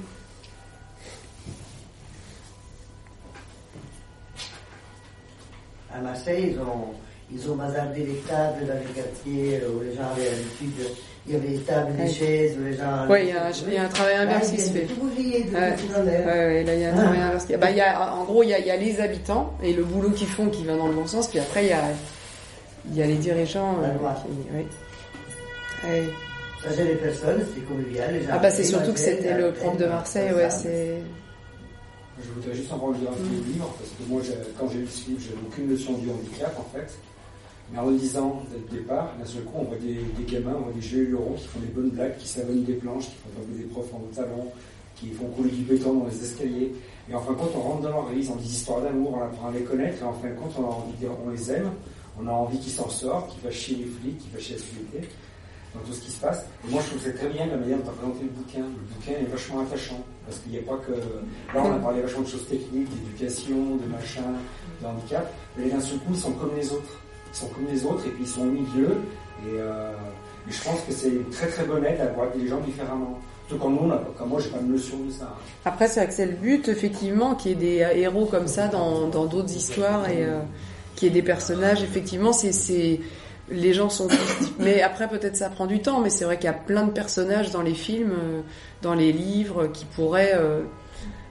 [5.92, 6.94] À Marseille, ils ont,
[7.32, 10.86] ils ont bazardé les tables dans les quartiers où les gens avaient l'habitude.
[11.26, 13.06] Il y avait des tables, des chaises où les gens.
[13.08, 14.86] Ouais, il y a un- il y a un travail inverse qui se fait.
[14.86, 14.86] Là,
[15.18, 15.72] il y a un
[16.96, 17.02] Ah.
[17.02, 17.46] travail inverse.
[17.58, 19.72] Bah, il y a, en gros, il y, a, il y a les habitants et
[19.72, 21.82] le boulot qu'ils font qui va dans le bon sens, puis après, il y a,
[22.90, 23.76] il y a les dirigeants.
[23.82, 24.14] La euh, loi.
[24.24, 24.66] qui- ouais.
[25.84, 26.08] Ouais.
[26.62, 28.12] Ça, c'est les personnes, c'était convivial.
[28.12, 31.02] Les Ah, bah, c'est surtout que c'était le prof de Marseille, ouais, c'est.
[32.22, 34.20] Je voudrais juste lire un peu le livre, parce que moi,
[34.58, 36.92] quand j'ai lu ce livre, j'avais aucune notion du handicap, en fait.
[37.72, 40.54] Mais en le lisant dès le départ, d'un seul coup, on voit des, des gamins,
[40.58, 43.14] on voit des jeux lurons qui font des bonnes blagues, qui savonnent des planches, qui
[43.22, 44.48] font tomber des profs en talons,
[44.96, 46.72] qui font couler du béton dans les escaliers.
[47.08, 49.18] Et en fin de compte, on rentre dans leur vie, ils ont des histoires d'amour,
[49.18, 51.30] on apprend à les connaître, et en fin de compte, on a envie de, on
[51.30, 51.70] les aime,
[52.20, 54.62] on a envie qu'ils s'en sortent, qu'ils fassent chier les flics, qu'ils fassent chier la
[54.62, 55.08] sécurité,
[55.74, 56.46] dans tout ce qui se passe.
[56.66, 58.58] Et moi, je trouve que très bien la manière dont tu présenté le bouquin.
[58.60, 60.92] Le bouquin est vachement attachant, parce qu'il n'y a pas que...
[60.92, 64.34] Là, on a parlé vachement de choses techniques, d'éducation, de machin,
[64.80, 66.98] de handicap, mais d'un seul coup, ils sont comme les autres.
[67.32, 68.96] Ils sont comme les autres, et puis ils sont au milieu,
[69.46, 69.92] et, euh,
[70.48, 73.18] je pense que c'est une très très bonne aide à voir gens différemment.
[73.48, 75.36] Tout comme nous, comme moi, j'ai pas de notion de ça.
[75.64, 78.68] Après, c'est vrai que c'est but, effectivement, qu'il y ait des euh, héros comme ça
[78.68, 80.38] dans d'autres histoires et euh,
[80.94, 81.82] qu'il y ait des personnages.
[81.82, 83.00] Effectivement, c'est
[83.50, 84.08] les gens sont.
[84.58, 86.00] Mais après, peut-être ça prend du temps.
[86.00, 88.40] Mais c'est vrai qu'il y a plein de personnages dans les films, euh,
[88.82, 90.62] dans les livres, qui pourraient euh,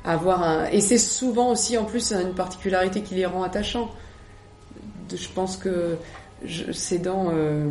[0.04, 0.66] avoir un.
[0.66, 3.92] Et c'est souvent aussi, en plus, une particularité qui les rend attachants.
[5.14, 5.96] Je pense que
[6.74, 7.32] c'est dans.
[7.34, 7.68] euh,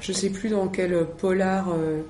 [0.00, 1.70] je sais plus dans quel polar.
[1.70, 2.00] euh,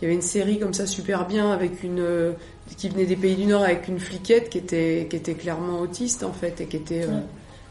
[0.00, 2.34] il y avait une série comme ça super bien avec une
[2.76, 6.24] qui venait des pays du Nord avec une fliquette qui était qui était clairement autiste
[6.24, 7.06] en fait et qui était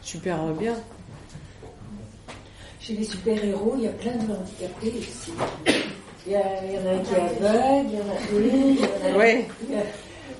[0.00, 0.74] super bien.
[2.82, 5.32] Chez les super-héros, il y a plein de handicapés aussi.
[6.26, 8.40] Il y, a, il y en a un qui est aveugle, il y en a
[8.40, 9.46] une, il y en a Ouais.
[9.68, 9.82] il y a-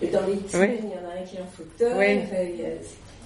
[0.01, 0.79] Et dans les X-Men, Ouais.
[0.83, 1.95] il y en a un qui est en fauteuil.
[1.99, 2.23] Ouais.
[2.25, 2.69] enfin, il y a-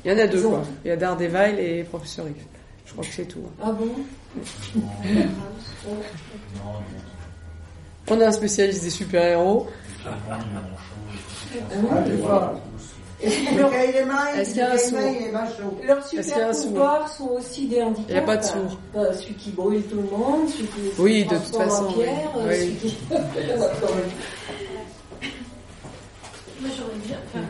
[0.05, 0.63] Il y en a deux quoi.
[0.85, 2.39] Il y a Daredevil et Professeur X.
[2.85, 3.41] Je crois que c'est tout.
[3.63, 3.89] Ah bon?
[8.09, 9.67] On a un spécialiste des super-héros.
[12.29, 12.53] Ah.
[13.23, 14.99] Et il est mal, Est-ce qu'il y a un sourd.
[15.85, 18.11] Leurs Est-ce super pouvoirs sont aussi des handicaps.
[18.11, 18.79] Il y a pas de sourd.
[18.95, 22.31] Euh, celui qui brûle tout le monde, celui qui Oui, de toute façon, en pierre,
[22.37, 22.43] oui.
[22.43, 22.57] euh, Oui.
[22.59, 22.97] celui qui...
[26.61, 27.19] Moi j'aurais bien.
[27.27, 27.45] Enfin,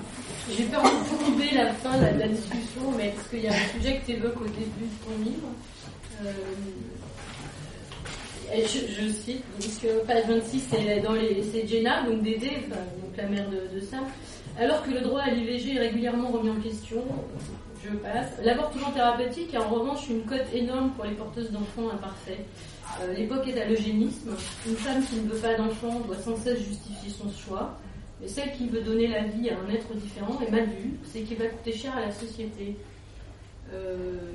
[0.56, 3.68] j'ai peur de couper la fin de la discussion, mais parce qu'il y a un
[3.76, 5.48] sujet que tu évoques au début de ton livre.
[6.24, 6.32] Euh,
[8.54, 12.50] et je, je cite, parce que page 26, c'est dans les, c'est Jenna, donc Dédé,
[12.66, 13.98] enfin, donc la mère de, de ça.
[14.58, 17.04] Alors que le droit à l'IVG est régulièrement remis en question,
[17.84, 18.32] je passe.
[18.42, 22.40] L'avortement thérapeutique est en revanche une cote énorme pour les porteuses d'enfants imparfaits.
[23.02, 24.34] Euh, L'époque est à l'eugénisme.
[24.66, 27.76] Une femme qui ne veut pas d'enfant doit sans cesse justifier son choix.
[28.20, 31.20] Mais celle qui veut donner la vie à un être différent est mal vue, c'est
[31.20, 32.76] qui va coûter cher à la société.
[33.74, 34.32] Euh,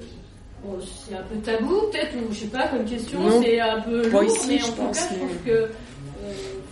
[0.64, 0.78] bon,
[1.08, 4.24] c'est un peu tabou, peut-être, ou je sais pas, comme question, c'est un peu lourd,
[4.24, 5.68] ici, mais je en tout pense, cas, je mais- trouve que, euh,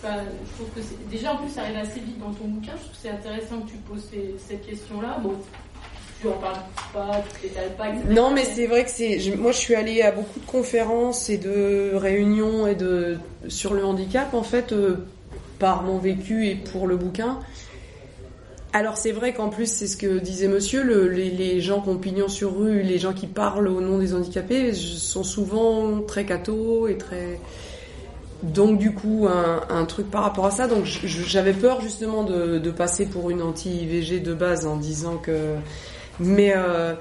[0.02, 2.72] enfin, je trouve que c'est, déjà en plus, ça arrive assez vite dans ton bouquin.
[2.76, 5.18] Je trouve que c'est intéressant que tu poses ces- cette question-là.
[5.22, 5.34] Bon,
[6.20, 6.56] tu en parles
[6.92, 8.04] pas, tu pas, etc.
[8.10, 9.18] Non, mais c'est vrai que c'est.
[9.20, 13.16] je- Moi, je suis allée à beaucoup de conférences et de réunions et de
[13.48, 15.06] sur le handicap, en fait, euh,
[15.58, 17.38] par mon vécu et pour le bouquin.
[18.72, 21.96] Alors c'est vrai qu'en plus, c'est ce que disait Monsieur, le- les, gens qui ont
[21.98, 26.86] pignon sur rue, les gens qui parlent au nom des handicapés, sont souvent très cathos
[26.88, 27.40] et très.
[28.42, 30.68] Donc du coup, un, truc par rapport à ça.
[30.68, 35.56] Donc j'avais peur justement de, passer pour une anti-IVG de base en disant que.
[36.20, 36.94] Mais euh,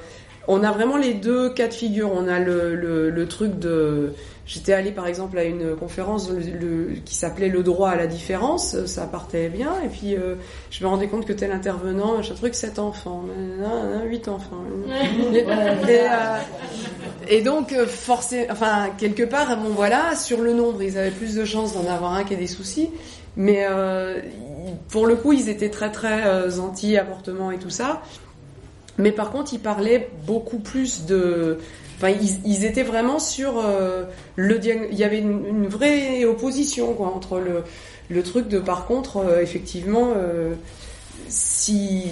[0.48, 2.12] on a vraiment les deux cas de figure.
[2.12, 4.14] On a le, le truc de.
[4.52, 8.08] J'étais allée par exemple à une conférence le- le- qui s'appelait Le droit à la
[8.08, 10.34] différence, ça partait bien, et puis euh,
[10.72, 13.26] je me rendais compte que tel intervenant, machin truc, 7 enfants,
[14.08, 14.64] 8 enfants.
[15.36, 16.38] et, euh,
[17.28, 21.36] et donc, euh, forcé, enfin, quelque part, bon voilà, sur le nombre, ils avaient plus
[21.36, 22.90] de chances d'en avoir un qui ait des soucis,
[23.38, 24.20] mais euh,
[24.90, 28.02] pour le coup, ils étaient très très anti-avortement et tout ça.
[28.98, 31.60] Mais par contre, ils parlaient beaucoup plus de.
[32.02, 32.16] Enfin,
[32.46, 34.06] ils, étaient vraiment sur euh,
[34.38, 34.58] le
[34.90, 37.66] Il y avait une, vraie opposition quoi, entre le,
[38.10, 40.54] le truc de, par contre, euh, effectivement, euh,
[41.28, 42.04] si.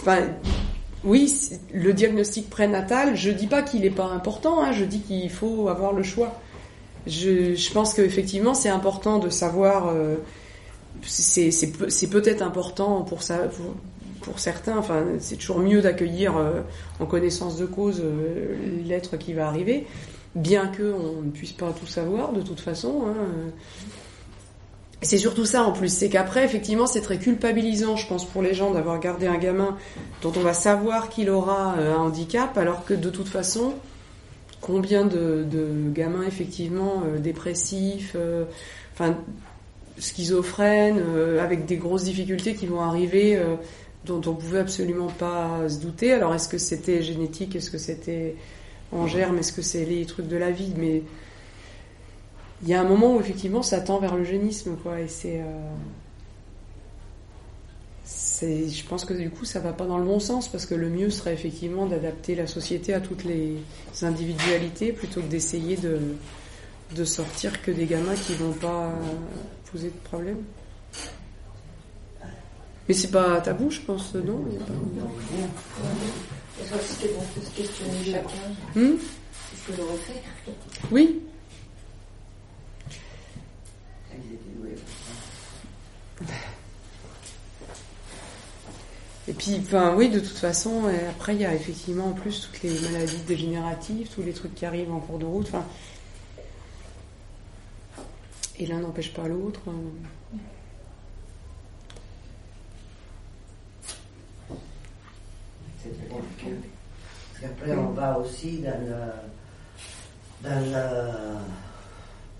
[0.00, 0.22] Enfin,
[1.04, 1.32] oui,
[1.72, 5.68] le diagnostic prénatal, je dis pas qu'il est pas important, hein, je dis qu'il faut
[5.68, 6.40] avoir le choix.
[7.06, 9.86] Je, je pense qu'effectivement, c'est important de savoir.
[9.94, 10.16] euh,
[11.02, 13.42] c'est c'est peu- c'est peut-être important pour ça.
[14.26, 16.60] Pour certains, enfin, c'est toujours mieux d'accueillir euh,
[16.98, 19.86] en connaissance de cause euh, l'être qui va arriver,
[20.34, 23.04] bien que on ne puisse pas tout savoir de toute façon.
[23.06, 23.48] hein, euh.
[25.00, 28.52] C'est surtout ça en plus, c'est qu'après, effectivement, c'est très culpabilisant, je pense, pour les
[28.52, 29.76] gens d'avoir gardé un gamin
[30.22, 33.74] dont on va savoir qu'il aura un handicap, alors que de toute façon,
[34.60, 35.46] combien de,
[35.94, 38.16] gamins effectivement dépressifs,
[38.94, 39.16] enfin
[39.98, 41.02] schizophrènes,
[41.40, 43.38] avec des grosses difficultés qui vont arriver,
[44.06, 46.12] dont on pouvait absolument pas se douter.
[46.12, 48.36] Alors est-ce que c'était génétique, est-ce que c'était
[48.92, 51.02] en germe, est-ce que c'est les trucs de la vie, mais
[52.62, 55.70] il y a un moment où effectivement ça tend vers l'eugénisme, quoi, et c'est, euh,
[58.06, 60.88] je pense que du coup ça va pas dans le bon sens parce que le
[60.88, 63.56] mieux serait effectivement d'adapter la société à toutes les
[64.02, 65.98] individualités plutôt que d'essayer de,
[66.94, 68.92] de sortir que des gamins qui vont pas
[69.72, 70.38] poser de problème.
[72.88, 74.72] Mais c'est pas tabou, je pense, non il y a pas-
[79.96, 80.22] fait.
[80.92, 81.20] Oui.
[89.28, 92.42] Et puis, enfin, oui, de toute façon, euh, après, il y a effectivement en plus
[92.48, 95.50] toutes les maladies dégénératives, tous les trucs qui arrivent en cours de route.
[98.58, 99.60] Et l'un n'empêche pas l'autre.
[99.68, 99.72] euh.
[107.32, 111.10] Parce qu'après, on va aussi dans la, dans la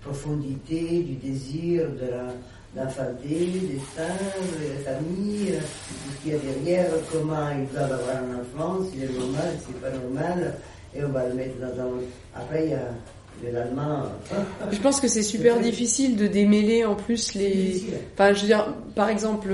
[0.01, 2.33] profondité du désir de la-
[2.75, 7.91] d'enfanter, des seins, de la famille, tout ce qu'il y a derrière, comment ils doivent
[7.93, 10.53] avoir un enfant, s'il est normal, s'il n'est pas normal,
[10.95, 11.87] et on va le mettre dans un...
[12.35, 12.89] Après, il y a
[13.43, 14.11] le lendemain...
[14.71, 17.83] Je pense que c'est super difficile de démêler en plus les.
[18.13, 19.49] Enfin, je veux dire, par exemple,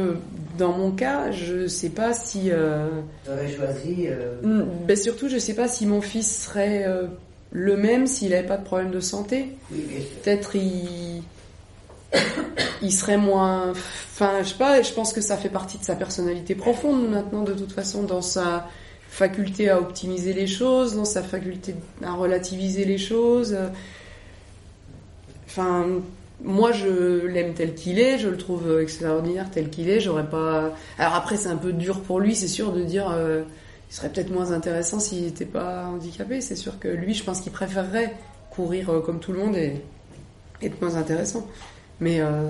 [0.57, 2.51] dans mon cas, je sais pas si.
[2.51, 2.89] euh,
[3.25, 4.07] J'aurais choisi...
[4.07, 7.07] euh, Mm, Ben surtout, je sais pas si mon fils serait euh,
[7.51, 9.49] le même s'il n'avait pas de problème de santé.
[9.71, 9.85] Oui.
[10.23, 11.23] Peut-être il,
[12.81, 13.71] il serait moins.
[13.71, 14.81] Enfin, je sais pas.
[14.81, 18.21] Je pense que ça fait partie de sa personnalité profonde maintenant, de toute façon, dans
[18.21, 18.67] sa
[19.09, 23.55] faculté à optimiser les choses, dans sa faculté à relativiser les choses.
[25.45, 25.85] Enfin,
[26.43, 29.99] moi, je l'aime tel qu'il est, je le trouve extraordinaire tel qu'il est.
[29.99, 30.73] J'aurais pas.
[30.97, 33.09] Alors après, c'est un peu dur pour lui, c'est sûr, de dire.
[33.09, 33.43] euh,
[33.93, 36.41] il serait peut-être moins intéressant s'il n'était pas handicapé.
[36.41, 38.15] C'est sûr que lui, je pense qu'il préférerait
[38.49, 39.83] courir euh, comme tout le monde et
[40.63, 41.47] être moins intéressant.
[41.99, 42.49] Mais euh,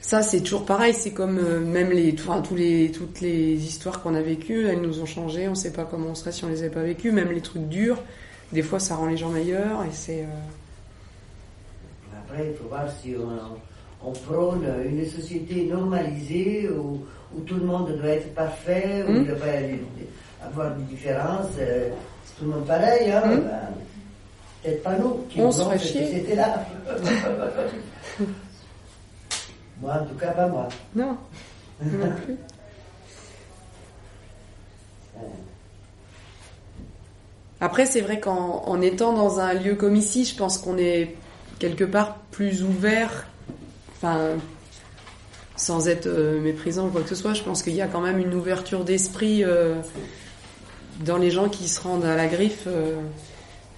[0.00, 0.94] ça, c'est toujours pareil.
[0.94, 5.00] C'est comme euh, même les, tous les, toutes les histoires qu'on a vécues, elles nous
[5.00, 5.46] ont changé.
[5.46, 7.12] On ne sait pas comment on serait si on les avait pas vécues.
[7.12, 8.02] Même les trucs durs,
[8.52, 9.84] des fois, ça rend les gens meilleurs.
[9.84, 10.26] Et c'est
[12.28, 17.04] Après, il faut voir si on, on prône une société normalisée où,
[17.34, 19.16] où tout le monde doit être parfait, où Hmm.
[19.16, 21.46] il ne doit pas avoir de différence.
[21.58, 21.90] euh,
[22.24, 23.40] C'est tout le monde pareil, hein, Hmm.
[23.40, 23.68] ben,
[24.62, 26.04] peut-être pas nous qui On cette chier.
[26.06, 26.66] société-là.
[29.80, 30.68] moi, en tout cas, pas moi.
[30.94, 31.16] non,
[31.82, 32.36] non plus.
[37.60, 41.14] Après, c'est vrai qu'en en étant dans un lieu comme ici, je pense qu'on est
[41.58, 43.26] quelque part plus ouvert,
[43.96, 44.30] enfin,
[45.56, 48.00] sans être euh, méprisant ou quoi que ce soit, je pense qu'il y a quand
[48.00, 49.76] même une ouverture d'esprit euh,
[51.04, 52.96] dans les gens qui se rendent à la griffe euh,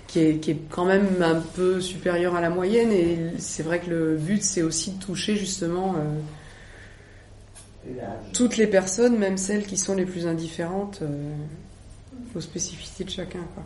[0.06, 2.90] qui, est, qui est quand même un peu supérieure à la moyenne.
[2.92, 7.92] Et c'est vrai que le but, c'est aussi de toucher justement euh,
[8.32, 11.00] toutes les personnes, même celles qui sont les plus indifférentes.
[11.02, 11.32] euh,
[12.36, 13.40] aux spécificités de chacun.
[13.54, 13.64] Quoi.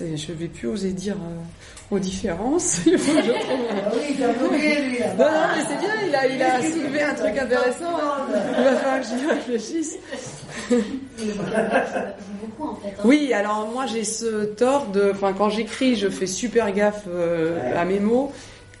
[0.00, 2.78] Je vais plus oser dire euh, aux différences.
[2.86, 6.14] Il faut que je trouve- Ah oui, bloqué, lui, Non, non, mais c'est bien, il
[6.14, 7.96] a, il a soulevé un truc intéressant.
[8.00, 8.26] hein.
[8.58, 9.96] Il va falloir que j'y réfléchisse.
[12.40, 12.88] beaucoup en fait.
[12.88, 13.02] hein.
[13.04, 17.58] Oui, alors moi j'ai ce tort de, enfin quand j'écris, je fais super gaffe euh,
[17.80, 18.32] à mes mots.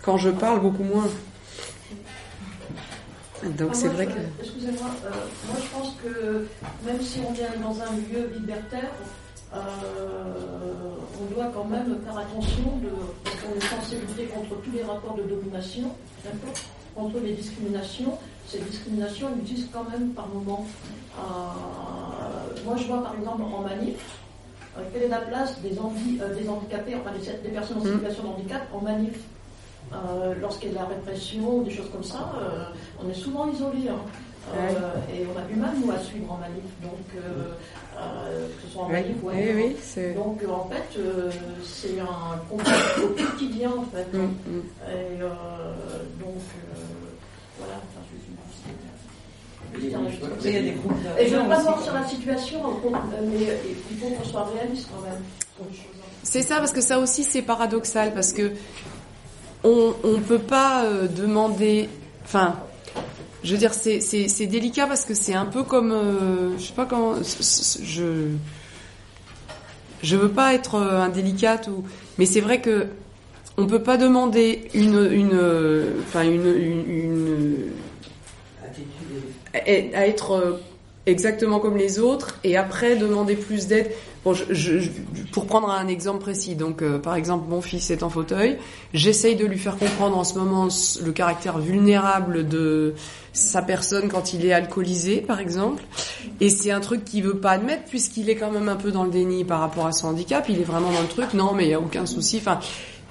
[0.02, 1.08] Quand je parle, beaucoup moins.
[3.58, 4.42] Donc Ah, c'est vrai je- que.
[4.42, 5.10] Excusez-moi, euh,
[5.48, 6.46] moi je pense que
[6.86, 8.90] même si on vient dans un milieu libertaire,
[9.54, 9.58] euh,
[11.20, 12.88] on doit quand même faire attention de,
[13.22, 15.90] parce qu'on est censé lutter contre tous les rapports de domination,
[16.94, 18.18] contre les discriminations.
[18.48, 20.66] Ces discriminations existent quand même par moment.
[21.18, 23.96] Euh, moi je vois par exemple en manif,
[24.92, 27.94] quelle est la place des handicapés, enfin des, des personnes en Mm.
[27.94, 29.18] situation de handicap en manif?
[29.92, 32.64] Euh, lorsqu'il y a de la répression des choses comme ça, euh,
[33.04, 33.88] on est souvent isolé.
[33.88, 33.98] hein.
[34.54, 34.68] Euh,
[35.10, 36.64] Et on a du mal, nous, à suivre en manif.
[36.82, 37.54] Donc, euh,
[37.98, 39.56] euh, que ce soit en manif ou oui, ailleurs.
[39.56, 41.30] oui, Donc, en fait, euh,
[41.64, 42.64] c'est un combat
[43.02, 44.06] au quotidien, en fait.
[44.12, 44.30] Mm, hein.
[44.46, 44.58] mm.
[44.90, 45.28] Et euh,
[46.20, 46.76] donc, euh,
[47.58, 47.74] voilà.
[49.76, 52.60] Il y a des groupes Et je ne veux pas voir sur la situation,
[53.22, 53.48] mais
[53.90, 55.20] il faut qu'on soit réaliste quand même.
[55.60, 55.64] hein.
[56.22, 58.52] C'est ça, parce que ça aussi c'est paradoxal, parce que
[59.64, 61.88] on on peut pas euh, demander,
[62.24, 62.56] enfin,
[63.42, 66.86] je veux dire c'est délicat parce que c'est un peu comme, euh, je sais pas
[66.86, 68.28] comment, je
[70.02, 71.84] je veux pas être euh, indélicate ou,
[72.18, 72.86] mais c'est vrai que
[73.56, 75.40] on peut pas demander une une
[76.00, 77.56] enfin une une, une
[79.54, 80.60] à être
[81.06, 83.92] exactement comme les autres et après demander plus d'aide.
[84.24, 84.90] Bon, je, je-
[85.32, 88.56] pour prendre un exemple précis, donc euh, par exemple mon fils est en fauteuil,
[88.94, 90.68] j'essaye de lui faire comprendre en ce moment
[91.04, 92.94] le caractère vulnérable de
[93.34, 95.82] sa personne quand il est alcoolisé, par exemple,
[96.40, 99.04] et c'est un truc qu'il veut pas admettre puisqu'il est quand même un peu dans
[99.04, 100.46] le déni par rapport à son handicap.
[100.48, 102.38] Il est vraiment dans le truc, non mais il y a aucun souci.
[102.38, 102.60] Enfin,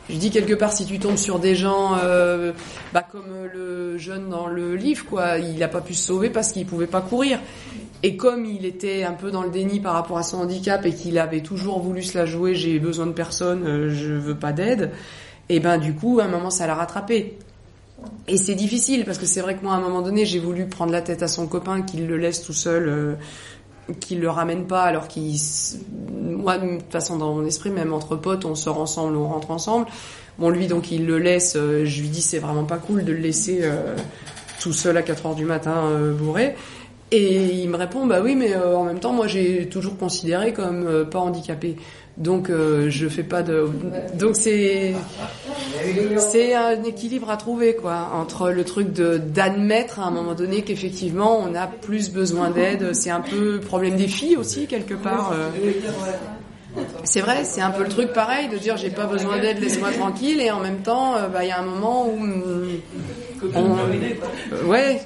[0.09, 2.53] je dis quelque part, si tu tombes sur des gens, euh,
[2.91, 6.51] bah, comme le jeune dans le livre, quoi, il n'a pas pu se sauver parce
[6.53, 7.39] qu'il pouvait pas courir.
[8.05, 10.93] Et comme il était un peu dans le déni par rapport à son handicap et
[10.93, 14.51] qu'il avait toujours voulu se la jouer, j'ai besoin de personne, euh, je veux pas
[14.51, 14.91] d'aide,
[15.47, 17.37] et ben du coup, à un moment, ça l'a rattrapé.
[18.27, 20.65] Et c'est difficile parce que c'est vrai que moi, à un moment donné, j'ai voulu
[20.65, 23.13] prendre la tête à son copain, qu'il le laisse tout seul, euh,
[24.01, 25.37] qu'il le ramène pas, alors qu'il,
[26.21, 29.51] moi, de toute façon, dans mon esprit, même entre potes, on sort ensemble, on rentre
[29.51, 29.85] ensemble.
[30.39, 31.55] Bon, lui, donc, il le laisse.
[31.55, 33.61] euh, je lui dis, c'est vraiment pas cool de le laisser
[34.59, 36.55] tout seul à 4 heures du matin bourré.
[37.15, 40.51] Et il me répond, bah oui, mais euh, en même temps, moi, j'ai toujours considéré
[40.51, 41.75] comme euh, pas handicapé.
[42.17, 43.69] Donc, euh, je fais pas de.
[44.15, 44.95] Donc, c'est
[46.17, 50.63] c'est un équilibre à trouver, quoi, entre le truc de d'admettre à un moment donné
[50.63, 52.95] qu'effectivement, on a plus besoin d'aide.
[52.95, 55.35] C'est un peu problème des filles aussi quelque part.
[57.03, 59.91] C'est vrai, c'est un peu le truc pareil de dire j'ai pas besoin d'aide, laisse-moi
[59.91, 62.17] tranquille, et en même temps, bah, il y a un moment où
[63.53, 64.99] on, ouais,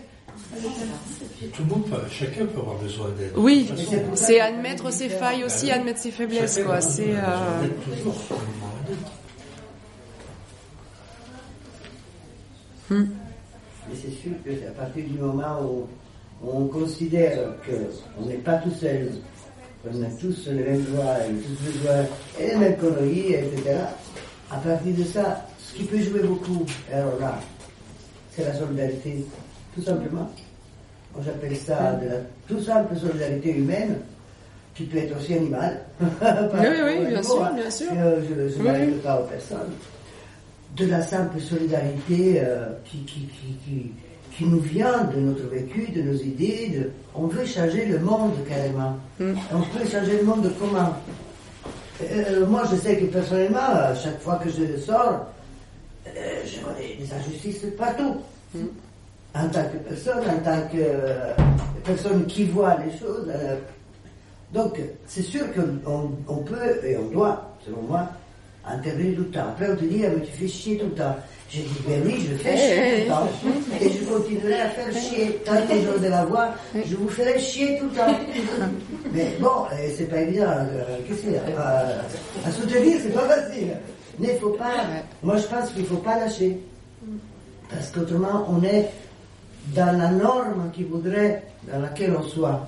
[1.53, 3.31] Tout le monde, peut- chacun peut avoir besoin d'aide.
[3.35, 3.69] oui,
[4.15, 6.81] c'est admettre ses failles aussi, admettre ses faiblesses, quoi.
[6.81, 7.68] C'est euh,
[12.91, 13.09] hum,
[13.89, 15.88] Mais c'est sûr que c'est à partir du moment où
[16.43, 19.11] on considère qu'on n'est pas tout seul,
[19.84, 22.05] qu'on a tous les mêmes droits, et tous besoin,
[22.39, 23.77] et les mêmes conneries, etc.,
[24.51, 27.39] à partir de ça, ce qui peut jouer beaucoup, alors là,
[28.31, 29.26] c'est la solidarité,
[29.76, 30.31] tout simplement.
[31.18, 32.15] Moi j'appelle ça de la
[32.48, 33.98] tout simple solidarité humaine,
[34.76, 35.80] qui peut être aussi animale.
[35.99, 37.52] Oui, oui, au bien sûr, hein.
[37.56, 37.88] bien sûr.
[37.98, 39.72] Euh, je ne Oui, pas aux personnes
[40.76, 43.91] de la simple solidarité euh, qui, qui, qui, qui,
[44.31, 46.68] qui nous vient de notre vécu, de nos idées.
[46.77, 46.91] De...
[47.15, 48.95] On veut changer le monde carrément.
[49.19, 49.34] Mm.
[49.56, 50.94] On peut changer le monde comment
[52.03, 55.26] Euh, Moi, je sais que personnellement, à chaque fois que je sors,
[56.06, 56.11] euh,
[56.45, 58.18] je vois des, des injustices partout.
[58.53, 58.60] Mm.
[59.39, 61.34] En tant que personne, en tant que euh,
[61.84, 63.27] personne qui voit les choses.
[63.30, 63.55] euh,
[64.53, 68.07] donc, c'est sûr qu'on on peut et on doit, selon moi,
[68.65, 69.47] intervenir tout le temps.
[69.49, 71.15] Après, on te dit, ah, mais tu fais chier tout le temps.
[71.49, 73.27] J'ai dit, ben oui, je fais Eh, chier eh, tout le temps.
[73.81, 75.39] Et je continuerai à faire chier.
[75.45, 78.18] Tant que j'aurai de la voix, je vous ferai chier tout le temps.
[79.14, 79.65] Mais bon,
[79.97, 80.45] c'est pas évident.
[80.47, 82.01] euh, Qu'est-ce qu'il y a Euh,
[82.45, 83.68] À soutenir, c'est pas facile.
[84.19, 84.73] Mais il faut pas.
[85.23, 86.57] Moi, je pense qu'il faut pas lâcher.
[87.69, 88.89] Parce qu'autrement, on est
[89.76, 92.68] dans la norme qui voudrait, dans laquelle on soit.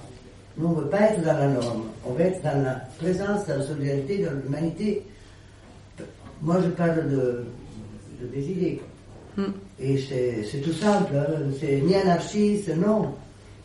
[0.58, 1.84] Nous, on ne veut pas être dans la norme.
[2.06, 5.04] On veut être dans la présence, dans la solidarité, dans l'humanité.
[6.42, 7.46] Moi, je parle de,
[8.22, 8.82] de des idées.
[9.38, 9.44] Mm.
[9.80, 11.14] Et c'est c'est tout simple.
[11.16, 11.34] hein.
[11.60, 13.14] C'est ni anarchiste, non.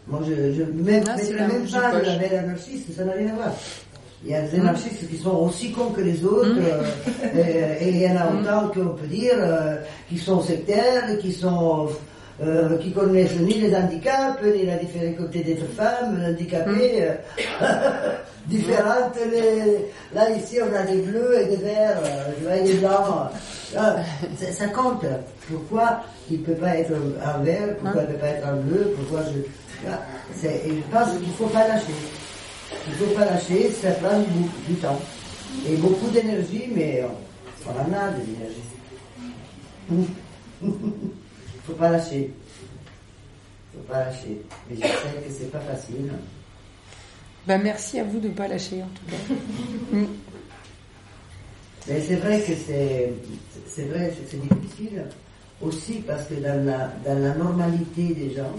[0.07, 3.35] Moi, je, je même, Ah, la même pas de label anarchiste, ça n'a rien à
[3.37, 3.53] voir.
[4.25, 6.65] Il y a des anarchistes qui sont aussi cons que les autres, Mm.
[7.37, 9.77] euh, et, et il y en a autant qu'on peut dire euh,
[10.09, 11.89] qui sont sectaires, qui sont
[12.43, 17.15] euh, qui connaissent ni les handicaps, ni la difficulté d'être femme, handicapée, euh,
[18.47, 19.17] différentes.
[19.31, 19.87] Les...
[20.13, 23.31] Là ici on a des bleus et des verts, euh, des blancs.
[23.77, 23.97] Ah,
[24.37, 25.05] ça, ça compte.
[25.49, 26.93] Pourquoi il ne peut pas être
[27.25, 29.41] un vert, pourquoi il ne peut pas être un bleu, pourquoi je.
[29.89, 30.01] Ah,
[30.43, 30.49] je
[30.91, 31.87] pense qu'il ne faut pas lâcher.
[32.87, 35.01] Il ne faut pas lâcher, ça prend du, du temps.
[35.69, 40.11] Et beaucoup d'énergie, mais on, on en a de l'énergie.
[41.67, 42.31] Faut pas lâcher.
[43.73, 44.41] Il ne faut pas lâcher.
[44.69, 44.89] Mais je sais
[45.27, 46.13] que c'est pas facile.
[47.47, 49.35] Ben, merci à vous de ne pas lâcher en tout cas.
[49.93, 50.07] Mm.
[51.87, 53.13] Mais c'est vrai que c'est,
[53.67, 55.05] c'est vrai que c'est difficile
[55.61, 58.51] aussi parce que dans la, dans la normalité des gens,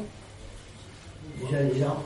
[1.41, 2.03] déjà les gens,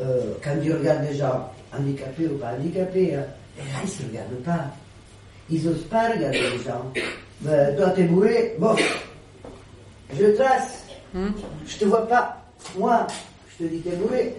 [0.00, 3.24] euh, quand ils regardent des gens handicapés ou pas handicapés, hein,
[3.56, 4.70] et là ils ne se regardent pas.
[5.50, 6.92] Ils n'osent pas regarder les gens.
[7.40, 8.76] Ben, toi t'es bourré, bon,
[10.12, 12.42] je trace, je te vois pas.
[12.76, 13.06] Moi,
[13.58, 14.34] je te dis t'es bourré.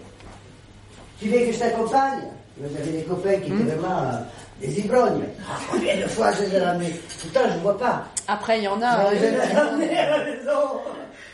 [1.20, 2.24] Tu veux que je t'accompagne?
[2.62, 4.18] J'avais des copains qui étaient vraiment euh,
[4.62, 5.24] des ivrognes.
[5.50, 6.94] Ah, combien de fois je les ai ramenés?
[7.22, 8.06] Pourtant, je ne vois pas.
[8.28, 9.12] Après, il y en a.
[9.12, 10.82] Je euh, les ai ramenés à la maison.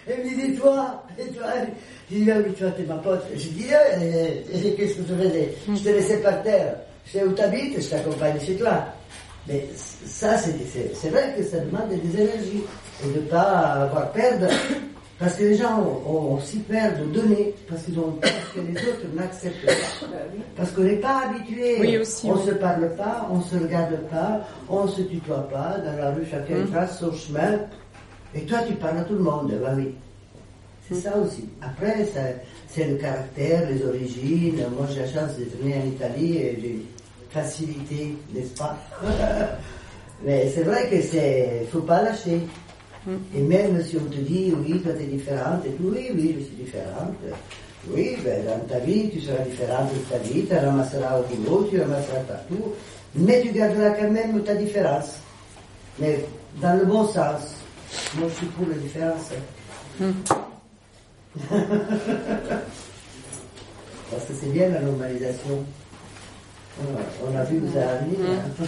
[0.08, 1.48] Elle me dit, et toi Et toi
[2.12, 3.26] Je dis, ah oui, toi, t'es ma pote.
[3.34, 5.56] Je dis, eh, eh, qu'est-ce que tu faisais?
[5.68, 6.76] Je te laissais par terre.
[7.08, 8.86] Je sais où t'habites, je t'accompagne chez toi.
[9.48, 9.68] Mais
[10.06, 12.64] ça, c'est vrai que ça demande des énergies.
[13.04, 14.48] Et de ne pas avoir perdre.
[15.18, 18.60] Parce que les gens ont, ont aussi peur de donner, parce qu'ils ont peur que
[18.60, 20.08] les autres n'acceptent pas.
[20.58, 21.78] Parce qu'on n'est pas habitué.
[21.80, 22.48] Oui, aussi, on oui.
[22.48, 25.78] se parle pas, on se regarde pas, on se tutoie pas.
[25.78, 27.60] Dans la rue, chacun trace son chemin.
[28.34, 29.54] Et toi, tu parles à tout le monde.
[29.64, 29.96] Bah oui.
[30.90, 31.48] C'est ça aussi.
[31.62, 32.06] Après,
[32.68, 34.64] c'est le caractère, les origines.
[34.78, 36.86] Moi, j'ai la chance d'être né en Italie et j'ai
[37.30, 38.78] facilité, n'est-ce pas?
[40.24, 42.42] Mais c'est vrai que c'est, faut pas lâcher.
[43.36, 46.44] Et même si on te dit, oui, toi t'es différente, et tout, oui, oui, je
[46.46, 47.14] suis différente.
[47.90, 51.68] Oui, ben, dans ta vie, tu seras différente de ta vie, tu ramasseras au boulot,
[51.70, 52.74] tu ramasseras partout,
[53.14, 55.18] mais tu garderas quand même ta différence.
[56.00, 56.26] Mais
[56.62, 57.54] dans le bon sens.
[58.18, 59.30] Moi, je suis pour la différence.
[64.12, 65.64] Parce que c'est bien la normalisation.
[67.26, 68.26] On a- vu que ça arrive.
[68.28, 68.66] hein.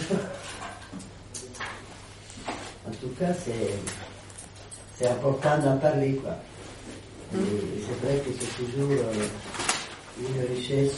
[2.86, 3.74] En tout cas, c'est,
[4.98, 6.32] c'est important d'en parler, quoi.
[7.34, 7.38] Et
[7.86, 9.26] c'est vrai que c'est toujours euh,
[10.20, 10.92] une richesse.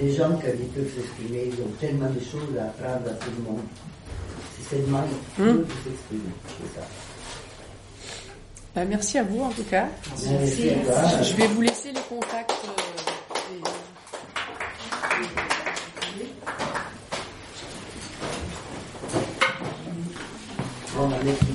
[0.00, 3.30] Les, gens, quand ils peuvent s'exprimer, ils ont tellement de choses à apprendre à tout
[3.38, 3.60] le monde.
[4.56, 5.64] C'est seulement il faut Mm.
[5.66, 6.86] qu'ils s'expriment, c'est ça.
[8.76, 9.86] ben, merci à vous en tout cas.
[10.28, 10.70] Merci.
[11.22, 12.52] Je vais vous laisser les contacts.
[12.64, 13.68] euh,
[20.96, 21.40] Bon, avec